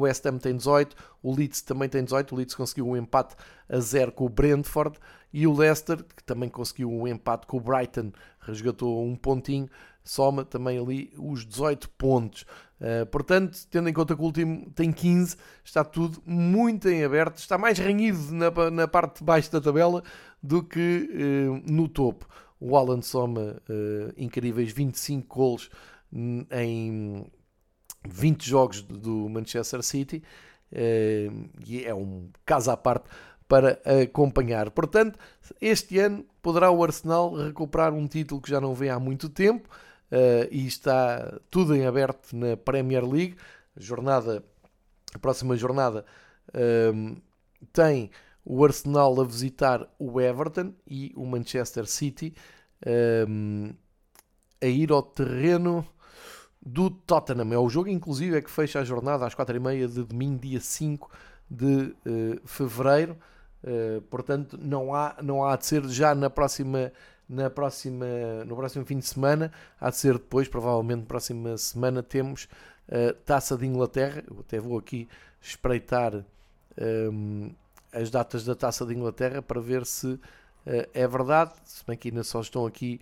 West 0.00 0.26
Ham 0.26 0.38
tem 0.38 0.56
18, 0.56 0.96
o 1.22 1.34
Leeds 1.34 1.60
também 1.60 1.88
tem 1.88 2.02
18. 2.02 2.34
O 2.34 2.38
Leeds 2.38 2.54
conseguiu 2.54 2.88
um 2.88 2.96
empate 2.96 3.36
a 3.68 3.78
0 3.78 4.12
com 4.12 4.24
o 4.24 4.28
Brentford 4.30 4.98
e 5.30 5.46
o 5.46 5.52
Leicester, 5.52 6.02
que 6.02 6.24
também 6.24 6.48
conseguiu 6.48 6.90
um 6.90 7.06
empate 7.06 7.46
com 7.46 7.58
o 7.58 7.60
Brighton, 7.60 8.12
resgatou 8.40 9.04
um 9.04 9.14
pontinho, 9.14 9.68
soma 10.04 10.44
também 10.44 10.78
ali 10.78 11.12
os 11.16 11.46
18 11.46 11.88
pontos. 11.90 12.44
Uh, 12.80 13.06
portanto, 13.06 13.56
tendo 13.70 13.88
em 13.88 13.92
conta 13.92 14.16
que 14.16 14.20
o 14.20 14.24
último 14.24 14.70
tem 14.74 14.92
15, 14.92 15.36
está 15.64 15.84
tudo 15.84 16.20
muito 16.26 16.88
em 16.88 17.04
aberto, 17.04 17.38
está 17.38 17.56
mais 17.56 17.78
renhido 17.78 18.18
na, 18.32 18.70
na 18.70 18.88
parte 18.88 19.18
de 19.18 19.24
baixo 19.24 19.52
da 19.52 19.60
tabela 19.60 20.02
do 20.42 20.62
que 20.62 21.08
uh, 21.12 21.72
no 21.72 21.86
topo. 21.88 22.26
O 22.58 22.76
Alan 22.76 23.00
soma 23.02 23.62
uh, 23.68 24.12
incríveis 24.16 24.72
25 24.72 25.36
golos 25.36 25.70
em 26.50 27.24
20 28.06 28.48
jogos 28.48 28.82
do 28.82 29.28
Manchester 29.28 29.82
City 29.82 30.22
e 31.66 31.84
é 31.84 31.94
um 31.94 32.28
caso 32.44 32.70
à 32.70 32.76
parte 32.76 33.08
para 33.48 33.80
acompanhar. 34.02 34.70
Portanto, 34.70 35.18
este 35.60 35.98
ano 35.98 36.24
poderá 36.42 36.70
o 36.70 36.82
Arsenal 36.82 37.34
recuperar 37.34 37.92
um 37.94 38.06
título 38.06 38.40
que 38.40 38.50
já 38.50 38.60
não 38.60 38.74
vem 38.74 38.90
há 38.90 38.98
muito 38.98 39.28
tempo 39.28 39.68
eh, 40.12 40.48
e 40.52 40.66
está 40.66 41.40
tudo 41.50 41.74
em 41.74 41.86
aberto 41.86 42.36
na 42.36 42.56
Premier 42.56 43.04
League. 43.04 43.36
A 43.74 43.80
jornada, 43.80 44.44
a 45.14 45.18
próxima 45.18 45.56
jornada 45.56 46.04
eh, 46.54 46.92
tem 47.72 48.10
o 48.44 48.64
Arsenal 48.64 49.20
a 49.20 49.24
visitar 49.24 49.88
o 49.98 50.20
Everton 50.20 50.74
e 50.86 51.12
o 51.16 51.24
Manchester 51.24 51.86
City 51.86 52.34
a 54.60 54.66
ir 54.66 54.90
ao 54.92 55.02
terreno 55.02 55.86
do 56.64 56.88
Tottenham. 56.90 57.52
É 57.52 57.58
o 57.58 57.68
jogo, 57.68 57.88
inclusive, 57.88 58.36
é 58.36 58.40
que 58.40 58.50
fecha 58.50 58.80
a 58.80 58.84
jornada 58.84 59.26
às 59.26 59.34
4h30 59.34 59.88
de 59.88 60.04
domingo, 60.04 60.38
dia 60.40 60.60
5 60.60 61.10
de 61.50 61.66
uh, 62.06 62.40
fevereiro. 62.46 63.16
Uh, 63.62 64.00
portanto, 64.02 64.58
não 64.60 64.94
há, 64.94 65.16
não 65.22 65.44
há 65.44 65.56
de 65.56 65.66
ser 65.66 65.84
já 65.88 66.14
na 66.14 66.30
próxima, 66.30 66.92
na 67.32 67.48
próxima, 67.48 68.06
no 68.46 68.54
próximo 68.54 68.84
fim 68.84 68.98
de 68.98 69.06
semana. 69.06 69.50
Há 69.80 69.90
de 69.90 69.96
ser 69.96 70.14
depois, 70.14 70.48
provavelmente, 70.48 71.06
próxima 71.06 71.56
semana, 71.56 72.02
temos 72.02 72.48
uh, 72.88 73.14
Taça 73.24 73.56
de 73.56 73.66
Inglaterra. 73.66 74.22
Eu 74.28 74.40
até 74.40 74.60
vou 74.60 74.78
aqui 74.78 75.08
espreitar 75.40 76.14
um, 76.14 76.24
ehm, 76.76 77.50
as 77.92 78.10
datas 78.10 78.44
da 78.44 78.54
Taça 78.54 78.86
de 78.86 78.94
Inglaterra 78.94 79.42
para 79.42 79.60
ver 79.60 79.84
se 79.86 80.18
é 80.94 81.08
verdade. 81.08 81.52
Se 81.64 81.84
bem 81.84 81.96
que 81.96 82.08
ainda 82.08 82.22
só 82.22 82.40
estão 82.40 82.64
aqui 82.64 83.00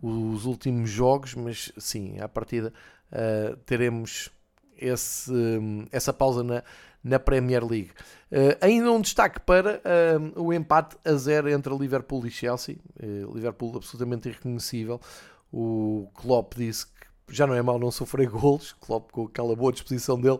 os 0.00 0.46
últimos 0.46 0.88
jogos, 0.88 1.34
mas 1.34 1.70
sim, 1.76 2.18
à 2.20 2.28
partida 2.28 2.72
uh, 3.12 3.56
teremos 3.66 4.30
esse, 4.78 5.32
essa 5.90 6.12
pausa 6.12 6.42
na, 6.42 6.62
na 7.02 7.18
Premier 7.18 7.64
League. 7.64 7.90
Uh, 8.30 8.56
ainda 8.60 8.90
um 8.92 9.00
destaque 9.00 9.40
para 9.40 9.82
uh, 9.84 10.42
o 10.42 10.52
empate 10.52 10.96
a 11.04 11.12
zero 11.14 11.50
entre 11.50 11.76
Liverpool 11.76 12.26
e 12.26 12.30
Chelsea. 12.30 12.76
Uh, 13.02 13.34
Liverpool 13.34 13.76
absolutamente 13.76 14.28
irreconhecível. 14.28 15.00
O 15.52 16.08
Klopp 16.14 16.54
disse 16.56 16.86
que 16.86 16.92
já 17.28 17.46
não 17.46 17.54
é 17.54 17.62
mal 17.62 17.78
não 17.78 17.90
sofrer 17.90 18.28
golos. 18.30 18.72
Klopp 18.80 19.10
com 19.10 19.24
aquela 19.24 19.54
boa 19.56 19.72
disposição 19.72 20.20
dele 20.20 20.38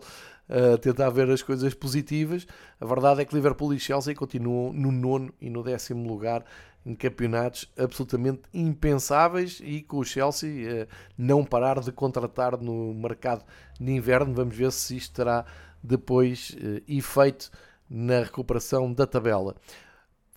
a 0.48 0.76
tentar 0.76 1.08
ver 1.10 1.30
as 1.30 1.42
coisas 1.42 1.72
positivas. 1.72 2.46
A 2.80 2.84
verdade 2.84 3.22
é 3.22 3.24
que 3.24 3.34
Liverpool 3.34 3.72
e 3.72 3.80
Chelsea 3.80 4.14
continuam 4.14 4.72
no 4.72 4.92
nono 4.92 5.32
e 5.40 5.48
no 5.48 5.62
décimo 5.62 6.06
lugar 6.06 6.44
em 6.84 6.94
campeonatos 6.94 7.70
absolutamente 7.78 8.42
impensáveis 8.52 9.60
e 9.62 9.82
com 9.82 9.98
o 9.98 10.04
Chelsea 10.04 10.88
não 11.16 11.44
parar 11.44 11.80
de 11.80 11.92
contratar 11.92 12.58
no 12.58 12.92
mercado 12.92 13.44
de 13.80 13.92
inverno. 13.92 14.34
Vamos 14.34 14.54
ver 14.54 14.72
se 14.72 14.96
isto 14.96 15.14
terá 15.14 15.46
depois 15.82 16.56
eh, 16.60 16.82
efeito 16.86 17.50
na 17.88 18.20
recuperação 18.20 18.92
da 18.92 19.06
tabela. 19.06 19.56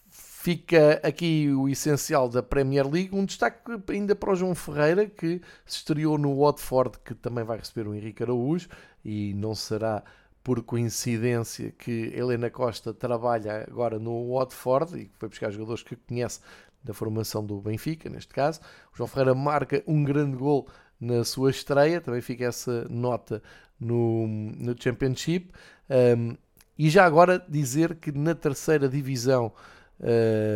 Fica 0.10 1.00
aqui 1.04 1.50
o 1.50 1.68
essencial 1.68 2.30
da 2.30 2.44
Premier 2.44 2.88
League. 2.88 3.16
Um 3.16 3.26
destaque 3.26 3.60
ainda 3.90 4.16
para 4.16 4.32
o 4.32 4.36
João 4.36 4.54
Ferreira, 4.54 5.08
que 5.08 5.42
se 5.66 5.78
estreou 5.78 6.18
no 6.18 6.40
Watford, 6.40 7.00
que 7.04 7.16
também 7.16 7.44
vai 7.44 7.58
receber 7.58 7.88
o 7.88 7.96
Henrique 7.96 8.22
Araújo, 8.22 8.70
e 9.04 9.34
não 9.34 9.56
será 9.56 10.04
por 10.44 10.62
coincidência 10.62 11.72
que 11.72 12.14
Helena 12.16 12.52
Costa 12.52 12.94
trabalha 12.94 13.66
agora 13.68 13.98
no 13.98 14.36
Watford 14.36 14.96
e 15.02 15.12
foi 15.18 15.28
buscar 15.28 15.50
jogadores 15.50 15.82
que 15.82 15.96
conhece 15.96 16.40
da 16.84 16.94
formação 16.94 17.44
do 17.44 17.60
Benfica, 17.60 18.08
neste 18.08 18.32
caso. 18.32 18.60
O 18.94 18.98
João 18.98 19.08
Ferreira 19.08 19.34
marca 19.34 19.84
um 19.88 20.04
grande 20.04 20.38
gol 20.38 20.68
na 21.00 21.24
sua 21.24 21.50
estreia, 21.50 22.02
também 22.02 22.22
fica 22.22 22.46
essa 22.46 22.88
nota 22.90 23.42
no, 23.80 24.28
no 24.28 24.76
Championship. 24.82 25.52
Um, 25.90 26.36
e 26.78 26.90
já 26.90 27.06
agora 27.06 27.44
dizer 27.48 27.96
que 27.96 28.12
na 28.12 28.36
terceira 28.36 28.90
divisão, 28.90 29.52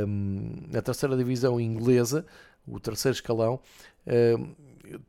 um, 0.08 0.54
na 0.70 0.82
terceira 0.82 1.16
divisão 1.16 1.60
inglesa, 1.60 2.26
o 2.68 2.80
terceiro 2.80 3.16
escalão, 3.16 3.60
um, 4.38 4.56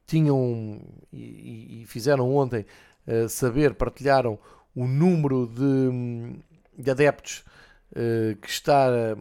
tinham 0.07 0.81
e, 1.12 1.83
e, 1.83 1.87
fizeram 1.87 2.35
ontem 2.35 2.66
uh, 3.07 3.28
saber, 3.28 3.74
partilharam 3.74 4.39
o 4.74 4.87
número 4.87 5.47
de, 5.47 6.39
de 6.83 6.91
adeptos 6.91 7.45
uh, 7.93 8.37
que 8.37 8.49
está 8.49 9.16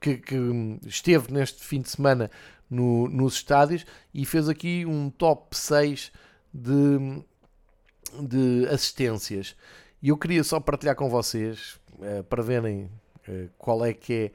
que, 0.00 0.16
que, 0.16 0.36
esteve 0.86 1.32
neste 1.32 1.62
fim 1.62 1.80
de 1.80 1.90
semana 1.90 2.30
no, 2.68 3.08
nos 3.08 3.34
estádios 3.34 3.84
e 4.12 4.24
fez 4.24 4.48
aqui 4.48 4.84
um 4.86 5.10
top 5.10 5.56
6 5.56 6.12
de, 6.52 7.22
de 8.20 8.66
assistências. 8.68 9.56
E 10.02 10.08
eu 10.08 10.16
queria 10.16 10.44
só 10.44 10.60
partilhar 10.60 10.94
com 10.94 11.08
vocês, 11.08 11.78
uh, 11.94 12.22
para 12.24 12.42
verem 12.42 12.84
uh, 13.28 13.50
qual 13.58 13.84
é 13.84 13.92
que 13.92 14.14
é 14.14 14.32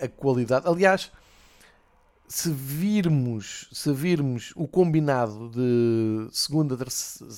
a 0.00 0.08
qualidade. 0.08 0.66
Aliás, 0.66 1.12
se 2.26 2.50
virmos, 2.50 3.68
se 3.72 3.92
virmos 3.92 4.52
o 4.56 4.66
combinado 4.66 5.50
de 5.50 6.28
segunda, 6.32 6.76
terceira, 6.76 7.32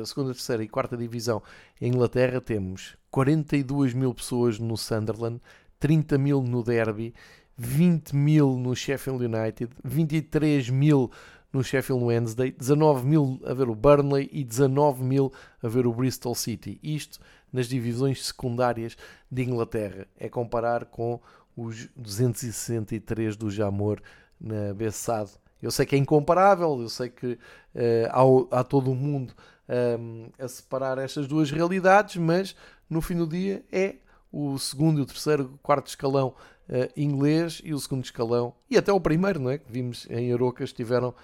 eh, 0.00 0.04
segunda, 0.04 0.32
terceira 0.32 0.64
e 0.64 0.68
quarta 0.68 0.96
divisão 0.96 1.42
em 1.80 1.88
Inglaterra, 1.88 2.40
temos 2.40 2.96
42 3.10 3.94
mil 3.94 4.14
pessoas 4.14 4.58
no 4.58 4.76
Sunderland, 4.76 5.40
30 5.78 6.18
mil 6.18 6.42
no 6.42 6.62
Derby, 6.62 7.14
20 7.62 8.16
mil 8.16 8.56
no 8.56 8.74
Sheffield 8.74 9.22
United, 9.22 9.70
23 9.84 10.70
mil 10.70 11.10
no 11.52 11.62
Sheffield 11.62 12.02
Wednesday, 12.02 12.50
19 12.52 13.06
mil 13.06 13.38
a 13.44 13.52
ver 13.52 13.68
o 13.68 13.74
Burnley 13.74 14.30
e 14.32 14.42
19 14.42 15.02
mil 15.04 15.30
a 15.62 15.68
ver 15.68 15.86
o 15.86 15.92
Bristol 15.92 16.34
City. 16.34 16.80
Isto 16.82 17.20
nas 17.52 17.66
divisões 17.66 18.24
secundárias 18.24 18.96
de 19.30 19.42
Inglaterra. 19.42 20.06
É 20.18 20.26
comparar 20.26 20.86
com 20.86 21.20
os 21.54 21.86
263 21.96 23.36
do 23.36 23.50
Jamor 23.50 24.00
na 24.40 24.72
Bessade. 24.72 25.32
Eu 25.60 25.70
sei 25.70 25.84
que 25.84 25.94
é 25.94 25.98
incomparável, 25.98 26.80
eu 26.80 26.88
sei 26.88 27.10
que 27.10 27.32
uh, 27.32 28.48
há, 28.52 28.60
há, 28.60 28.64
todo 28.64 28.90
o 28.90 28.94
mundo 28.94 29.34
um, 29.68 29.74
ehm, 29.74 30.30
a 30.38 30.48
separar 30.48 30.96
estas 30.96 31.26
duas 31.26 31.50
realidades, 31.50 32.16
mas 32.16 32.56
no 32.88 33.02
fim 33.02 33.16
do 33.16 33.26
dia 33.26 33.62
é 33.70 33.96
o 34.32 34.58
segundo 34.58 35.00
e 35.00 35.02
o 35.02 35.06
terceiro, 35.06 35.52
o 35.54 35.58
quarto 35.58 35.88
escalão 35.88 36.34
uh, 36.68 36.88
inglês 36.96 37.60
e 37.64 37.74
o 37.74 37.78
segundo 37.78 38.04
escalão, 38.04 38.54
e 38.70 38.76
até 38.76 38.92
o 38.92 39.00
primeiro, 39.00 39.40
não 39.40 39.50
é? 39.50 39.58
Que 39.58 39.70
vimos 39.70 40.06
em 40.10 40.32
Arocas, 40.32 40.72
tiveram 40.72 41.14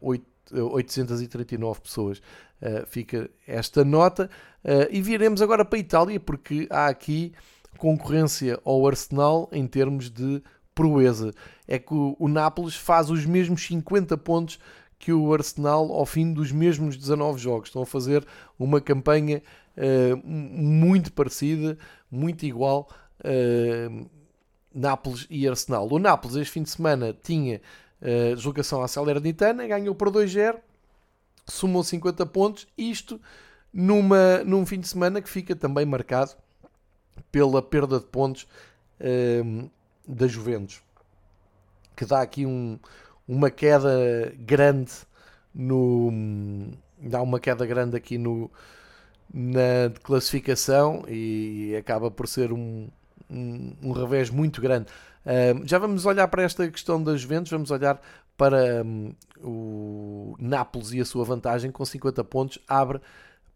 8, 0.00 0.24
eh, 0.52 0.60
839 0.62 1.78
eh, 1.78 1.82
pessoas. 1.82 2.18
Uh, 2.60 2.86
fica 2.86 3.30
esta 3.46 3.84
nota. 3.84 4.28
Uh, 4.62 4.86
e 4.90 5.00
viremos 5.00 5.40
agora 5.40 5.64
para 5.64 5.78
a 5.78 5.80
Itália, 5.80 6.20
porque 6.20 6.66
há 6.70 6.88
aqui 6.88 7.32
concorrência 7.78 8.58
ao 8.64 8.86
Arsenal 8.86 9.48
em 9.52 9.66
termos 9.66 10.10
de 10.10 10.42
proeza. 10.74 11.32
É 11.66 11.78
que 11.78 11.94
o, 11.94 12.16
o 12.18 12.28
Nápoles 12.28 12.74
faz 12.74 13.10
os 13.10 13.24
mesmos 13.24 13.64
50 13.66 14.16
pontos 14.18 14.58
que 14.98 15.12
o 15.12 15.32
Arsenal 15.32 15.90
ao 15.90 16.04
fim 16.04 16.32
dos 16.32 16.52
mesmos 16.52 16.96
19 16.96 17.40
jogos. 17.40 17.68
Estão 17.68 17.82
a 17.82 17.86
fazer 17.86 18.24
uma 18.58 18.80
campanha 18.80 19.42
uh, 19.76 20.26
muito 20.26 21.10
parecida, 21.12 21.78
muito 22.10 22.44
igual. 22.44 22.88
Nápoles 24.74 25.26
e 25.28 25.46
Arsenal. 25.46 25.88
O 25.92 25.98
Nápoles 25.98 26.36
este 26.36 26.52
fim 26.52 26.62
de 26.62 26.70
semana 26.70 27.14
tinha 27.22 27.60
Uh, 28.00 28.34
deslocação 28.34 28.80
à 28.80 28.88
Salernitana, 28.88 29.66
ganhou 29.66 29.94
por 29.94 30.10
2-0, 30.10 30.58
somou 31.46 31.84
50 31.84 32.24
pontos, 32.24 32.66
isto 32.76 33.20
numa, 33.70 34.42
num 34.42 34.64
fim 34.64 34.80
de 34.80 34.88
semana 34.88 35.20
que 35.20 35.28
fica 35.28 35.54
também 35.54 35.84
marcado 35.84 36.34
pela 37.30 37.60
perda 37.60 38.00
de 38.00 38.06
pontos 38.06 38.48
uh, 39.00 39.70
da 40.08 40.26
Juventus, 40.26 40.80
que 41.94 42.06
dá 42.06 42.22
aqui 42.22 42.46
um, 42.46 42.78
uma 43.28 43.50
queda 43.50 44.34
grande 44.38 44.92
no 45.54 46.10
dá 46.98 47.20
uma 47.20 47.38
queda 47.38 47.66
grande 47.66 47.98
aqui 47.98 48.16
no 48.16 48.50
na 49.32 49.92
classificação 50.02 51.04
e 51.08 51.74
acaba 51.78 52.10
por 52.10 52.26
ser 52.26 52.52
um, 52.52 52.88
um, 53.30 53.72
um 53.82 53.92
revés 53.92 54.30
muito 54.30 54.60
grande. 54.60 54.86
Já 55.64 55.78
vamos 55.78 56.06
olhar 56.06 56.26
para 56.28 56.42
esta 56.42 56.68
questão 56.68 57.02
das 57.02 57.20
Juventus, 57.20 57.50
vamos 57.50 57.70
olhar 57.70 58.00
para 58.36 58.82
um, 58.82 59.14
o 59.42 60.34
Nápoles 60.38 60.92
e 60.92 61.00
a 61.00 61.04
sua 61.04 61.24
vantagem. 61.24 61.70
Com 61.70 61.84
50 61.84 62.24
pontos 62.24 62.58
abre 62.66 63.00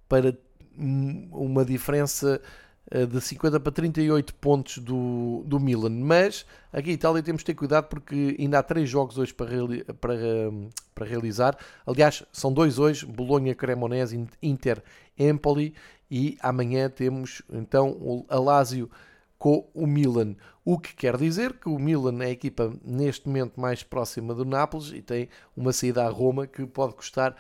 para 0.09 0.37
uma 0.77 1.65
diferença 1.65 2.41
uh, 2.41 2.64
de 2.91 3.21
50 3.21 3.59
para 3.61 3.73
38 3.73 4.35
pontos 4.35 4.79
do, 4.79 5.43
do 5.47 5.59
Milan. 5.59 5.91
Mas 5.91 6.45
aqui 6.73 6.91
em 6.91 6.95
Itália 6.95 7.23
temos 7.23 7.41
de 7.41 7.47
ter 7.47 7.55
cuidado 7.55 7.89
porque 7.89 8.37
ainda 8.39 8.59
há 8.59 8.63
três 8.63 8.89
jogos 8.89 9.17
hoje 9.19 9.33
para, 9.33 9.51
reali 9.51 9.85
para, 10.01 10.15
um, 10.15 10.69
para 10.95 11.07
realizar. 11.07 11.57
Aliás, 11.87 12.25
são 12.33 12.53
dois 12.53 12.79
hoje: 12.79 13.07
Bolonha, 13.07 13.55
Cremonese, 13.55 14.27
Inter, 14.43 14.83
Empoli. 15.19 15.75
E 16.11 16.37
amanhã 16.41 16.89
temos 16.89 17.43
então 17.51 17.91
o 17.93 18.25
Alásio 18.29 18.91
com 19.39 19.69
o 19.75 19.87
Milan. 19.87 20.37
O 20.65 20.79
que 20.79 20.95
quer 20.95 21.17
dizer 21.17 21.55
que 21.55 21.69
o 21.69 21.79
Milan 21.79 22.23
é 22.23 22.27
a 22.27 22.31
equipa 22.31 22.73
neste 22.85 23.27
momento 23.27 23.61
mais 23.61 23.83
próxima 23.83 24.35
do 24.35 24.45
Nápoles 24.45 24.93
e 24.93 25.03
tem 25.03 25.29
uma 25.57 25.73
saída 25.73 26.05
a 26.05 26.09
Roma 26.09 26.47
que 26.47 26.65
pode 26.67 26.95
custar 26.95 27.37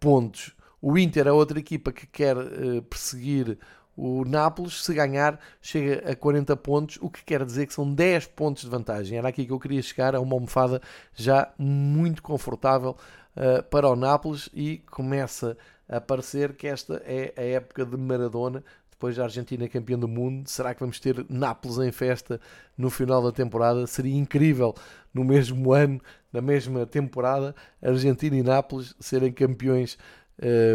pontos. 0.00 0.54
O 0.80 0.96
Inter 0.96 1.26
é 1.26 1.32
outra 1.32 1.58
equipa 1.58 1.92
que 1.92 2.06
quer 2.06 2.36
uh, 2.36 2.82
perseguir 2.82 3.58
o 3.96 4.24
Nápoles, 4.24 4.84
se 4.84 4.92
ganhar, 4.92 5.40
chega 5.60 6.10
a 6.10 6.14
40 6.14 6.56
pontos, 6.56 6.98
o 7.00 7.08
que 7.08 7.24
quer 7.24 7.44
dizer 7.44 7.66
que 7.66 7.72
são 7.72 7.90
10 7.92 8.26
pontos 8.26 8.64
de 8.64 8.68
vantagem. 8.68 9.18
Era 9.18 9.28
aqui 9.28 9.46
que 9.46 9.52
eu 9.52 9.58
queria 9.58 9.80
chegar 9.80 10.14
a 10.14 10.20
uma 10.20 10.34
almofada 10.34 10.82
já 11.14 11.50
muito 11.58 12.22
confortável 12.22 12.96
uh, 13.36 13.62
para 13.64 13.88
o 13.88 13.96
Nápoles 13.96 14.50
e 14.52 14.78
começa 14.90 15.56
a 15.88 16.00
parecer 16.00 16.54
que 16.54 16.66
esta 16.66 17.02
é 17.06 17.32
a 17.36 17.42
época 17.42 17.86
de 17.86 17.96
Maradona, 17.96 18.62
depois 18.90 19.16
da 19.16 19.24
Argentina 19.24 19.68
campeã 19.68 19.98
do 19.98 20.08
mundo, 20.08 20.48
será 20.48 20.74
que 20.74 20.80
vamos 20.80 20.98
ter 20.98 21.24
Nápoles 21.28 21.78
em 21.78 21.92
festa 21.92 22.40
no 22.76 22.88
final 22.88 23.22
da 23.22 23.30
temporada? 23.30 23.86
Seria 23.86 24.16
incrível 24.16 24.74
no 25.12 25.22
mesmo 25.22 25.72
ano, 25.72 26.00
na 26.32 26.40
mesma 26.40 26.86
temporada, 26.86 27.54
Argentina 27.82 28.36
e 28.36 28.42
Nápoles 28.42 28.94
serem 28.98 29.32
campeões 29.32 29.98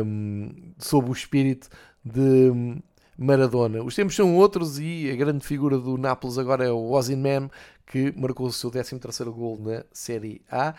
um, 0.06 0.74
sob 0.78 1.10
o 1.10 1.14
espírito 1.14 1.68
de 2.04 2.52
Maradona. 3.22 3.84
Os 3.84 3.94
tempos 3.94 4.16
são 4.16 4.36
outros 4.36 4.80
e 4.80 5.12
a 5.12 5.16
grande 5.16 5.46
figura 5.46 5.78
do 5.78 5.96
Nápoles 5.96 6.40
agora 6.40 6.66
é 6.66 6.72
o 6.72 6.92
Ozyman, 6.92 7.52
que 7.86 8.12
marcou 8.18 8.48
o 8.48 8.52
seu 8.52 8.72
13º 8.72 9.32
gol 9.32 9.60
na 9.60 9.84
Série 9.94 10.42
A, 10.50 10.74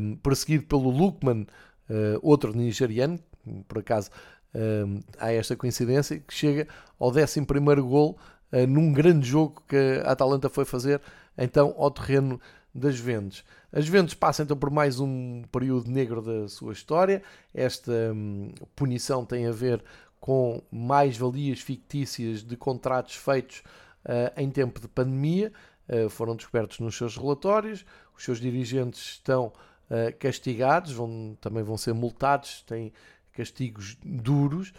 um, 0.00 0.16
perseguido 0.16 0.64
pelo 0.64 0.88
Lukman, 0.88 1.42
uh, 1.42 2.18
outro 2.22 2.56
nigeriano, 2.56 3.20
por 3.68 3.78
acaso 3.78 4.08
uh, 4.54 5.04
há 5.18 5.32
esta 5.32 5.54
coincidência, 5.54 6.18
que 6.18 6.32
chega 6.32 6.66
ao 6.98 7.10
11 7.10 7.44
gol 7.82 8.18
uh, 8.52 8.66
num 8.66 8.90
grande 8.90 9.28
jogo 9.28 9.62
que 9.68 10.00
a 10.02 10.12
Atalanta 10.12 10.48
foi 10.48 10.64
fazer 10.64 10.98
então 11.36 11.74
ao 11.76 11.90
terreno 11.90 12.40
das 12.74 12.94
Juventus. 12.94 13.44
As 13.70 13.84
Juventus 13.84 14.14
passam 14.14 14.44
então 14.44 14.56
por 14.56 14.70
mais 14.70 14.98
um 14.98 15.42
período 15.52 15.90
negro 15.90 16.22
da 16.22 16.48
sua 16.48 16.72
história. 16.72 17.22
Esta 17.54 17.92
hum, 18.14 18.52
punição 18.74 19.24
tem 19.24 19.46
a 19.46 19.52
ver 19.52 19.82
com 20.20 20.62
mais-valias 20.70 21.60
fictícias 21.60 22.42
de 22.42 22.56
contratos 22.56 23.14
feitos 23.14 23.62
uh, 24.04 24.30
em 24.36 24.50
tempo 24.50 24.78
de 24.78 24.86
pandemia. 24.86 25.52
Uh, 25.88 26.10
foram 26.10 26.36
descobertos 26.36 26.78
nos 26.78 26.94
seus 26.94 27.16
relatórios. 27.16 27.84
Os 28.16 28.22
seus 28.22 28.38
dirigentes 28.38 29.00
estão 29.00 29.46
uh, 29.46 30.16
castigados, 30.18 30.92
vão, 30.92 31.36
também 31.40 31.62
vão 31.62 31.78
ser 31.78 31.94
multados, 31.94 32.62
têm 32.66 32.92
castigos 33.32 33.96
duros. 34.04 34.72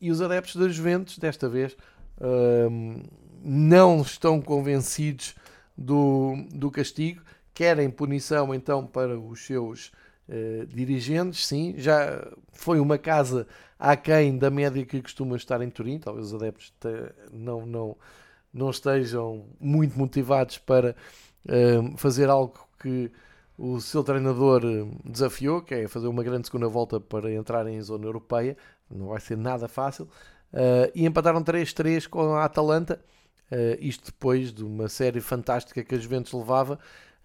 e 0.00 0.10
os 0.10 0.20
adeptos 0.20 0.56
das 0.56 0.74
Juventus, 0.74 1.18
desta 1.18 1.48
vez, 1.48 1.76
não 3.42 4.00
estão 4.00 4.40
convencidos 4.40 5.36
do, 5.76 6.34
do 6.52 6.70
castigo, 6.70 7.22
querem 7.52 7.90
punição 7.90 8.52
então 8.52 8.84
para 8.84 9.18
os 9.18 9.46
seus 9.46 9.92
uh, 10.28 10.66
dirigentes, 10.66 11.46
sim, 11.46 11.74
já 11.76 12.26
foi 12.52 12.80
uma 12.80 12.98
casa 12.98 13.46
aquém 13.78 14.36
da 14.38 14.50
média 14.50 14.84
que 14.84 15.02
costuma 15.02 15.36
estar 15.36 15.60
em 15.60 15.70
Turim, 15.70 15.98
talvez 15.98 16.28
os 16.28 16.34
adeptos 16.34 16.72
não, 17.32 17.66
não, 17.66 17.96
não 18.52 18.70
estejam 18.70 19.46
muito 19.60 19.98
motivados 19.98 20.58
para 20.58 20.96
uh, 21.46 21.96
fazer 21.96 22.28
algo 22.28 22.66
que 22.80 23.10
o 23.56 23.80
seu 23.80 24.02
treinador 24.02 24.62
eh, 24.64 24.84
desafiou, 25.04 25.62
que 25.62 25.74
é 25.74 25.86
fazer 25.86 26.08
uma 26.08 26.24
grande 26.24 26.48
segunda 26.48 26.66
volta 26.66 26.98
para 26.98 27.32
entrar 27.32 27.64
em 27.68 27.80
zona 27.80 28.04
europeia, 28.04 28.56
não 28.90 29.08
vai 29.08 29.20
ser 29.20 29.36
nada 29.36 29.68
fácil, 29.68 30.06
uh, 30.52 30.90
e 30.92 31.06
empataram 31.06 31.40
3-3 31.40 32.08
com 32.08 32.34
a 32.34 32.44
Atalanta, 32.44 33.00
isto 33.78 34.06
depois 34.06 34.52
de 34.52 34.64
uma 34.64 34.88
série 34.88 35.20
fantástica 35.20 35.84
que 35.84 35.94
a 35.94 35.98
Juventus 35.98 36.32
levava. 36.32 36.76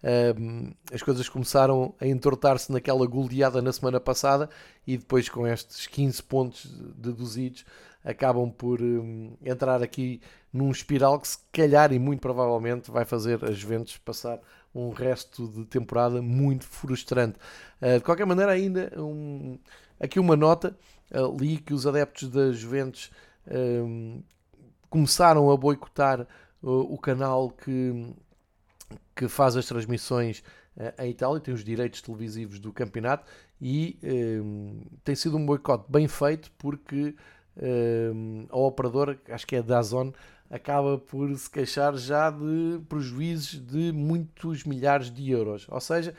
Uh, 0.02 0.74
as 0.92 1.02
coisas 1.02 1.28
começaram 1.28 1.94
a 2.00 2.06
entortar-se 2.06 2.72
naquela 2.72 3.06
goleada 3.06 3.60
na 3.60 3.72
semana 3.72 4.00
passada 4.00 4.48
e 4.86 4.96
depois 4.96 5.28
com 5.28 5.46
estes 5.46 5.86
15 5.86 6.22
pontos 6.22 6.66
deduzidos 6.96 7.66
acabam 8.02 8.50
por 8.50 8.80
um, 8.80 9.36
entrar 9.44 9.82
aqui 9.82 10.22
num 10.50 10.70
espiral 10.70 11.20
que 11.20 11.28
se 11.28 11.38
calhar 11.52 11.92
e 11.92 11.98
muito 11.98 12.20
provavelmente 12.20 12.90
vai 12.90 13.04
fazer 13.04 13.44
a 13.44 13.52
Juventus 13.52 13.98
passar 13.98 14.40
um 14.74 14.90
resto 14.90 15.46
de 15.48 15.66
temporada 15.66 16.22
muito 16.22 16.64
frustrante. 16.64 17.38
Uh, 17.82 17.98
de 17.98 18.04
qualquer 18.04 18.24
maneira, 18.24 18.52
ainda 18.52 18.90
um, 18.96 19.58
aqui 19.98 20.18
uma 20.18 20.34
nota, 20.36 20.74
li 21.38 21.58
que 21.58 21.74
os 21.74 21.86
adeptos 21.86 22.28
da 22.28 22.52
Juventus 22.52 23.10
hum, 23.50 24.22
começaram 24.88 25.50
a 25.50 25.56
boicotar 25.56 26.26
o, 26.62 26.94
o 26.94 26.98
canal 26.98 27.50
que, 27.50 28.14
que 29.20 29.28
faz 29.28 29.54
as 29.54 29.66
transmissões 29.66 30.42
uh, 30.78 31.02
em 31.02 31.10
Itália, 31.10 31.38
tem 31.38 31.52
os 31.52 31.62
direitos 31.62 32.00
televisivos 32.00 32.58
do 32.58 32.72
campeonato 32.72 33.30
e 33.60 33.98
uh, 34.02 34.98
tem 35.04 35.14
sido 35.14 35.36
um 35.36 35.44
boicote 35.44 35.84
bem 35.90 36.08
feito 36.08 36.50
porque 36.56 37.14
uh, 37.58 38.46
a 38.48 38.56
operadora, 38.56 39.20
acho 39.28 39.46
que 39.46 39.56
é 39.56 39.62
da 39.62 39.82
Zone, 39.82 40.14
acaba 40.48 40.96
por 40.96 41.36
se 41.36 41.50
queixar 41.50 41.94
já 41.98 42.30
de 42.30 42.80
prejuízos 42.88 43.60
de 43.60 43.92
muitos 43.92 44.64
milhares 44.64 45.10
de 45.10 45.30
euros. 45.30 45.66
Ou 45.68 45.80
seja, 45.80 46.14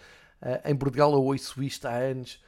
em 0.64 0.76
Portugal 0.76 1.12
eu 1.12 1.24
ouço 1.24 1.62
isto 1.62 1.86
há 1.86 1.96
anos. 1.96 2.42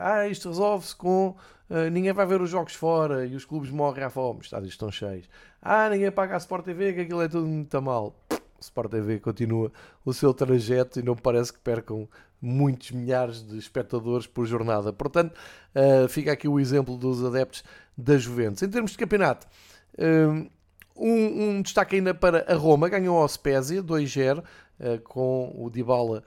ah, 0.00 0.26
isto 0.26 0.48
resolve-se 0.48 0.96
com 0.96 1.36
Uh, 1.68 1.90
ninguém 1.90 2.12
vai 2.12 2.24
ver 2.24 2.40
os 2.40 2.48
jogos 2.48 2.74
fora 2.74 3.26
e 3.26 3.34
os 3.34 3.44
clubes 3.44 3.72
morrem 3.72 4.04
à 4.04 4.08
fome, 4.08 4.38
os 4.38 4.46
estádios 4.46 4.72
estão 4.72 4.88
cheios. 4.88 5.28
Ah, 5.60 5.88
ninguém 5.88 6.12
paga 6.12 6.36
a 6.36 6.38
Sport 6.38 6.64
TV, 6.64 6.92
que 6.92 7.00
aquilo 7.00 7.20
é 7.20 7.26
tudo 7.26 7.44
muito 7.44 7.82
mal. 7.82 8.14
Sport 8.66 8.90
TV 8.90 9.20
continua 9.20 9.72
o 10.04 10.12
seu 10.12 10.32
trajeto 10.34 10.98
e 10.98 11.02
não 11.02 11.16
parece 11.16 11.52
que 11.52 11.58
percam 11.58 12.08
muitos 12.40 12.90
milhares 12.90 13.46
de 13.46 13.58
espectadores 13.58 14.26
por 14.26 14.46
jornada. 14.46 14.92
Portanto, 14.92 15.34
uh, 15.74 16.08
fica 16.08 16.32
aqui 16.32 16.46
o 16.46 16.60
exemplo 16.60 16.96
dos 16.96 17.24
adeptos 17.24 17.64
da 17.96 18.16
Juventus. 18.16 18.62
Em 18.62 18.68
termos 18.68 18.92
de 18.92 18.98
campeonato, 18.98 19.46
uh, 19.98 20.50
um, 20.96 21.42
um, 21.42 21.62
destaque 21.62 21.96
ainda 21.96 22.14
para 22.14 22.50
a 22.50 22.54
Roma, 22.54 22.88
ganhou 22.88 23.24
a 23.24 23.28
Spezia 23.28 23.82
2-0, 23.82 24.38
uh, 24.40 25.00
com 25.02 25.52
o 25.56 25.70
Dybala 25.70 26.22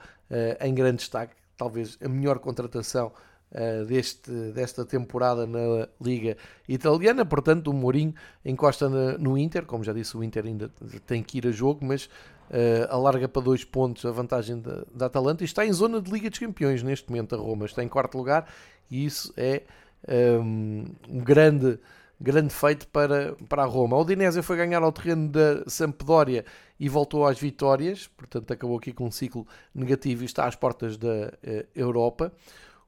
em 0.60 0.72
grande 0.72 0.98
destaque, 0.98 1.34
talvez 1.56 1.98
a 2.00 2.08
melhor 2.08 2.38
contratação 2.38 3.10
uh, 3.52 3.84
deste, 3.84 4.30
desta 4.52 4.84
temporada 4.84 5.46
na 5.46 5.88
Liga 6.00 6.36
Italiana. 6.68 7.24
Portanto, 7.24 7.68
o 7.68 7.72
Mourinho 7.72 8.14
encosta 8.44 8.88
no 8.88 9.36
Inter. 9.36 9.64
Como 9.64 9.84
já 9.84 9.92
disse, 9.92 10.16
o 10.16 10.24
Inter 10.24 10.46
ainda 10.46 10.70
tem 11.06 11.22
que 11.22 11.38
ir 11.38 11.46
a 11.46 11.50
jogo, 11.50 11.84
mas 11.84 12.06
uh, 12.06 12.86
alarga 12.88 13.28
para 13.28 13.42
dois 13.42 13.64
pontos 13.64 14.04
a 14.04 14.10
vantagem 14.10 14.60
da, 14.60 14.84
da 14.94 15.06
Atalanta 15.06 15.42
e 15.42 15.46
está 15.46 15.64
em 15.64 15.72
zona 15.72 16.00
de 16.00 16.10
Liga 16.10 16.30
dos 16.30 16.38
Campeões 16.38 16.82
neste 16.82 17.08
momento. 17.08 17.34
A 17.34 17.38
Roma 17.38 17.66
está 17.66 17.82
em 17.82 17.88
quarto 17.88 18.16
lugar 18.16 18.46
e 18.90 19.04
isso 19.04 19.32
é 19.36 19.62
um, 20.08 20.84
ehm, 21.08 21.18
um 21.18 21.18
grande 21.18 21.78
grande 22.20 22.52
feito 22.52 22.86
para, 22.88 23.34
para 23.48 23.62
a 23.62 23.66
Roma. 23.66 23.96
A 23.96 24.00
Udinese 24.00 24.42
foi 24.42 24.56
ganhar 24.56 24.82
ao 24.82 24.92
terreno 24.92 25.28
da 25.28 25.64
Sampdoria 25.66 26.44
e 26.78 26.88
voltou 26.88 27.26
às 27.26 27.38
vitórias, 27.40 28.08
portanto 28.08 28.52
acabou 28.52 28.76
aqui 28.76 28.92
com 28.92 29.06
um 29.06 29.10
ciclo 29.10 29.46
negativo 29.74 30.22
e 30.22 30.26
está 30.26 30.46
às 30.46 30.54
portas 30.54 30.98
da 30.98 31.08
uh, 31.08 31.66
Europa. 31.74 32.30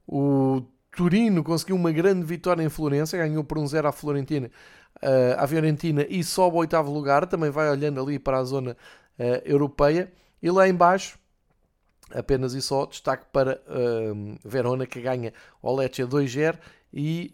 O 0.06 0.62
Turino 0.94 1.42
conseguiu 1.42 1.76
uma 1.76 1.90
grande 1.90 2.24
vitória 2.24 2.62
em 2.62 2.68
Florença, 2.68 3.16
ganhou 3.16 3.42
por 3.42 3.58
um 3.58 3.66
0 3.66 3.88
à 3.88 3.92
Florentina, 3.92 4.50
uh, 5.02 5.38
à 5.38 5.46
Fiorentina 5.46 6.06
e 6.08 6.22
sobe 6.22 6.56
ao 6.56 6.60
oitavo 6.60 6.92
lugar, 6.92 7.26
também 7.26 7.50
vai 7.50 7.70
olhando 7.70 8.00
ali 8.00 8.18
para 8.18 8.38
a 8.38 8.44
zona 8.44 8.76
uh, 9.18 9.22
europeia. 9.44 10.12
E 10.42 10.50
lá 10.50 10.68
embaixo, 10.68 11.18
apenas 12.10 12.52
e 12.52 12.60
só, 12.60 12.84
destaque 12.84 13.26
para 13.32 13.60
uh, 13.66 14.38
Verona, 14.44 14.86
que 14.86 15.00
ganha 15.00 15.32
o 15.62 15.74
Lecce 15.74 16.02
2-0 16.02 16.58
e 16.92 17.32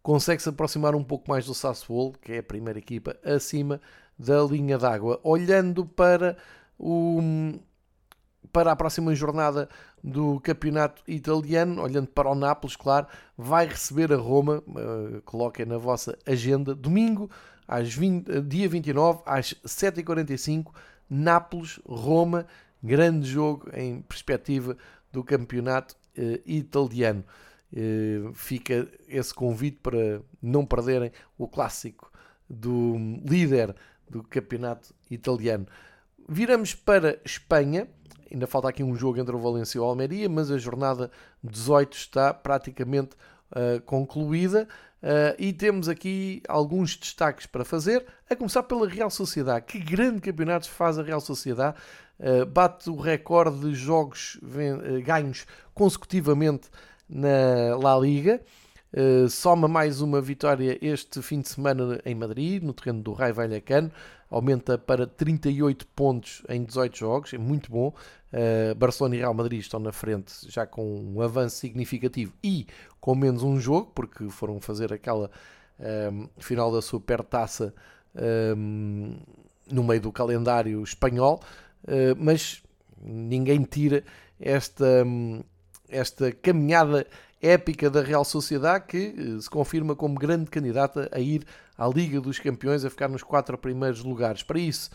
consegue 0.00 0.40
se 0.40 0.48
aproximar 0.48 0.94
um 0.94 1.02
pouco 1.02 1.28
mais 1.28 1.44
do 1.44 1.54
Sassuolo, 1.54 2.12
que 2.22 2.32
é 2.32 2.38
a 2.38 2.42
primeira 2.42 2.78
equipa 2.78 3.16
acima 3.24 3.80
da 4.16 4.42
linha 4.44 4.78
d'água. 4.78 5.18
Olhando 5.24 5.84
para 5.84 6.36
o 6.78 7.20
para 8.58 8.72
a 8.72 8.76
próxima 8.76 9.14
jornada 9.14 9.68
do 10.02 10.40
campeonato 10.40 11.00
italiano, 11.06 11.80
olhando 11.80 12.08
para 12.08 12.28
o 12.28 12.34
Nápoles, 12.34 12.74
claro, 12.74 13.06
vai 13.36 13.68
receber 13.68 14.12
a 14.12 14.16
Roma, 14.16 14.64
uh, 14.66 15.22
coloquem 15.22 15.64
na 15.64 15.78
vossa 15.78 16.18
agenda, 16.26 16.74
domingo, 16.74 17.30
às 17.68 17.94
20, 17.94 18.28
uh, 18.28 18.42
dia 18.42 18.68
29, 18.68 19.22
às 19.24 19.54
7h45, 19.64 20.72
Nápoles-Roma, 21.08 22.46
grande 22.82 23.28
jogo 23.28 23.68
em 23.72 24.02
perspectiva 24.02 24.76
do 25.12 25.22
campeonato 25.22 25.94
uh, 26.18 26.40
italiano. 26.44 27.24
Uh, 27.72 28.34
fica 28.34 28.88
esse 29.06 29.32
convite 29.32 29.78
para 29.80 30.20
não 30.42 30.66
perderem 30.66 31.12
o 31.38 31.46
clássico 31.46 32.10
do 32.50 32.96
líder 33.24 33.72
do 34.10 34.24
campeonato 34.24 34.92
italiano. 35.08 35.64
Viramos 36.28 36.74
para 36.74 37.18
Espanha, 37.24 37.88
Ainda 38.30 38.46
falta 38.46 38.68
aqui 38.68 38.82
um 38.82 38.94
jogo 38.94 39.18
entre 39.18 39.34
o 39.34 39.38
Valência 39.38 39.78
e 39.78 39.80
o 39.80 39.84
Almeria, 39.84 40.28
mas 40.28 40.50
a 40.50 40.58
jornada 40.58 41.10
18 41.42 41.96
está 41.96 42.32
praticamente 42.34 43.16
uh, 43.52 43.80
concluída. 43.82 44.68
Uh, 45.02 45.34
e 45.38 45.52
temos 45.52 45.88
aqui 45.88 46.42
alguns 46.48 46.96
destaques 46.96 47.46
para 47.46 47.64
fazer, 47.64 48.04
a 48.28 48.34
começar 48.34 48.64
pela 48.64 48.88
Real 48.88 49.10
Sociedade. 49.10 49.66
Que 49.66 49.78
grande 49.78 50.20
campeonato 50.20 50.68
faz 50.68 50.98
a 50.98 51.02
Real 51.02 51.20
Sociedade! 51.20 51.76
Uh, 52.18 52.44
bate 52.44 52.90
o 52.90 52.96
recorde 52.96 53.60
de 53.60 53.74
jogos 53.74 54.38
ganhos 55.04 55.46
consecutivamente 55.72 56.68
na 57.08 57.76
La 57.80 57.96
Liga. 57.98 58.40
Uh, 58.90 59.28
soma 59.28 59.68
mais 59.68 60.00
uma 60.00 60.18
vitória 60.18 60.78
este 60.80 61.20
fim 61.20 61.40
de 61.42 61.48
semana 61.48 62.00
em 62.06 62.14
Madrid, 62.14 62.62
no 62.62 62.72
terreno 62.72 63.02
do 63.02 63.12
Rai 63.12 63.32
Vallecano. 63.32 63.92
Aumenta 64.30 64.78
para 64.78 65.06
38 65.06 65.86
pontos 65.88 66.42
em 66.48 66.64
18 66.64 66.98
jogos, 66.98 67.34
é 67.34 67.38
muito 67.38 67.70
bom. 67.70 67.94
Uh, 68.32 68.74
Barcelona 68.74 69.16
e 69.16 69.18
Real 69.18 69.32
Madrid 69.32 69.60
estão 69.60 69.80
na 69.80 69.92
frente 69.92 70.34
já 70.48 70.66
com 70.66 70.84
um 70.84 71.20
avanço 71.22 71.56
significativo 71.56 72.32
e 72.42 72.66
com 73.00 73.14
menos 73.14 73.42
um 73.42 73.58
jogo, 73.58 73.90
porque 73.94 74.28
foram 74.28 74.60
fazer 74.60 74.92
aquela 74.92 75.30
um, 75.78 75.84
ehm, 75.84 76.28
final 76.38 76.70
da 76.70 76.82
supertaça 76.82 77.74
um, 78.14 78.20
ehm, 78.20 79.16
no 79.70 79.82
meio 79.82 80.00
do 80.00 80.12
calendário 80.12 80.82
espanhol, 80.82 81.40
uh, 81.84 82.14
mas 82.18 82.62
ninguém 83.00 83.62
tira 83.62 84.04
esta, 84.40 85.06
esta 85.88 86.32
caminhada 86.32 87.06
épica 87.40 87.88
da 87.88 88.02
Real 88.02 88.24
Sociedade 88.24 88.86
que 88.86 89.14
eh, 89.16 89.40
se 89.40 89.48
confirma 89.48 89.94
como 89.94 90.16
grande 90.16 90.50
candidata 90.50 91.08
a 91.12 91.20
ir 91.20 91.44
à 91.76 91.86
Liga 91.86 92.20
dos 92.20 92.38
Campeões, 92.38 92.84
a 92.84 92.90
ficar 92.90 93.08
nos 93.08 93.22
quatro 93.22 93.56
primeiros 93.56 94.02
lugares. 94.02 94.42
Para 94.42 94.58
isso, 94.58 94.90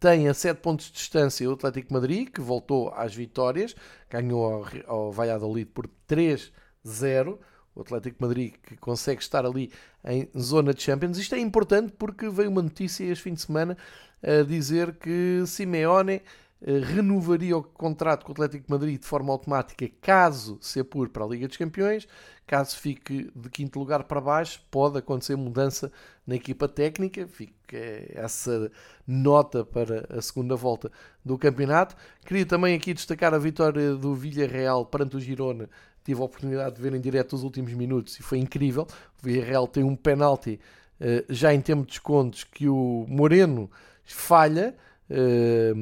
tem 0.00 0.28
a 0.28 0.34
7 0.34 0.60
pontos 0.60 0.86
de 0.86 0.92
distância 0.92 1.48
o 1.48 1.52
Atlético 1.52 1.92
Madrid, 1.92 2.28
que 2.28 2.40
voltou 2.40 2.92
às 2.94 3.14
vitórias, 3.14 3.74
ganhou 4.08 4.44
ao, 4.44 4.66
ao 4.86 5.12
Valladolid 5.12 5.66
por 5.66 5.88
3-0. 6.08 7.38
o 7.74 7.80
Atlético 7.80 8.16
Madrid 8.20 8.54
que 8.62 8.76
consegue 8.76 9.20
estar 9.20 9.44
ali 9.44 9.70
em 10.04 10.28
zona 10.38 10.72
de 10.72 10.82
Champions. 10.82 11.18
Isto 11.18 11.34
é 11.34 11.38
importante 11.40 11.92
porque 11.98 12.28
veio 12.28 12.50
uma 12.50 12.62
notícia 12.62 13.04
este 13.04 13.22
fim 13.24 13.34
de 13.34 13.42
semana 13.42 13.76
a 14.22 14.42
dizer 14.42 14.96
que 14.96 15.44
Simeone 15.46 16.22
renovaria 16.60 17.56
o 17.56 17.62
contrato 17.62 18.24
com 18.24 18.32
o 18.32 18.34
Atlético 18.34 18.66
de 18.66 18.70
Madrid 18.70 19.00
de 19.00 19.06
forma 19.06 19.32
automática 19.32 19.88
caso 20.00 20.58
se 20.60 20.80
apure 20.80 21.08
para 21.08 21.24
a 21.24 21.28
Liga 21.28 21.46
dos 21.46 21.56
Campeões. 21.56 22.08
Caso 22.46 22.76
fique 22.78 23.30
de 23.34 23.50
quinto 23.50 23.78
lugar 23.78 24.04
para 24.04 24.20
baixo, 24.20 24.60
pode 24.70 24.98
acontecer 24.98 25.36
mudança 25.36 25.92
na 26.26 26.34
equipa 26.34 26.66
técnica. 26.66 27.28
Fica 27.28 27.76
essa 28.14 28.72
nota 29.06 29.64
para 29.64 30.06
a 30.10 30.20
segunda 30.20 30.56
volta 30.56 30.90
do 31.24 31.38
campeonato. 31.38 31.94
Queria 32.24 32.46
também 32.46 32.74
aqui 32.74 32.94
destacar 32.94 33.34
a 33.34 33.38
vitória 33.38 33.94
do 33.94 34.14
Villarreal 34.14 34.84
perante 34.86 35.16
o 35.16 35.20
Girona. 35.20 35.68
Tive 36.02 36.22
a 36.22 36.24
oportunidade 36.24 36.76
de 36.76 36.82
ver 36.82 36.94
em 36.94 37.00
direto 37.00 37.34
os 37.34 37.44
últimos 37.44 37.72
minutos 37.74 38.18
e 38.18 38.22
foi 38.22 38.38
incrível. 38.38 38.86
O 39.22 39.26
Villarreal 39.26 39.68
tem 39.68 39.84
um 39.84 39.94
penalti 39.94 40.58
eh, 40.98 41.24
já 41.28 41.52
em 41.52 41.60
tempo 41.60 41.82
de 41.82 41.88
descontos 41.88 42.44
que 42.44 42.66
o 42.66 43.04
Moreno 43.06 43.70
falha 44.04 44.74
eh, 45.10 45.72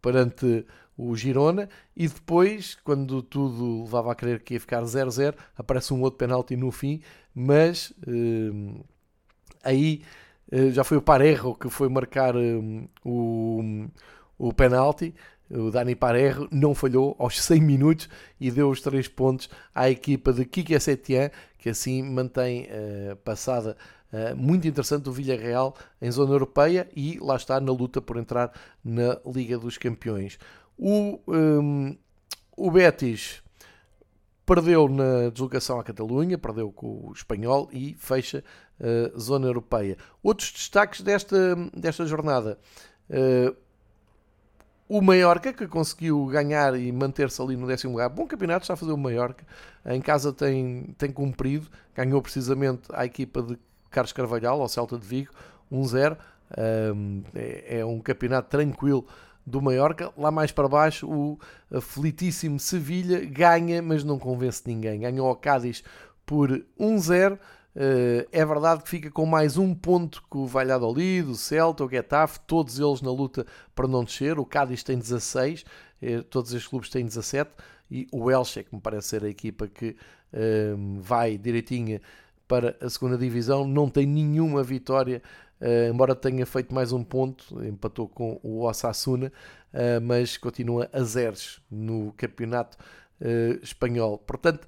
perante 0.00 0.64
o 1.00 1.16
Girona 1.16 1.68
e 1.96 2.06
depois, 2.06 2.76
quando 2.84 3.22
tudo 3.22 3.84
levava 3.84 4.12
a 4.12 4.14
crer 4.14 4.42
que 4.42 4.54
ia 4.54 4.60
ficar 4.60 4.82
0-0, 4.82 5.34
aparece 5.56 5.94
um 5.94 6.02
outro 6.02 6.18
penalti 6.18 6.56
no 6.56 6.70
fim, 6.70 7.00
mas 7.34 7.92
uh, 8.06 8.84
aí 9.64 10.02
uh, 10.52 10.70
já 10.70 10.84
foi 10.84 10.98
o 10.98 11.02
Parerro 11.02 11.54
que 11.54 11.70
foi 11.70 11.88
marcar 11.88 12.36
uh, 12.36 12.88
o, 13.04 13.88
o 14.38 14.52
penalti. 14.52 15.14
O 15.50 15.68
Dani 15.68 15.96
Parerro 15.96 16.46
não 16.52 16.76
falhou 16.76 17.16
aos 17.18 17.42
100 17.42 17.60
minutos 17.60 18.08
e 18.38 18.52
deu 18.52 18.70
os 18.70 18.80
3 18.80 19.08
pontos 19.08 19.50
à 19.74 19.90
equipa 19.90 20.32
de 20.32 20.44
Kike 20.44 20.78
Setien, 20.78 21.30
que 21.58 21.70
assim 21.70 22.04
mantém 22.04 22.68
passada 23.24 23.76
muito 24.36 24.66
interessante 24.66 25.04
do 25.04 25.12
Villarreal 25.12 25.76
em 26.00 26.10
zona 26.10 26.32
europeia 26.32 26.88
e 26.96 27.18
lá 27.20 27.36
está 27.36 27.60
na 27.60 27.72
luta 27.72 28.00
por 28.00 28.16
entrar 28.16 28.52
na 28.84 29.18
Liga 29.24 29.58
dos 29.58 29.78
Campeões. 29.78 30.38
O, 30.76 31.20
um, 31.28 31.96
o 32.56 32.70
Betis 32.70 33.42
perdeu 34.44 34.88
na 34.88 35.30
deslocação 35.30 35.78
à 35.78 35.84
Catalunha, 35.84 36.36
perdeu 36.36 36.72
com 36.72 37.08
o 37.08 37.12
espanhol 37.12 37.68
e 37.72 37.94
fecha 37.98 38.42
a 38.80 39.14
uh, 39.14 39.20
zona 39.20 39.46
europeia. 39.46 39.96
Outros 40.22 40.50
destaques 40.50 41.02
desta, 41.02 41.54
desta 41.72 42.04
jornada. 42.04 42.58
Uh, 43.08 43.54
o 44.88 45.00
Mallorca, 45.00 45.52
que 45.52 45.68
conseguiu 45.68 46.26
ganhar 46.26 46.74
e 46.74 46.90
manter-se 46.90 47.40
ali 47.40 47.56
no 47.56 47.64
décimo 47.64 47.92
lugar. 47.92 48.08
Bom 48.08 48.26
campeonato 48.26 48.64
está 48.64 48.74
a 48.74 48.76
fazer 48.76 48.90
o 48.90 48.96
Mallorca. 48.96 49.46
Em 49.86 50.00
casa 50.00 50.32
tem, 50.32 50.96
tem 50.98 51.12
cumprido. 51.12 51.68
Ganhou 51.94 52.20
precisamente 52.20 52.88
a 52.92 53.04
equipa 53.04 53.40
de 53.40 53.56
Carlos 53.90 54.12
Carvalhal, 54.12 54.60
ao 54.60 54.68
Celta 54.68 54.98
de 54.98 55.06
Vigo, 55.06 55.32
1-0. 55.70 56.16
Um, 56.94 57.22
é, 57.34 57.78
é 57.78 57.84
um 57.84 58.00
campeonato 58.00 58.48
tranquilo 58.48 59.06
do 59.46 59.60
Mallorca. 59.60 60.12
Lá 60.16 60.30
mais 60.30 60.52
para 60.52 60.68
baixo, 60.68 61.08
o 61.08 61.38
aflitíssimo 61.72 62.58
Sevilha 62.58 63.24
ganha, 63.24 63.82
mas 63.82 64.04
não 64.04 64.18
convence 64.18 64.62
ninguém. 64.66 65.00
Ganhou 65.00 65.28
ao 65.28 65.36
Cádiz 65.36 65.82
por 66.24 66.50
1-0. 66.78 67.34
Uh, 67.34 67.38
eh, 67.76 68.28
é 68.32 68.44
verdade 68.44 68.82
que 68.82 68.88
fica 68.88 69.10
com 69.10 69.24
mais 69.24 69.56
um 69.56 69.72
ponto 69.72 70.22
que 70.28 70.36
o 70.36 70.46
Valladolid, 70.46 71.28
o 71.28 71.36
Celta, 71.36 71.84
o 71.84 71.88
Getafe, 71.88 72.40
todos 72.40 72.80
eles 72.80 73.00
na 73.00 73.12
luta 73.12 73.46
para 73.74 73.86
não 73.86 74.04
descer. 74.04 74.38
O 74.38 74.44
Cádiz 74.44 74.82
tem 74.82 74.98
16, 74.98 75.64
uh, 76.02 76.22
todos 76.24 76.52
estes 76.52 76.68
clubes 76.68 76.90
têm 76.90 77.04
17 77.04 77.50
e 77.90 78.08
o 78.12 78.30
Elche, 78.30 78.64
que 78.64 78.74
me 78.74 78.80
parece 78.80 79.08
ser 79.08 79.24
a 79.24 79.28
equipa 79.28 79.66
que 79.66 79.96
vai 81.00 81.36
direitinha 81.36 82.00
para 82.50 82.76
a 82.80 82.90
segunda 82.90 83.16
divisão, 83.16 83.64
não 83.64 83.88
tem 83.88 84.04
nenhuma 84.04 84.62
vitória 84.64 85.22
Uh, 85.60 85.92
embora 85.92 86.14
tenha 86.14 86.46
feito 86.46 86.74
mais 86.74 86.90
um 86.90 87.04
ponto, 87.04 87.62
empatou 87.62 88.08
com 88.08 88.40
o 88.42 88.62
Osasuna, 88.62 89.30
uh, 89.74 90.00
mas 90.00 90.38
continua 90.38 90.88
a 90.90 91.02
zeros 91.02 91.60
no 91.70 92.14
campeonato 92.16 92.78
uh, 93.20 93.62
espanhol. 93.62 94.16
Portanto, 94.16 94.66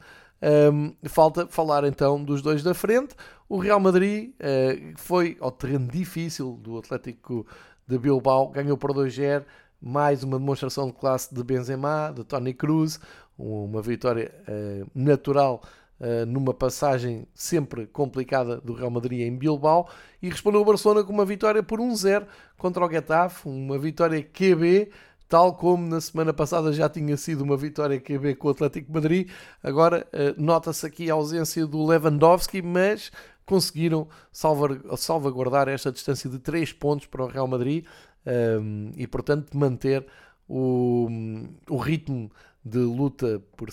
um, 0.71 0.95
falta 1.09 1.47
falar 1.47 1.85
então 1.85 2.23
dos 2.23 2.43
dois 2.43 2.63
da 2.63 2.75
frente. 2.75 3.15
O 3.49 3.57
Real 3.57 3.81
Madrid 3.81 4.35
foi 4.97 5.37
ao 5.41 5.51
terreno 5.51 5.87
difícil 5.87 6.59
do 6.63 6.79
Atlético 6.79 7.47
de 7.87 7.99
Bilbao, 7.99 8.49
ganhou 8.49 8.77
por 8.77 8.93
2-0, 8.93 9.45
mais 9.81 10.23
uma 10.23 10.39
demonstração 10.39 10.89
de 10.89 10.95
classe 10.95 11.35
de 11.35 11.43
Benzema, 11.45 12.13
de 12.15 12.25
Tony 12.25 12.55
Cruz, 12.55 12.99
uma 13.39 13.81
vitória 13.83 14.33
natural 14.95 15.63
eh, 16.05 16.25
numa 16.25 16.53
passagem 16.53 17.29
sempre 17.33 17.87
complicada 17.87 18.61
do 18.61 18.73
Real 18.73 18.91
Madrid 18.91 19.21
em 19.21 19.37
Bilbao 19.37 19.89
e 20.21 20.29
respondeu 20.29 20.61
o 20.61 20.65
Barcelona 20.65 21.05
com 21.05 21.13
uma 21.13 21.25
vitória 21.25 21.63
por 21.63 21.79
1-0 21.79 22.27
contra 22.59 22.85
o 22.85 22.91
Getafe, 22.91 23.49
uma 23.49 23.79
vitória 23.79 24.21
QB, 24.21 24.91
tal 25.29 25.55
como 25.55 25.87
na 25.87 26.01
semana 26.01 26.33
passada 26.33 26.73
já 26.73 26.89
tinha 26.89 27.17
sido 27.17 27.45
uma 27.45 27.57
vitória 27.57 28.01
QB 28.01 28.35
com 28.35 28.49
o 28.49 28.51
Atlético 28.51 28.89
de 28.89 28.93
Madrid. 28.93 29.31
Agora 29.63 30.05
uh, 30.13 30.43
nota-se 30.43 30.85
aqui 30.85 31.09
a 31.09 31.15
ausência 31.15 31.65
do 31.69 31.87
Lewandowski, 31.87 32.61
mas 32.63 33.13
conseguiram 33.47 34.09
salvaguardar 34.33 35.69
esta 35.69 35.93
distância 35.93 36.29
de 36.29 36.41
3 36.41 36.73
pontos 36.73 37.07
para 37.07 37.23
o 37.23 37.29
Real 37.29 37.47
Madrid 37.47 37.87
um, 38.27 38.89
eh, 38.89 39.03
e, 39.03 39.07
portanto, 39.07 39.57
manter 39.57 40.05
o, 40.49 41.09
o 41.71 41.77
ritmo 41.77 42.29
de 42.65 42.79
luta 42.79 43.43
por, 43.57 43.69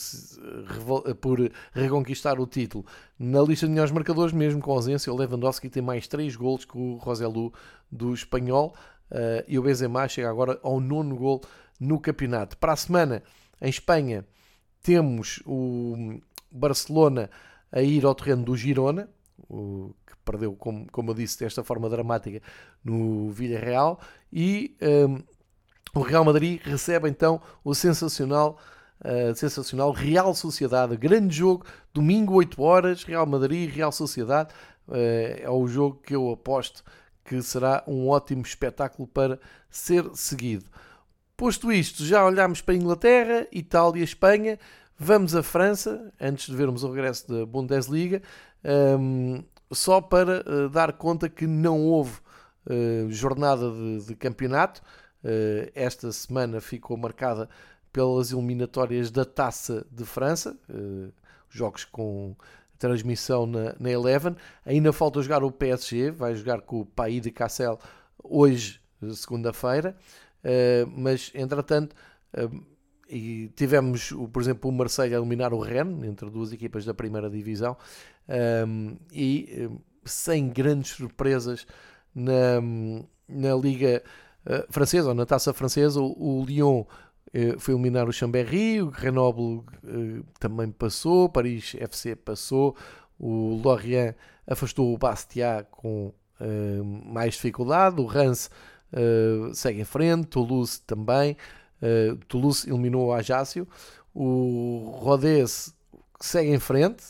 por 1.15 1.51
reconquistar 1.73 2.39
o 2.39 2.47
título. 2.47 2.85
Na 3.17 3.41
lista 3.41 3.65
de 3.65 3.71
melhores 3.71 3.91
marcadores, 3.91 4.33
mesmo 4.33 4.61
com 4.61 4.71
ausência, 4.71 5.13
o 5.13 5.15
Lewandowski 5.15 5.69
tem 5.69 5.81
mais 5.81 6.07
3 6.07 6.35
golos 6.35 6.65
que 6.65 6.77
o 6.77 6.95
Roselu 6.95 7.53
do 7.91 8.13
espanhol 8.13 8.75
uh, 9.11 9.43
e 9.47 9.59
o 9.59 9.63
Benzema 9.63 10.07
chega 10.07 10.29
agora 10.29 10.59
ao 10.63 10.79
nono 10.79 11.15
gol 11.15 11.41
no 11.79 11.99
campeonato. 11.99 12.57
Para 12.57 12.73
a 12.73 12.75
semana, 12.75 13.21
em 13.61 13.69
Espanha, 13.69 14.25
temos 14.81 15.41
o 15.45 16.19
Barcelona 16.51 17.29
a 17.71 17.81
ir 17.81 18.05
ao 18.05 18.15
terreno 18.15 18.43
do 18.43 18.57
Girona, 18.57 19.07
o, 19.47 19.93
que 20.05 20.13
perdeu, 20.25 20.53
como, 20.53 20.87
como 20.91 21.11
eu 21.11 21.15
disse, 21.15 21.39
desta 21.39 21.63
forma 21.63 21.89
dramática 21.89 22.41
no 22.83 23.29
Villarreal, 23.29 23.99
e 24.33 24.75
um, 24.81 24.85
ehm, 24.85 25.23
o 25.93 26.01
Real 26.01 26.23
Madrid 26.23 26.61
recebe 26.63 27.09
então 27.09 27.41
o 27.63 27.73
sensacional 27.73 28.59
Uh, 28.99 29.33
sensacional. 29.33 29.91
Real 29.91 30.33
Sociedade, 30.35 30.97
grande 30.97 31.33
jogo, 31.33 31.65
domingo 31.93 32.33
8 32.33 32.61
horas, 32.61 33.03
Real 33.05 33.25
Madrid, 33.25 33.73
Real 33.73 33.93
Sociedade. 33.93 34.53
Uh, 34.85 35.39
é 35.41 35.49
o 35.49 35.65
jogo 35.67 36.01
que 36.03 36.13
eu 36.13 36.29
aposto 36.29 36.83
que 37.23 37.41
será 37.41 37.81
um 37.87 38.09
ótimo 38.09 38.41
espetáculo 38.41 39.07
para 39.07 39.39
ser 39.69 40.03
seguido. 40.15 40.65
Posto 41.37 41.71
isto, 41.71 42.03
já 42.03 42.25
olhámos 42.25 42.59
para 42.59 42.75
Inglaterra, 42.75 43.47
Itália, 43.53 44.03
Espanha. 44.03 44.59
Vamos 44.97 45.33
à 45.33 45.41
França, 45.41 46.11
antes 46.19 46.47
de 46.47 46.55
vermos 46.57 46.83
o 46.83 46.91
regresso 46.91 47.25
da 47.31 47.45
Bundesliga, 47.45 48.21
um, 48.65 49.35
ehm, 49.35 49.43
só 49.71 50.01
para 50.01 50.43
uh, 50.45 50.67
dar 50.67 50.91
conta 50.91 51.29
que 51.29 51.47
não 51.47 51.79
houve 51.79 52.19
jornada 53.09 53.71
de, 53.71 54.05
de 54.07 54.15
campeonato. 54.15 54.79
esta 55.73 56.11
semana 56.11 56.61
ficou 56.61 56.95
marcada 56.97 57.49
pelas 57.91 58.31
eliminatórias 58.31 59.11
da 59.11 59.25
Taça 59.25 59.85
de 59.91 60.05
França, 60.05 60.57
uh, 60.69 61.11
jogos 61.49 61.85
com 61.85 62.35
transmissão 62.77 63.45
na, 63.45 63.75
na 63.79 63.89
Eleven. 63.91 64.35
Ainda 64.65 64.93
falta 64.93 65.21
jogar 65.21 65.43
o 65.43 65.51
PSG, 65.51 66.11
vai 66.11 66.35
jogar 66.35 66.61
com 66.61 66.81
o 66.81 66.85
País 66.85 67.21
de 67.21 67.31
Cassel 67.31 67.79
hoje, 68.23 68.81
segunda-feira, 69.13 69.95
uh, 70.43 70.89
mas 70.95 71.31
entretanto. 71.33 71.95
Uh, 72.33 72.79
e 73.11 73.51
tivemos, 73.55 74.13
por 74.31 74.39
exemplo, 74.39 74.69
o 74.69 74.73
Marseille 74.73 75.15
a 75.15 75.17
eliminar 75.17 75.51
o 75.51 75.59
Rennes, 75.59 76.07
entre 76.07 76.29
duas 76.29 76.53
equipas 76.53 76.85
da 76.85 76.93
primeira 76.93 77.27
divisão, 77.27 77.75
um, 78.67 78.97
e 79.11 79.67
sem 80.05 80.47
grandes 80.47 80.91
surpresas 80.91 81.65
na, 82.13 82.61
na 83.27 83.55
Liga 83.55 84.03
uh, 84.45 84.71
Francesa, 84.71 85.09
ou 85.09 85.15
na 85.15 85.25
Taça 85.25 85.53
Francesa, 85.53 85.99
o, 85.99 86.41
o 86.41 86.45
Lyon 86.45 86.83
eh, 86.83 86.85
foi 87.59 87.73
eliminar 87.73 88.07
o 88.07 88.13
Chambéry, 88.13 88.82
o 88.82 88.89
Grenoble 88.89 89.61
uh, 89.84 90.23
também 90.39 90.71
passou, 90.71 91.30
Paris 91.30 91.75
FC 91.77 92.15
passou, 92.15 92.75
o 93.19 93.61
Lorient 93.63 94.15
afastou 94.47 94.93
o 94.93 94.97
Bastia 94.97 95.65
com 95.69 96.07
uh, 96.07 96.84
mais 96.84 97.36
dificuldade, 97.36 98.01
o 98.01 98.05
uh, 98.05 99.53
segue 99.53 99.82
em 99.82 99.86
frente, 99.86 100.27
Toulouse 100.27 100.82
também, 100.82 101.38
Toulouse 102.27 102.69
eliminou 102.69 103.07
o 103.07 103.13
Ajaccio, 103.13 103.65
o 104.13 104.91
Rodez 104.97 105.73
segue 106.19 106.49
em 106.49 106.59
frente, 106.59 107.05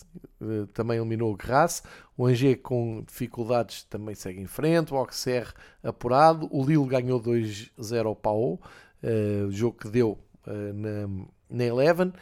também 0.76 0.98
eliminou 0.98 1.34
o 1.34 1.36
Grasse, 1.36 1.82
o 2.16 2.28
Angers 2.28 2.60
com 2.62 3.02
dificuldades 3.02 3.82
também 3.86 4.14
segue 4.14 4.40
em 4.40 4.46
frente, 4.46 4.94
o 4.94 4.98
Auxerre 4.98 5.52
apurado, 5.82 6.48
o 6.52 6.64
Lille 6.64 6.86
ganhou 6.86 7.20
2-0 7.20 8.06
ao 8.06 8.16
Pau, 8.16 8.60
uh, 9.04 9.52
jogo 9.52 9.78
que 9.78 9.90
deu 9.90 10.18
uh, 10.48 10.74
na, 10.74 11.26
na 11.50 11.64
Eleven. 11.64 12.14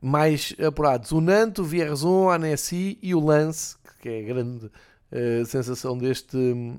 mais 0.00 0.54
apurados, 0.64 1.12
o 1.12 1.20
Nantes, 1.20 1.60
o 1.60 1.64
Vierzon, 1.64 2.28
a 2.28 2.36
Annecy 2.36 2.98
e 3.02 3.14
o 3.14 3.20
Lance, 3.20 3.76
que 4.00 4.08
é 4.08 4.20
a 4.20 4.22
grande 4.22 4.66
uh, 4.66 5.46
sensação 5.46 5.96
deste, 5.96 6.36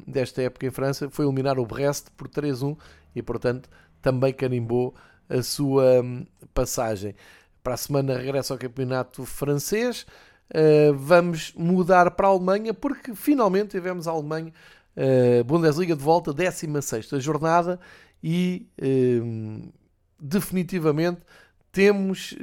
desta 0.07 0.41
época 0.41 0.65
em 0.65 0.71
França, 0.71 1.09
foi 1.09 1.25
eliminar 1.25 1.57
o 1.57 1.65
Brest 1.65 2.07
por 2.17 2.27
3-1 2.27 2.77
e, 3.15 3.21
portanto, 3.21 3.69
também 4.01 4.33
carimbou 4.33 4.93
a 5.29 5.41
sua 5.41 6.01
um, 6.01 6.25
passagem. 6.53 7.15
Para 7.63 7.75
a 7.75 7.77
semana 7.77 8.17
regressa 8.17 8.53
ao 8.53 8.59
campeonato 8.59 9.25
francês. 9.25 10.05
Uh, 10.49 10.93
vamos 10.93 11.53
mudar 11.55 12.11
para 12.11 12.27
a 12.27 12.29
Alemanha 12.29 12.73
porque 12.73 13.15
finalmente 13.15 13.71
tivemos 13.71 14.07
a 14.07 14.11
Alemanha 14.11 14.53
uh, 14.97 15.43
Bundesliga 15.45 15.95
de 15.95 16.03
volta, 16.03 16.33
16 16.33 17.07
jornada 17.19 17.79
e 18.23 18.67
uh, 18.81 19.73
definitivamente 20.19 21.21
temos, 21.71 22.35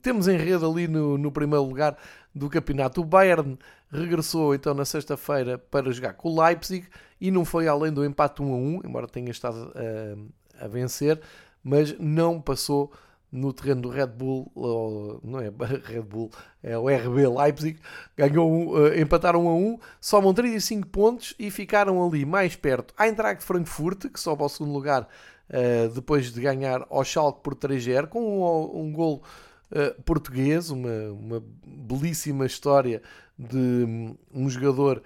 temos 0.00 0.28
enredo 0.28 0.70
ali 0.70 0.86
no, 0.86 1.18
no 1.18 1.32
primeiro 1.32 1.64
lugar 1.64 1.98
do 2.32 2.48
campeonato. 2.48 3.00
O 3.00 3.04
Bayern 3.04 3.58
regressou 3.90 4.54
então 4.54 4.72
na 4.72 4.84
sexta-feira 4.84 5.58
para 5.58 5.90
jogar 5.90 6.12
com 6.14 6.28
o 6.28 6.40
Leipzig 6.40 6.86
e 7.20 7.32
não 7.32 7.44
foi 7.44 7.66
além 7.66 7.92
do 7.92 8.04
empate 8.04 8.40
1 8.40 8.52
a 8.52 8.56
1, 8.56 8.80
embora 8.84 9.08
tenha 9.08 9.30
estado 9.30 9.72
a, 9.74 10.64
a 10.64 10.68
vencer, 10.68 11.20
mas 11.64 11.98
não 11.98 12.40
passou 12.40 12.92
no 13.32 13.52
terreno 13.52 13.82
do 13.82 13.88
Red 13.88 14.08
Bull, 14.08 14.50
ou, 14.54 15.20
não 15.22 15.40
é 15.40 15.50
Red 15.84 16.02
Bull, 16.02 16.30
é 16.62 16.76
o 16.76 16.88
RB 16.88 17.26
Leipzig, 17.26 17.78
ganhou, 18.16 18.76
uh, 18.76 18.98
empataram 18.98 19.46
1 19.46 19.48
a 19.48 19.54
1, 19.54 19.78
somam 20.00 20.34
35 20.34 20.88
pontos 20.88 21.34
e 21.38 21.50
ficaram 21.50 22.04
ali 22.04 22.24
mais 22.24 22.56
perto 22.56 22.92
a 22.96 23.06
Eintracht 23.06 23.44
Frankfurt, 23.44 24.08
que 24.10 24.18
sobe 24.18 24.42
ao 24.42 24.48
segundo 24.48 24.72
lugar 24.72 25.08
uh, 25.48 25.88
depois 25.94 26.32
de 26.32 26.40
ganhar 26.40 26.86
ao 26.90 27.04
Schalke 27.04 27.40
por 27.42 27.54
3-0, 27.54 28.08
com 28.08 28.20
um, 28.20 28.80
um 28.80 28.92
gol 28.92 29.22
uh, 29.70 30.02
português, 30.02 30.70
uma, 30.70 31.12
uma 31.12 31.42
belíssima 31.64 32.46
história 32.46 33.00
de 33.38 33.56
um, 33.56 34.16
um 34.34 34.50
jogador 34.50 35.02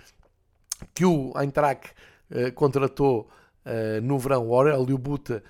que 0.93 1.05
o 1.05 1.33
Eintracht 1.39 1.93
contratou 2.55 3.29
no 4.03 4.19
verão, 4.19 4.49
o 4.49 4.55
Aurélio 4.55 4.99
Buta, 4.99 5.43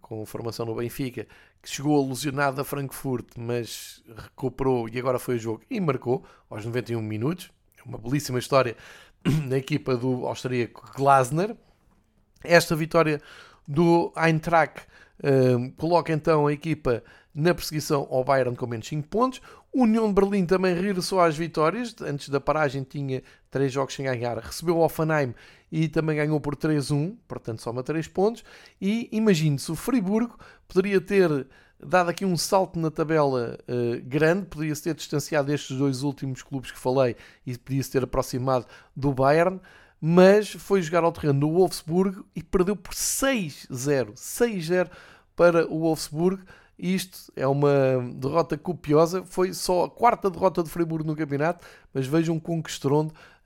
com 0.00 0.26
formação 0.26 0.66
no 0.66 0.74
Benfica, 0.74 1.26
que 1.66 1.74
chegou 1.74 2.00
alusionado 2.00 2.60
a 2.60 2.64
Frankfurt, 2.64 3.26
mas 3.36 4.00
recuperou 4.16 4.88
e 4.88 4.96
agora 5.00 5.18
foi 5.18 5.34
o 5.34 5.38
jogo 5.38 5.62
e 5.68 5.80
marcou 5.80 6.24
aos 6.48 6.64
91 6.64 7.02
minutos. 7.02 7.50
É 7.76 7.82
uma 7.82 7.98
belíssima 7.98 8.38
história 8.38 8.76
na 9.48 9.56
equipa 9.56 9.96
do 9.96 10.28
austríaco 10.28 10.88
Glasner. 10.94 11.56
Esta 12.44 12.76
vitória 12.76 13.20
do 13.66 14.12
Eintracht 14.16 14.86
um, 15.24 15.70
coloca 15.72 16.12
então 16.12 16.46
a 16.46 16.52
equipa 16.52 17.02
na 17.36 17.54
perseguição 17.54 18.08
ao 18.10 18.24
Bayern 18.24 18.56
com 18.56 18.66
menos 18.66 18.88
5 18.88 19.06
pontos. 19.08 19.42
União 19.70 20.08
de 20.08 20.14
Berlim 20.14 20.46
também 20.46 20.74
regressou 20.74 21.20
às 21.20 21.36
vitórias. 21.36 21.94
Antes 22.00 22.30
da 22.30 22.40
paragem 22.40 22.82
tinha 22.82 23.22
3 23.50 23.70
jogos 23.70 23.94
sem 23.94 24.06
ganhar. 24.06 24.38
Recebeu 24.38 24.78
o 24.78 24.80
Offenheim 24.80 25.34
e 25.70 25.86
também 25.86 26.16
ganhou 26.16 26.40
por 26.40 26.56
3-1, 26.56 27.14
portanto 27.28 27.60
soma 27.60 27.82
3 27.82 28.08
pontos. 28.08 28.42
E 28.80 29.06
imagine-se, 29.12 29.70
o 29.70 29.76
Friburgo 29.76 30.38
poderia 30.66 30.98
ter 30.98 31.46
dado 31.78 32.08
aqui 32.08 32.24
um 32.24 32.38
salto 32.38 32.78
na 32.78 32.90
tabela 32.90 33.58
uh, 33.68 34.02
grande, 34.02 34.46
podia-se 34.46 34.84
ter 34.84 34.94
distanciado 34.94 35.48
destes 35.48 35.76
dois 35.76 36.02
últimos 36.02 36.42
clubes 36.42 36.70
que 36.70 36.78
falei 36.78 37.16
e 37.46 37.58
podia-se 37.58 37.90
ter 37.90 38.02
aproximado 38.02 38.64
do 38.96 39.12
Bayern, 39.12 39.60
mas 40.00 40.52
foi 40.52 40.80
jogar 40.80 41.04
ao 41.04 41.12
terreno 41.12 41.40
do 41.40 41.50
Wolfsburg 41.50 42.24
e 42.34 42.42
perdeu 42.42 42.74
por 42.76 42.94
6-0. 42.94 44.14
6-0 44.14 44.88
para 45.36 45.70
o 45.70 45.80
Wolfsburg. 45.80 46.42
Isto 46.78 47.32
é 47.34 47.46
uma 47.46 47.70
derrota 48.14 48.56
copiosa. 48.58 49.24
Foi 49.24 49.54
só 49.54 49.84
a 49.84 49.90
quarta 49.90 50.30
derrota 50.30 50.62
do 50.62 50.68
Freiburg 50.68 51.06
no 51.06 51.16
campeonato, 51.16 51.66
mas 51.92 52.06
vejam 52.06 52.38
com 52.38 52.62
que 52.62 52.70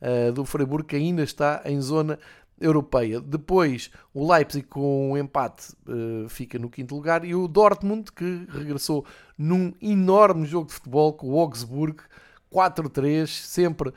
uh, 0.00 0.32
do 0.32 0.44
Freiburg 0.44 0.84
que 0.84 0.96
ainda 0.96 1.22
está 1.22 1.62
em 1.64 1.80
zona 1.80 2.18
europeia. 2.60 3.20
Depois, 3.20 3.90
o 4.12 4.30
Leipzig 4.30 4.66
com 4.66 5.12
um 5.12 5.16
empate 5.16 5.72
uh, 5.88 6.28
fica 6.28 6.58
no 6.58 6.68
quinto 6.68 6.94
lugar 6.94 7.24
e 7.24 7.34
o 7.34 7.48
Dortmund 7.48 8.12
que 8.12 8.46
regressou 8.50 9.04
num 9.38 9.72
enorme 9.80 10.46
jogo 10.46 10.66
de 10.66 10.74
futebol 10.74 11.12
com 11.12 11.28
o 11.28 11.40
Augsburg 11.40 12.02
4-3, 12.52 13.26
sempre 13.26 13.92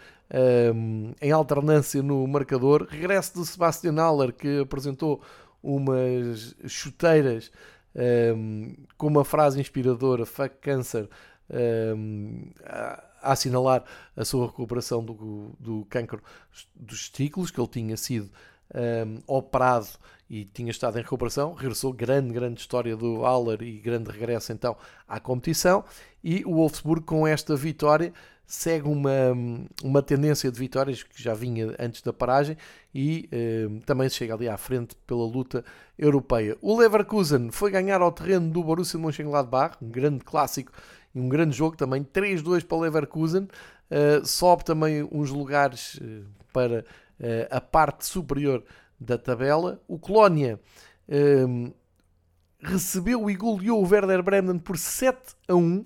um, 0.73 1.11
em 1.21 1.31
alternância 1.31 2.01
no 2.01 2.25
marcador. 2.27 2.87
Regresso 2.89 3.39
de 3.39 3.45
Sebastian 3.45 3.95
Haller 3.95 4.31
que 4.31 4.59
apresentou 4.59 5.21
umas 5.61 6.55
chuteiras 6.67 7.51
um, 7.95 8.75
com 8.97 9.07
uma 9.07 9.23
frase 9.23 9.59
inspiradora, 9.59 10.25
fuck 10.25 10.55
cancer, 10.61 11.09
um, 11.49 12.51
a, 12.65 13.03
a, 13.21 13.31
assinalar 13.31 13.83
a 14.15 14.25
sua 14.25 14.47
recuperação 14.47 15.03
do, 15.03 15.55
do 15.59 15.85
cancro 15.89 16.21
dos 16.75 17.09
testículos, 17.09 17.51
que 17.51 17.59
ele 17.59 17.67
tinha 17.67 17.97
sido 17.97 18.29
um, 18.73 19.21
operado 19.27 19.87
e 20.29 20.45
tinha 20.45 20.71
estado 20.71 20.97
em 20.97 21.01
recuperação. 21.01 21.53
Regressou, 21.53 21.93
grande, 21.93 22.33
grande 22.33 22.59
história 22.59 22.95
do 22.97 23.21
Haller 23.21 23.61
e 23.61 23.79
grande 23.79 24.09
regresso 24.09 24.51
então 24.51 24.75
à 25.07 25.19
competição. 25.19 25.83
E 26.23 26.43
o 26.45 26.55
Wolfsburg, 26.55 27.05
com 27.05 27.27
esta 27.27 27.55
vitória, 27.55 28.13
segue 28.45 28.87
uma, 28.87 29.11
uma 29.83 30.01
tendência 30.01 30.51
de 30.51 30.59
vitórias 30.59 31.01
que 31.01 31.21
já 31.21 31.33
vinha 31.33 31.75
antes 31.79 32.01
da 32.01 32.13
paragem 32.13 32.57
e 32.93 33.27
eh, 33.31 33.67
também 33.85 34.09
chega 34.09 34.33
ali 34.35 34.47
à 34.47 34.57
frente 34.57 34.95
pela 35.07 35.25
luta 35.25 35.63
europeia. 35.97 36.57
O 36.61 36.77
Leverkusen 36.77 37.49
foi 37.51 37.71
ganhar 37.71 38.01
ao 38.01 38.11
terreno 38.11 38.51
do 38.51 38.63
Borussia 38.63 38.99
Mönchengladbach, 38.99 39.77
um 39.81 39.89
grande 39.89 40.23
clássico 40.23 40.71
e 41.15 41.19
um 41.19 41.29
grande 41.29 41.55
jogo 41.55 41.75
também, 41.77 42.03
3-2 42.03 42.65
para 42.65 42.77
o 42.77 42.81
Leverkusen, 42.81 43.43
uh, 43.43 44.25
sobe 44.25 44.65
também 44.65 45.07
uns 45.11 45.29
lugares 45.29 45.95
uh, 45.95 46.25
para 46.51 46.81
uh, 47.19 47.47
a 47.49 47.61
parte 47.61 48.05
superior 48.05 48.63
da 48.99 49.17
tabela. 49.17 49.81
O 49.87 49.97
Colónia 49.99 50.59
recebeu 52.61 53.29
e 53.29 53.35
goleou 53.35 53.83
o 53.83 53.87
Werder 53.87 54.23
Bremen 54.23 54.57
por 54.57 54.77
7 54.77 55.35
a 55.49 55.53
1, 55.53 55.85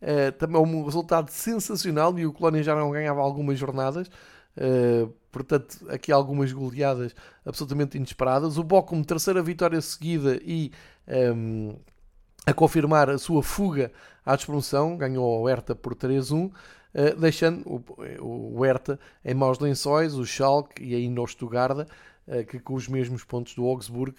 Uh, 0.00 0.30
também 0.32 0.56
é 0.56 0.64
um 0.64 0.84
resultado 0.84 1.28
sensacional 1.30 2.16
e 2.18 2.24
o 2.24 2.32
Colónia 2.32 2.62
já 2.62 2.74
não 2.74 2.90
ganhava 2.90 3.20
algumas 3.20 3.58
jornadas. 3.58 4.08
Uh, 4.56 5.12
portanto, 5.30 5.78
aqui 5.88 6.10
algumas 6.10 6.52
goleadas 6.52 7.14
absolutamente 7.44 7.96
inesperadas. 7.96 8.58
O 8.58 8.64
Bochum, 8.64 9.02
terceira 9.02 9.42
vitória 9.42 9.80
seguida 9.80 10.40
e 10.42 10.72
um, 11.06 11.70
ehm, 11.70 11.76
a 12.46 12.52
confirmar 12.52 13.10
a 13.10 13.18
sua 13.18 13.42
fuga 13.42 13.92
à 14.24 14.34
despromoção, 14.34 14.96
ganhou 14.96 15.42
o 15.42 15.46
Hertha 15.48 15.74
por 15.74 15.94
3-1, 15.94 16.46
uh, 16.46 16.52
eh, 16.94 17.14
deixando 17.14 17.62
o, 17.66 18.56
o 18.56 18.64
Hertha 18.64 18.98
em 19.24 19.34
maus 19.34 19.58
lençóis, 19.58 20.14
o 20.14 20.24
Schalke 20.24 20.82
e 20.82 20.94
ainda 20.94 21.20
o 21.20 21.26
Stuttgart, 21.26 21.86
uh, 22.26 22.44
que 22.46 22.58
com 22.58 22.74
os 22.74 22.88
mesmos 22.88 23.22
pontos 23.22 23.54
do 23.54 23.64
Augsburg 23.64 24.14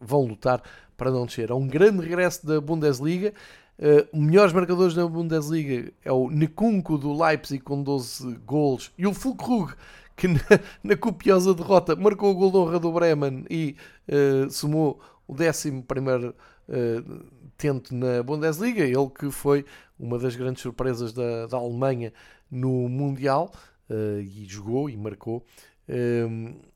vão 0.00 0.26
lutar 0.26 0.62
para 0.96 1.10
não 1.10 1.26
descer. 1.26 1.50
É 1.50 1.54
um 1.54 1.66
grande 1.66 2.00
regresso 2.02 2.46
da 2.46 2.60
Bundesliga 2.60 3.32
Uh, 3.76 4.16
melhores 4.16 4.52
marcadores 4.52 4.94
da 4.94 5.04
Bundesliga 5.04 5.92
é 6.04 6.12
o 6.12 6.30
Nekunko 6.30 6.96
do 6.96 7.12
Leipzig 7.12 7.62
com 7.62 7.82
12 7.82 8.36
gols 8.46 8.92
e 8.96 9.04
o 9.04 9.12
Fulkrug 9.12 9.74
que 10.16 10.28
na, 10.28 10.40
na 10.82 10.96
copiosa 10.96 11.54
derrota 11.54 11.96
marcou 11.96 12.30
o 12.30 12.34
gol 12.34 12.50
de 12.50 12.56
honra 12.56 12.78
do 12.78 12.92
Bremen 12.92 13.44
e 13.50 13.76
uh, 14.08 14.50
somou 14.50 15.00
o 15.26 15.34
11 15.34 15.82
primeiro 15.82 16.34
uh, 16.68 17.24
tento 17.56 17.94
na 17.94 18.22
Bundesliga, 18.22 18.84
ele 18.84 19.10
que 19.10 19.30
foi 19.30 19.64
uma 19.98 20.18
das 20.18 20.36
grandes 20.36 20.62
surpresas 20.62 21.12
da, 21.12 21.46
da 21.46 21.56
Alemanha 21.56 22.12
no 22.50 22.88
Mundial 22.88 23.52
uh, 23.90 24.20
e 24.20 24.44
jogou 24.46 24.88
e 24.88 24.96
marcou 24.96 25.44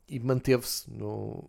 e 0.07 0.19
manteve-se, 0.19 0.85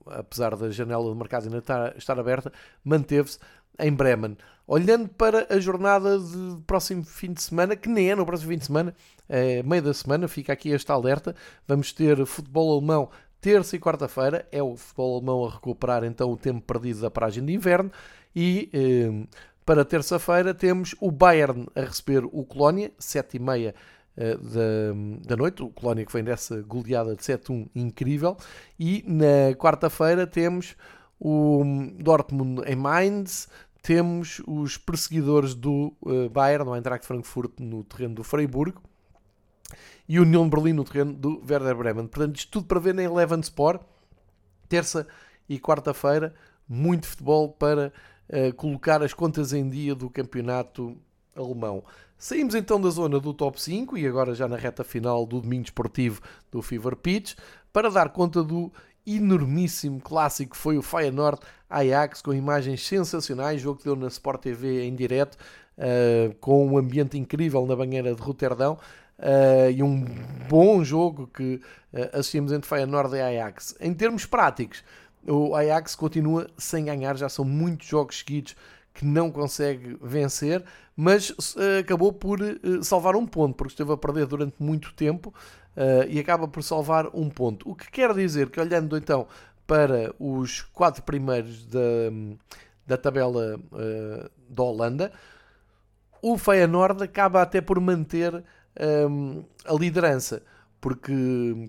apesar 0.06 0.56
da 0.56 0.70
janela 0.70 1.12
de 1.12 1.18
mercado 1.18 1.44
ainda 1.44 1.58
estar, 1.58 1.94
estar 1.96 2.18
aberta, 2.18 2.50
manteve-se 2.82 3.38
em 3.78 3.92
Bremen. 3.92 4.36
Olhando 4.72 5.08
para 5.08 5.48
a 5.52 5.58
jornada 5.58 6.16
de 6.16 6.62
próximo 6.64 7.02
fim 7.02 7.32
de 7.32 7.42
semana, 7.42 7.74
que 7.74 7.88
nem 7.88 8.08
é 8.08 8.14
no 8.14 8.24
próximo 8.24 8.52
fim 8.52 8.58
de 8.58 8.66
semana, 8.66 8.94
é 9.28 9.64
meio 9.64 9.82
da 9.82 9.92
semana, 9.92 10.28
fica 10.28 10.52
aqui 10.52 10.72
esta 10.72 10.92
alerta. 10.92 11.34
Vamos 11.66 11.92
ter 11.92 12.24
futebol 12.24 12.76
alemão 12.76 13.10
terça 13.40 13.74
e 13.74 13.80
quarta-feira. 13.80 14.46
É 14.52 14.62
o 14.62 14.76
futebol 14.76 15.16
alemão 15.16 15.44
a 15.44 15.50
recuperar 15.50 16.04
então 16.04 16.30
o 16.30 16.36
tempo 16.36 16.60
perdido 16.60 17.00
da 17.00 17.10
paragem 17.10 17.44
de 17.44 17.52
inverno. 17.52 17.90
E 18.32 18.70
eh, 18.72 19.26
para 19.66 19.84
terça-feira 19.84 20.54
temos 20.54 20.94
o 21.00 21.10
Bayern 21.10 21.66
a 21.74 21.80
receber 21.80 22.24
o 22.24 22.44
Colónia, 22.44 22.92
7h30 23.00 23.74
eh, 24.16 24.36
da, 24.36 25.30
da 25.30 25.36
noite. 25.36 25.64
O 25.64 25.70
Colónia 25.70 26.06
que 26.06 26.12
vem 26.12 26.22
dessa 26.22 26.62
goleada 26.62 27.16
de 27.16 27.22
7-1 27.24 27.68
incrível. 27.74 28.36
E 28.78 29.02
na 29.04 29.52
quarta-feira 29.56 30.28
temos 30.28 30.76
o 31.18 31.64
Dortmund 31.98 32.62
em 32.66 32.76
Mainz, 32.76 33.48
temos 33.82 34.42
os 34.46 34.76
perseguidores 34.76 35.54
do 35.54 35.94
uh, 36.02 36.28
Bayern, 36.30 36.64
no 36.64 36.74
Eintracht 36.74 37.06
Frankfurt, 37.06 37.52
no 37.58 37.82
terreno 37.84 38.16
do 38.16 38.24
Freiburg, 38.24 38.74
e 40.08 40.18
o 40.18 40.22
União 40.22 40.44
de 40.44 40.50
Berlim 40.50 40.72
no 40.72 40.84
terreno 40.84 41.12
do 41.12 41.42
Werder 41.48 41.76
Bremen. 41.76 42.06
Portanto, 42.06 42.36
isto 42.36 42.50
tudo 42.50 42.66
para 42.66 42.80
ver 42.80 42.94
na 42.94 43.02
Eleven 43.02 43.40
Sport, 43.40 43.82
terça 44.68 45.06
e 45.48 45.58
quarta-feira, 45.58 46.34
muito 46.68 47.06
futebol 47.06 47.48
para 47.48 47.92
uh, 48.28 48.54
colocar 48.54 49.02
as 49.02 49.14
contas 49.14 49.52
em 49.52 49.68
dia 49.68 49.94
do 49.94 50.10
campeonato 50.10 50.96
alemão. 51.34 51.84
Saímos 52.18 52.54
então 52.54 52.80
da 52.80 52.90
zona 52.90 53.18
do 53.18 53.32
top 53.32 53.60
5 53.60 53.96
e 53.96 54.06
agora 54.06 54.34
já 54.34 54.46
na 54.46 54.56
reta 54.56 54.84
final 54.84 55.24
do 55.24 55.40
domingo 55.40 55.64
esportivo 55.64 56.20
do 56.50 56.60
Fever 56.60 56.94
Pitch 56.96 57.34
para 57.72 57.90
dar 57.90 58.10
conta 58.10 58.42
do 58.42 58.70
enormíssimo 59.06 60.00
clássico 60.00 60.52
que 60.52 60.58
foi 60.58 60.76
o 60.76 60.82
Feyenoord 60.82 61.40
Ajax 61.70 62.20
com 62.20 62.34
imagens 62.34 62.86
sensacionais, 62.86 63.60
jogo 63.60 63.78
que 63.78 63.84
deu 63.84 63.96
na 63.96 64.08
Sport 64.08 64.42
TV 64.42 64.84
em 64.84 64.94
direto, 64.94 65.36
uh, 65.78 66.34
com 66.40 66.66
um 66.66 66.76
ambiente 66.76 67.16
incrível 67.16 67.64
na 67.66 67.76
banheira 67.76 68.14
de 68.14 68.20
Roterdão. 68.20 68.76
Uh, 69.18 69.70
e 69.70 69.82
um 69.82 70.04
bom 70.48 70.82
jogo 70.82 71.26
que 71.26 71.60
uh, 71.92 72.18
assistimos 72.18 72.52
entre 72.52 72.68
Feyenoord 72.68 73.14
e 73.14 73.20
Ajax. 73.20 73.76
Em 73.78 73.92
termos 73.92 74.24
práticos, 74.26 74.82
o 75.26 75.54
Ajax 75.54 75.94
continua 75.94 76.46
sem 76.56 76.86
ganhar, 76.86 77.16
já 77.16 77.28
são 77.28 77.44
muitos 77.44 77.86
jogos 77.86 78.18
seguidos 78.18 78.56
que 78.92 79.04
não 79.04 79.30
consegue 79.30 79.96
vencer, 80.02 80.64
mas 80.96 81.30
uh, 81.30 81.80
acabou 81.80 82.12
por 82.12 82.40
uh, 82.40 82.84
salvar 82.84 83.16
um 83.16 83.26
ponto, 83.26 83.54
porque 83.54 83.72
esteve 83.72 83.92
a 83.92 83.96
perder 83.96 84.26
durante 84.26 84.54
muito 84.58 84.92
tempo 84.94 85.32
uh, 85.76 86.08
e 86.08 86.18
acaba 86.18 86.48
por 86.48 86.62
salvar 86.62 87.08
um 87.14 87.30
ponto. 87.30 87.68
O 87.70 87.74
que 87.74 87.90
quer 87.90 88.12
dizer 88.14 88.50
que, 88.50 88.60
olhando 88.60 88.96
então 88.96 89.26
para 89.70 90.12
os 90.18 90.62
quatro 90.62 91.00
primeiros 91.04 91.64
da, 91.66 91.78
da 92.84 92.96
tabela 92.96 93.56
da 94.48 94.62
Holanda, 94.64 95.12
o 96.20 96.36
Feyenoord 96.36 97.04
acaba 97.04 97.40
até 97.40 97.60
por 97.60 97.78
manter 97.78 98.42
um, 99.08 99.44
a 99.64 99.72
liderança 99.72 100.42
porque 100.80 101.12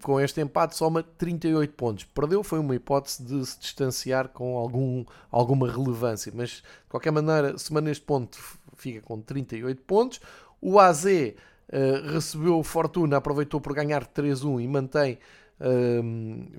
com 0.01 0.19
este 0.19 0.41
empate 0.41 0.75
soma 0.75 1.03
38 1.03 1.73
pontos. 1.73 2.05
Perdeu 2.05 2.43
foi 2.43 2.59
uma 2.59 2.73
hipótese 2.73 3.21
de 3.23 3.45
se 3.45 3.59
distanciar 3.59 4.29
com 4.29 4.57
algum, 4.57 5.03
alguma 5.29 5.69
relevância, 5.69 6.31
mas 6.33 6.49
de 6.49 6.63
qualquer 6.89 7.11
maneira, 7.11 7.57
se 7.57 7.73
neste 7.81 8.05
ponto 8.05 8.39
fica 8.77 9.01
com 9.01 9.19
38 9.21 9.81
pontos. 9.83 10.21
O 10.61 10.79
AZ 10.79 11.03
uh, 11.03 12.13
recebeu 12.13 12.63
fortuna, 12.63 13.17
aproveitou 13.17 13.59
por 13.59 13.73
ganhar 13.73 14.05
3-1 14.07 14.63
e 14.63 14.67
mantém 14.67 15.19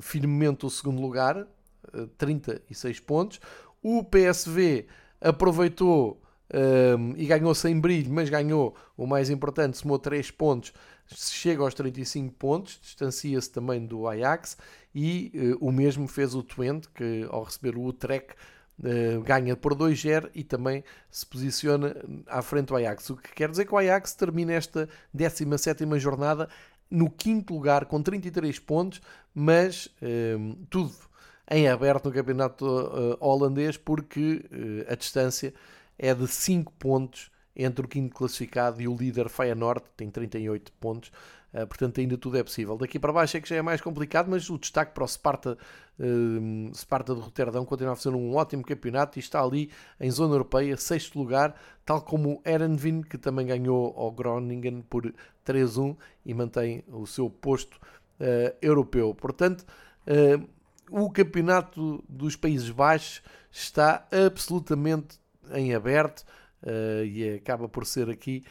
firmemente 0.01 0.65
o 0.65 0.71
segundo 0.71 1.01
lugar, 1.01 1.37
uh, 1.39 2.07
36 2.19 3.01
pontos. 3.01 3.41
O 3.83 4.05
PSV 4.05 4.87
aproveitou 5.21 6.23
um, 6.53 7.15
e 7.17 7.27
ganhou 7.27 7.55
sem 7.55 7.79
brilho, 7.81 8.13
mas 8.13 8.29
ganhou 8.29 8.77
o 8.97 9.07
mais 9.07 9.31
importante, 9.31 9.79
somou 9.79 9.99
3 9.99 10.31
pontos, 10.31 10.73
chega 11.07 11.63
aos 11.63 11.75
35 11.75 12.35
pontos, 12.35 12.79
distancia-se 12.83 13.51
também 13.51 13.85
do 13.87 14.07
Ajax 14.07 14.57
e 14.95 15.57
uh, 15.61 15.67
o 15.67 15.73
mesmo 15.73 16.07
fez 16.07 16.35
o 16.35 16.43
Twente, 16.43 16.89
que 16.91 17.27
ao 17.31 17.45
receber 17.45 17.77
o 17.77 17.85
Utrecht 17.85 18.35
uh, 18.81 19.23
ganha 19.23 19.57
por 19.57 19.75
2-0 19.75 20.31
e 20.35 20.45
também 20.45 20.85
se 21.11 21.25
posiciona 21.25 21.97
à 22.27 22.43
frente 22.43 22.69
do 22.69 22.77
Ajax. 22.77 23.09
O 23.11 23.17
que 23.17 23.33
quer 23.33 23.51
dizer 23.51 23.65
que 23.65 23.75
o 23.75 23.79
Ajax 23.79 24.15
termina 24.15 24.53
esta 24.53 24.89
17 25.15 25.85
jornada 25.99 26.49
no 26.93 27.09
quinto 27.09 27.55
lugar 27.55 27.87
com 27.87 28.03
33 28.03 28.59
pontos, 28.59 29.01
mas 29.35 29.87
uh, 29.87 30.57
tudo 30.69 30.93
em 31.51 31.67
aberto 31.67 32.05
no 32.05 32.13
campeonato 32.13 32.67
uh, 32.67 33.17
holandês 33.19 33.79
porque 33.79 34.45
uh, 34.53 34.93
a 34.93 34.95
distância 34.95 35.55
é 35.99 36.15
de 36.15 36.29
5 36.29 36.71
pontos 36.79 37.31
entre 37.55 37.85
o 37.85 37.89
quinto 37.89 38.15
classificado 38.15 38.81
e 38.81 38.89
o 38.89 38.97
líder 38.97 39.29
Feyenoord, 39.29 39.83
tem 39.97 40.11
38 40.11 40.73
pontos, 40.73 41.11
uh, 41.53 41.67
portanto 41.67 42.01
ainda 42.01 42.17
tudo 42.17 42.39
é 42.39 42.43
possível. 42.43 42.77
Daqui 42.77 42.99
para 42.99 43.13
baixo 43.13 43.37
é 43.37 43.41
que 43.41 43.49
já 43.49 43.57
é 43.57 43.63
mais 43.63 43.81
complicado, 43.81 44.29
mas 44.31 44.49
o 44.49 44.59
destaque 44.59 44.93
para 44.93 45.05
o 45.05 45.09
Sparta, 45.09 45.59
uh, 45.99 46.75
Sparta 46.75 47.15
de 47.15 47.21
Roterdão 47.21 47.65
continua 47.65 47.93
a 47.93 47.97
fazer 47.97 48.15
um 48.15 48.35
ótimo 48.35 48.63
campeonato 48.63 49.19
e 49.19 49.21
está 49.21 49.43
ali 49.43 49.71
em 50.01 50.11
zona 50.11 50.35
europeia, 50.35 50.77
sexto 50.77 51.19
lugar, 51.19 51.55
tal 51.85 52.01
como 52.01 52.35
o 52.35 52.49
Erenvin, 52.49 53.03
que 53.03 53.19
também 53.19 53.47
ganhou 53.47 53.95
ao 53.97 54.11
Groningen 54.11 54.83
por 54.83 55.13
3-1 55.47 55.97
e 56.25 56.35
mantém 56.35 56.85
o 56.89 57.07
seu 57.07 57.29
posto 57.29 57.77
uh, 58.21 58.57
europeu. 58.61 59.15
Portanto, 59.15 59.65
o 60.91 61.11
campeonato 61.11 62.03
dos 62.09 62.35
Países 62.35 62.69
Baixos 62.71 63.23
está 63.53 64.07
absolutamente 64.11 65.21
em 65.53 65.75
aberto 65.75 66.25
uh, 66.63 67.05
e 67.05 67.35
acaba 67.35 67.69
por 67.69 67.87
ser 67.87 68.11
aqui 68.11 68.45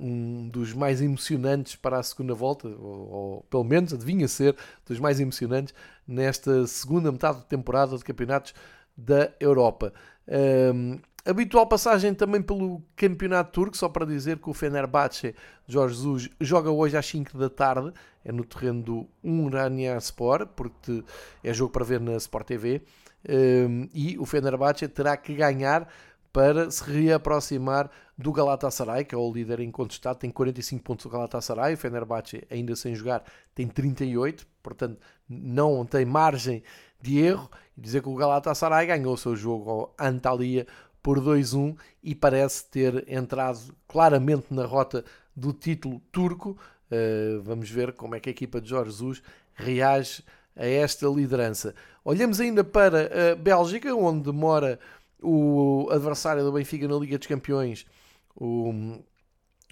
um 0.00 0.48
dos 0.48 0.72
mais 0.72 1.02
emocionantes 1.02 1.76
para 1.76 1.98
a 1.98 2.02
segunda 2.02 2.34
volta, 2.34 2.68
ou, 2.68 3.10
ou, 3.10 3.42
pelo 3.50 3.64
menos 3.64 3.92
adivinha 3.92 4.26
ser 4.28 4.56
dos 4.86 4.98
mais 4.98 5.20
emocionantes 5.20 5.74
nesta 6.06 6.66
segunda 6.66 7.12
metade 7.12 7.38
de 7.38 7.46
temporada 7.46 7.96
de 7.96 8.04
campeonatos 8.04 8.54
da 8.96 9.30
Europa. 9.38 9.92
Um, 10.26 10.94
ehm, 10.94 11.00
habitual 11.24 11.66
passagem 11.66 12.14
também 12.14 12.42
pelo 12.42 12.82
campeonato 12.96 13.52
turco, 13.52 13.76
só 13.76 13.88
para 13.88 14.06
dizer 14.06 14.38
que 14.38 14.50
o 14.50 14.54
Fenerbahçe 14.54 15.34
Jorge 15.66 15.94
Jesus 15.94 16.30
joga 16.40 16.70
hoje 16.70 16.96
às 16.96 17.06
5 17.06 17.36
da 17.38 17.48
tarde, 17.48 17.92
é 18.24 18.32
no 18.32 18.44
terreno 18.44 18.82
do 18.82 19.08
Sport, 20.00 20.48
porque 20.56 21.04
é 21.42 21.52
jogo 21.52 21.72
para 21.72 21.84
ver 21.84 22.00
na 22.00 22.16
Sport 22.16 22.46
TV, 22.46 22.82
um, 23.28 23.32
ehm, 23.32 23.88
e 23.94 24.18
o 24.18 24.24
Fenerbahçe 24.24 24.88
terá 24.88 25.16
que 25.16 25.34
ganhar 25.34 25.88
para 26.32 26.70
se 26.70 26.82
reaproximar 26.84 27.90
do 28.16 28.32
Galatasaray, 28.32 29.04
que 29.04 29.14
é 29.14 29.18
o 29.18 29.32
líder 29.32 29.60
incontestado, 29.60 30.18
tem 30.18 30.30
45 30.30 30.82
pontos 30.82 31.04
do 31.04 31.10
Galatasaray, 31.10 31.74
o 31.74 31.76
Fenerbahçe 31.76 32.46
ainda 32.50 32.74
sem 32.74 32.94
jogar 32.94 33.22
tem 33.54 33.68
38, 33.68 34.46
portanto 34.62 34.98
não 35.28 35.84
tem 35.84 36.04
margem 36.04 36.62
de 37.00 37.18
erro, 37.18 37.50
dizer 37.76 38.02
que 38.02 38.08
o 38.08 38.14
Galatasaray 38.14 38.86
ganhou 38.86 39.14
o 39.14 39.18
seu 39.18 39.36
jogo 39.36 39.70
ao 39.70 39.94
Antalya 39.98 40.66
por 41.02 41.20
2-1 41.20 41.76
e 42.02 42.14
parece 42.14 42.64
ter 42.66 43.04
entrado 43.12 43.74
claramente 43.88 44.54
na 44.54 44.64
rota 44.64 45.04
do 45.34 45.52
título 45.52 46.00
turco. 46.12 46.56
Uh, 46.90 47.42
vamos 47.42 47.68
ver 47.68 47.92
como 47.92 48.14
é 48.14 48.20
que 48.20 48.28
a 48.28 48.32
equipa 48.32 48.60
de 48.60 48.68
Jorge 48.68 48.92
Jesus 48.92 49.22
reage 49.54 50.22
a 50.54 50.66
esta 50.66 51.06
liderança. 51.08 51.74
Olhamos 52.04 52.40
ainda 52.40 52.62
para 52.62 53.32
a 53.32 53.34
Bélgica, 53.34 53.94
onde 53.94 54.30
mora 54.30 54.78
o 55.22 55.88
adversário 55.90 56.42
do 56.42 56.52
Benfica 56.52 56.88
na 56.88 56.96
Liga 56.96 57.18
dos 57.18 57.26
Campeões, 57.26 57.86
o 58.34 58.98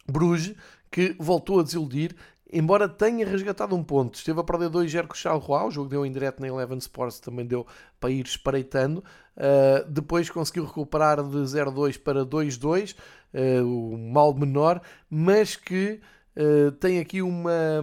Bruges, 0.07 0.55
que 0.91 1.15
voltou 1.19 1.61
a 1.61 1.63
desiludir, 1.63 2.15
embora 2.53 2.89
tenha 2.89 3.27
resgatado 3.27 3.77
um 3.77 3.83
ponto. 3.83 4.17
Esteve 4.17 4.41
a 4.41 4.45
perder 4.45 4.71
2-0 4.71 5.07
com 5.07 5.15
o 5.15 5.67
o 5.67 5.71
jogo 5.71 5.89
deu 5.89 6.05
em 6.05 6.13
direto 6.13 6.41
na 6.41 6.49
Eleven 6.49 6.79
Sports, 6.79 7.21
também 7.21 7.47
deu 7.47 7.67
para 7.99 8.11
ir 8.11 8.27
espreitando. 8.27 9.05
Uh, 9.37 9.89
depois 9.89 10.29
conseguiu 10.29 10.65
recuperar 10.65 11.23
de 11.23 11.39
0-2 11.39 11.99
para 11.99 12.25
2-2, 12.25 12.93
uh, 12.93 12.97
ah, 13.35 13.65
o 13.65 13.97
mal 13.97 14.35
menor, 14.35 14.83
mas 15.09 15.57
que 15.57 16.01
uh, 16.37 16.73
tem 16.73 16.99
aqui 16.99 17.23
uma, 17.23 17.81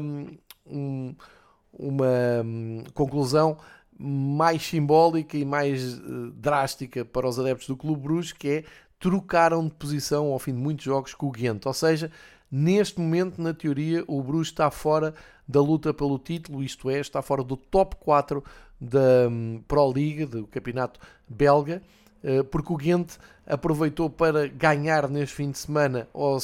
um, 0.66 1.16
uma 1.74 2.42
um, 2.44 2.84
conclusão 2.94 3.58
mais 4.00 4.62
simbólica 4.64 5.38
e 5.38 5.46
mais 5.46 5.98
uh, 6.00 6.32
drástica 6.32 7.04
para 7.04 7.28
os 7.28 7.40
adeptos 7.40 7.68
do 7.68 7.76
Clube 7.76 8.02
Bruges, 8.02 8.32
que 8.32 8.48
é 8.48 8.64
trocaram 9.00 9.66
de 9.66 9.74
posição 9.74 10.28
ao 10.28 10.40
fim 10.40 10.54
de 10.54 10.60
muitos 10.60 10.86
jogos 10.86 11.14
com 11.14 11.28
o 11.28 11.32
Ghent. 11.32 11.66
Ou 11.66 11.74
seja, 11.74 12.12
neste 12.52 13.00
momento, 13.00 13.42
na 13.42 13.54
teoria, 13.54 14.04
o 14.08 14.22
Bruges 14.22 14.48
está 14.48 14.70
fora 14.72 15.14
da 15.48 15.62
luta 15.62 15.94
pelo 15.94 16.20
título, 16.20 16.64
isto 16.64 16.90
é, 16.90 17.00
está 17.00 17.22
fora 17.22 17.44
do 17.44 17.56
top 17.56 17.96
4 17.98 18.44
da 18.80 19.28
um, 19.30 19.64
Pro 19.68 19.88
League, 19.92 20.26
do 20.26 20.46
campeonato 20.48 21.00
belga, 21.28 21.82
uh, 22.24 22.44
porque 22.46 22.74
o 22.74 22.78
Ghent 22.78 23.18
aproveitou 23.46 24.10
para 24.10 24.48
ganhar 24.48 25.10
neste 25.10 25.36
fim 25.36 25.52
de 25.52 25.58
semana 25.58 26.08
ao, 26.14 26.38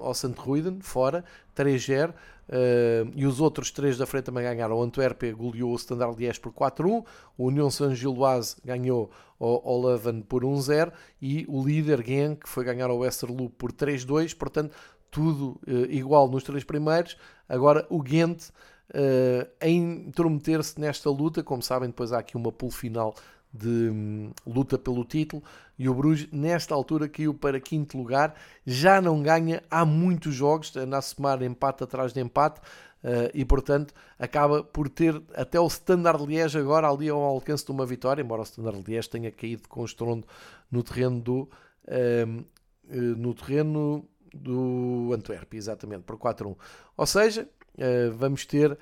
ao 0.00 0.14
St. 0.14 0.34
Ruiden, 0.38 0.80
fora, 0.80 1.24
3-0, 1.54 2.12
Uh, 2.48 3.10
e 3.16 3.26
os 3.26 3.40
outros 3.40 3.72
três 3.72 3.98
da 3.98 4.06
frente 4.06 4.24
também 4.24 4.44
ganharam. 4.44 4.76
O 4.76 4.82
Antuérpia 4.82 5.34
goleou 5.34 5.72
o 5.72 5.76
Standard 5.76 6.16
Liège 6.16 6.40
por 6.40 6.52
4-1, 6.52 7.04
o 7.36 7.46
União 7.46 7.70
Saint-Gilloise 7.70 8.56
ganhou 8.64 9.10
o 9.38 9.86
Leuven 9.86 10.22
por 10.22 10.44
1-0 10.44 10.92
e 11.20 11.44
o 11.48 11.62
líder 11.62 12.02
Genk 12.02 12.48
foi 12.48 12.64
ganhar 12.64 12.88
ao 12.88 12.98
Westerlo 12.98 13.50
por 13.50 13.70
3-2, 13.70 14.34
portanto 14.34 14.74
tudo 15.10 15.60
uh, 15.66 15.90
igual 15.90 16.28
nos 16.28 16.44
três 16.44 16.64
primeiros. 16.64 17.16
Agora 17.48 17.86
o 17.90 18.02
Ghent 18.02 18.48
uh, 18.90 19.48
em 19.60 20.06
intrometer-se 20.06 20.80
nesta 20.80 21.10
luta, 21.10 21.42
como 21.42 21.62
sabem 21.62 21.88
depois 21.88 22.12
há 22.12 22.18
aqui 22.18 22.36
uma 22.36 22.52
pool 22.52 22.70
final 22.70 23.14
de 23.56 23.90
hum, 23.90 24.30
luta 24.46 24.78
pelo 24.78 25.04
título 25.04 25.42
e 25.78 25.88
o 25.88 25.94
Bruges 25.94 26.28
nesta 26.32 26.74
altura 26.74 27.08
caiu 27.08 27.34
para 27.34 27.60
quinto 27.60 27.96
lugar, 27.96 28.34
já 28.64 29.00
não 29.00 29.22
ganha 29.22 29.62
há 29.70 29.84
muitos 29.84 30.34
jogos, 30.34 30.74
anda 30.76 30.98
a 30.98 31.02
somar 31.02 31.42
empate 31.42 31.84
atrás 31.84 32.12
de 32.12 32.20
empate 32.20 32.60
uh, 33.02 33.30
e 33.34 33.44
portanto 33.44 33.92
acaba 34.18 34.62
por 34.62 34.88
ter 34.88 35.20
até 35.34 35.60
o 35.60 35.66
Standard 35.66 36.24
Liège 36.24 36.58
agora 36.58 36.88
ali 36.88 37.08
ao 37.08 37.22
alcance 37.22 37.64
de 37.64 37.72
uma 37.72 37.84
vitória, 37.84 38.22
embora 38.22 38.42
o 38.42 38.44
Standard 38.44 38.82
Liège 38.86 39.10
tenha 39.10 39.30
caído 39.30 39.68
com 39.68 39.84
estrondo 39.84 40.26
no 40.70 40.82
terreno 40.82 41.20
do 41.20 41.40
uh, 41.42 42.56
no 42.88 43.34
terreno 43.34 44.08
do 44.32 45.12
Antwerp, 45.12 45.54
exatamente, 45.54 46.02
por 46.02 46.16
4-1. 46.16 46.56
Ou 46.96 47.06
seja, 47.06 47.48
uh, 47.74 48.12
vamos 48.16 48.44
ter 48.46 48.78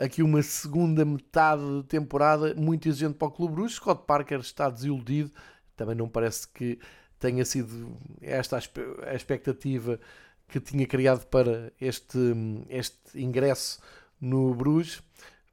aqui 0.00 0.22
uma 0.22 0.42
segunda 0.42 1.04
metade 1.04 1.62
de 1.62 1.84
temporada 1.84 2.54
muito 2.54 2.88
exigente 2.88 3.14
para 3.14 3.28
o 3.28 3.30
Clube 3.30 3.54
Bruges. 3.54 3.76
Scott 3.76 4.04
Parker 4.06 4.40
está 4.40 4.70
desiludido, 4.70 5.30
também 5.76 5.94
não 5.94 6.08
parece 6.08 6.48
que 6.48 6.78
tenha 7.18 7.44
sido 7.44 7.96
esta 8.22 8.56
a 8.56 9.14
expectativa 9.14 10.00
que 10.48 10.58
tinha 10.58 10.86
criado 10.86 11.26
para 11.26 11.70
este, 11.78 12.18
este 12.70 13.22
ingresso 13.22 13.78
no 14.18 14.54
Bruges. 14.54 15.02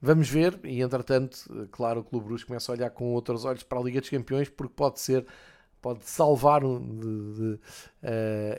Vamos 0.02 0.30
ver, 0.30 0.60
e 0.64 0.82
entretanto, 0.82 1.68
claro, 1.72 2.00
o 2.00 2.04
Clube 2.04 2.28
Bruges 2.28 2.46
começa 2.46 2.72
a 2.72 2.76
olhar 2.76 2.90
com 2.92 3.14
outros 3.14 3.44
olhos 3.44 3.64
para 3.64 3.80
a 3.80 3.84
Liga 3.84 4.00
dos 4.00 4.10
Campeões, 4.10 4.48
porque 4.48 4.74
pode 4.76 5.00
ser, 5.02 5.26
pode 5.82 6.06
salvar 6.06 6.62
de, 6.62 7.34
de, 7.34 7.54
uh, 7.54 7.60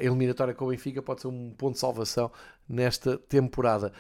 a 0.00 0.04
eliminatória 0.04 0.52
com 0.52 0.66
o 0.66 0.68
Benfica, 0.68 1.00
pode 1.00 1.22
ser 1.22 1.28
um 1.28 1.50
ponto 1.50 1.74
de 1.74 1.80
salvação 1.80 2.30
nesta 2.68 3.16
temporada. 3.16 3.92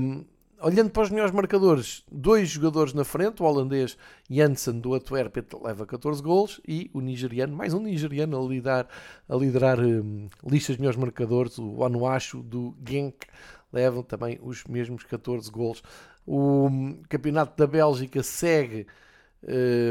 Um, 0.00 0.24
olhando 0.62 0.90
para 0.90 1.02
os 1.02 1.10
melhores 1.10 1.32
marcadores, 1.32 2.04
dois 2.10 2.48
jogadores 2.48 2.92
na 2.92 3.04
frente, 3.04 3.42
o 3.42 3.46
holandês 3.46 3.96
Janssen 4.28 4.78
do 4.80 4.94
Antwerp 4.94 5.36
leva 5.62 5.86
14 5.86 6.22
gols 6.22 6.60
e 6.66 6.90
o 6.92 7.00
nigeriano, 7.00 7.56
mais 7.56 7.72
um 7.72 7.80
nigeriano 7.80 8.38
a 8.38 8.48
liderar, 8.48 8.88
a 9.28 9.36
liderar 9.36 9.80
um, 9.80 10.28
listas 10.46 10.76
de 10.76 10.82
melhores 10.82 10.98
marcadores, 10.98 11.58
o 11.58 11.82
Anuachu 11.84 12.42
do 12.42 12.74
Genk, 12.86 13.26
levam 13.72 14.02
também 14.02 14.38
os 14.42 14.64
mesmos 14.64 15.04
14 15.04 15.50
gols. 15.50 15.82
O 16.26 16.66
hum, 16.66 17.02
campeonato 17.08 17.56
da 17.56 17.66
Bélgica 17.66 18.22
segue 18.22 18.86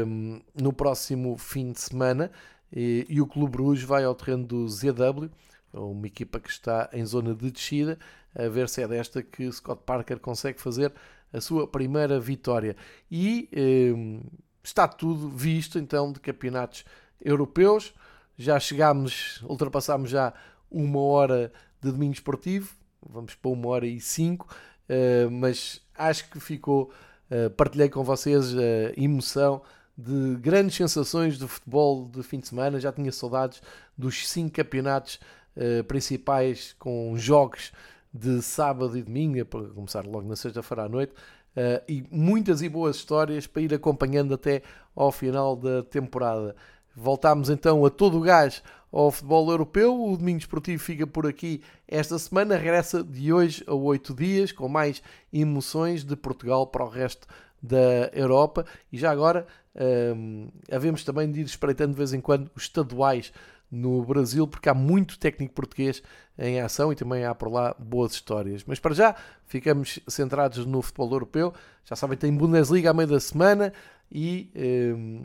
um, 0.06 0.40
no 0.54 0.72
próximo 0.72 1.36
fim 1.36 1.72
de 1.72 1.80
semana 1.80 2.30
e, 2.72 3.06
e 3.08 3.20
o 3.20 3.26
Clube 3.26 3.52
Bruges 3.52 3.84
vai 3.84 4.04
ao 4.04 4.14
terreno 4.14 4.46
do 4.46 4.68
ZW, 4.68 5.30
uma 5.72 6.06
equipa 6.06 6.40
que 6.40 6.50
está 6.50 6.88
em 6.92 7.04
zona 7.04 7.34
de 7.34 7.50
descida 7.50 7.98
a 8.34 8.48
ver 8.48 8.68
se 8.68 8.82
é 8.82 8.88
desta 8.88 9.22
que 9.22 9.50
Scott 9.50 9.82
Parker 9.84 10.18
consegue 10.18 10.60
fazer 10.60 10.92
a 11.32 11.40
sua 11.40 11.66
primeira 11.66 12.18
vitória. 12.18 12.76
E 13.10 13.48
eh, 13.52 14.20
está 14.62 14.86
tudo 14.86 15.28
visto 15.28 15.78
então 15.78 16.12
de 16.12 16.20
campeonatos 16.20 16.84
europeus. 17.20 17.92
Já 18.36 18.58
chegámos, 18.58 19.42
ultrapassámos 19.42 20.10
já 20.10 20.32
uma 20.70 21.00
hora 21.00 21.52
de 21.80 21.90
domingo 21.90 22.14
esportivo, 22.14 22.72
vamos 23.08 23.34
para 23.34 23.50
uma 23.50 23.68
hora 23.68 23.86
e 23.86 24.00
cinco, 24.00 24.48
eh, 24.88 25.26
mas 25.30 25.82
acho 25.94 26.28
que 26.30 26.40
ficou, 26.40 26.92
eh, 27.30 27.48
partilhei 27.48 27.88
com 27.88 28.02
vocês 28.02 28.54
a 28.56 29.00
emoção 29.00 29.62
de 29.96 30.36
grandes 30.36 30.76
sensações 30.76 31.36
do 31.36 31.46
futebol 31.46 32.08
de 32.08 32.22
fim 32.22 32.38
de 32.38 32.48
semana. 32.48 32.80
Já 32.80 32.92
tinha 32.92 33.12
saudades 33.12 33.60
dos 33.96 34.28
cinco 34.28 34.54
campeonatos 34.54 35.20
eh, 35.56 35.82
principais 35.82 36.74
com 36.78 37.16
jogos 37.16 37.72
de 38.12 38.42
sábado 38.42 38.96
e 38.96 39.02
domingo, 39.02 39.44
para 39.44 39.68
começar 39.68 40.04
logo 40.04 40.28
na 40.28 40.36
sexta-feira 40.36 40.84
à 40.84 40.88
noite, 40.88 41.12
uh, 41.56 41.82
e 41.88 42.04
muitas 42.10 42.60
e 42.60 42.68
boas 42.68 42.96
histórias 42.96 43.46
para 43.46 43.62
ir 43.62 43.74
acompanhando 43.74 44.34
até 44.34 44.62
ao 44.94 45.12
final 45.12 45.54
da 45.54 45.82
temporada. 45.82 46.56
Voltámos 46.94 47.48
então 47.48 47.84
a 47.84 47.90
todo 47.90 48.18
o 48.18 48.20
gás 48.20 48.62
ao 48.92 49.10
futebol 49.10 49.48
europeu. 49.50 50.02
O 50.02 50.16
Domingo 50.16 50.38
Esportivo 50.38 50.82
fica 50.82 51.06
por 51.06 51.26
aqui 51.26 51.62
esta 51.86 52.18
semana. 52.18 52.56
Regressa 52.56 53.02
de 53.02 53.32
hoje 53.32 53.62
a 53.66 53.74
oito 53.74 54.12
dias 54.12 54.50
com 54.50 54.68
mais 54.68 55.02
emoções 55.32 56.04
de 56.04 56.16
Portugal 56.16 56.66
para 56.66 56.84
o 56.84 56.88
resto 56.88 57.28
da 57.62 58.10
Europa. 58.12 58.66
E 58.90 58.98
já 58.98 59.12
agora 59.12 59.46
ehm, 59.74 60.48
havemos 60.70 61.04
também 61.04 61.30
de 61.30 61.40
ir 61.40 61.46
espreitando 61.46 61.92
de 61.92 61.98
vez 61.98 62.12
em 62.12 62.20
quando 62.20 62.50
os 62.56 62.64
estaduais 62.64 63.32
no 63.70 64.04
Brasil, 64.04 64.46
porque 64.46 64.68
há 64.68 64.74
muito 64.74 65.18
técnico 65.18 65.54
português 65.54 66.02
em 66.38 66.60
ação 66.60 66.92
e 66.92 66.96
também 66.96 67.24
há 67.24 67.34
por 67.34 67.50
lá 67.50 67.74
boas 67.78 68.12
histórias. 68.12 68.64
Mas 68.66 68.78
para 68.78 68.94
já 68.94 69.14
ficamos 69.46 70.00
centrados 70.08 70.66
no 70.66 70.82
futebol 70.82 71.12
europeu. 71.12 71.54
Já 71.84 71.94
sabem, 71.94 72.18
tem 72.18 72.34
Bundesliga 72.34 72.90
à 72.90 72.94
meio 72.94 73.08
da 73.08 73.20
semana 73.20 73.72
e 74.10 74.50
um, 74.96 75.22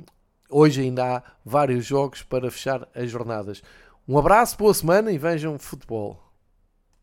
hoje 0.49 0.81
ainda 0.81 1.17
há 1.17 1.23
vários 1.43 1.85
jogos 1.85 2.21
para 2.21 2.51
fechar 2.51 2.87
as 2.93 3.09
jornadas. 3.09 3.63
Um 4.07 4.17
abraço, 4.17 4.57
boa 4.57 4.73
semana 4.73 5.11
e 5.11 5.17
vejam 5.17 5.57
futebol. 5.57 6.24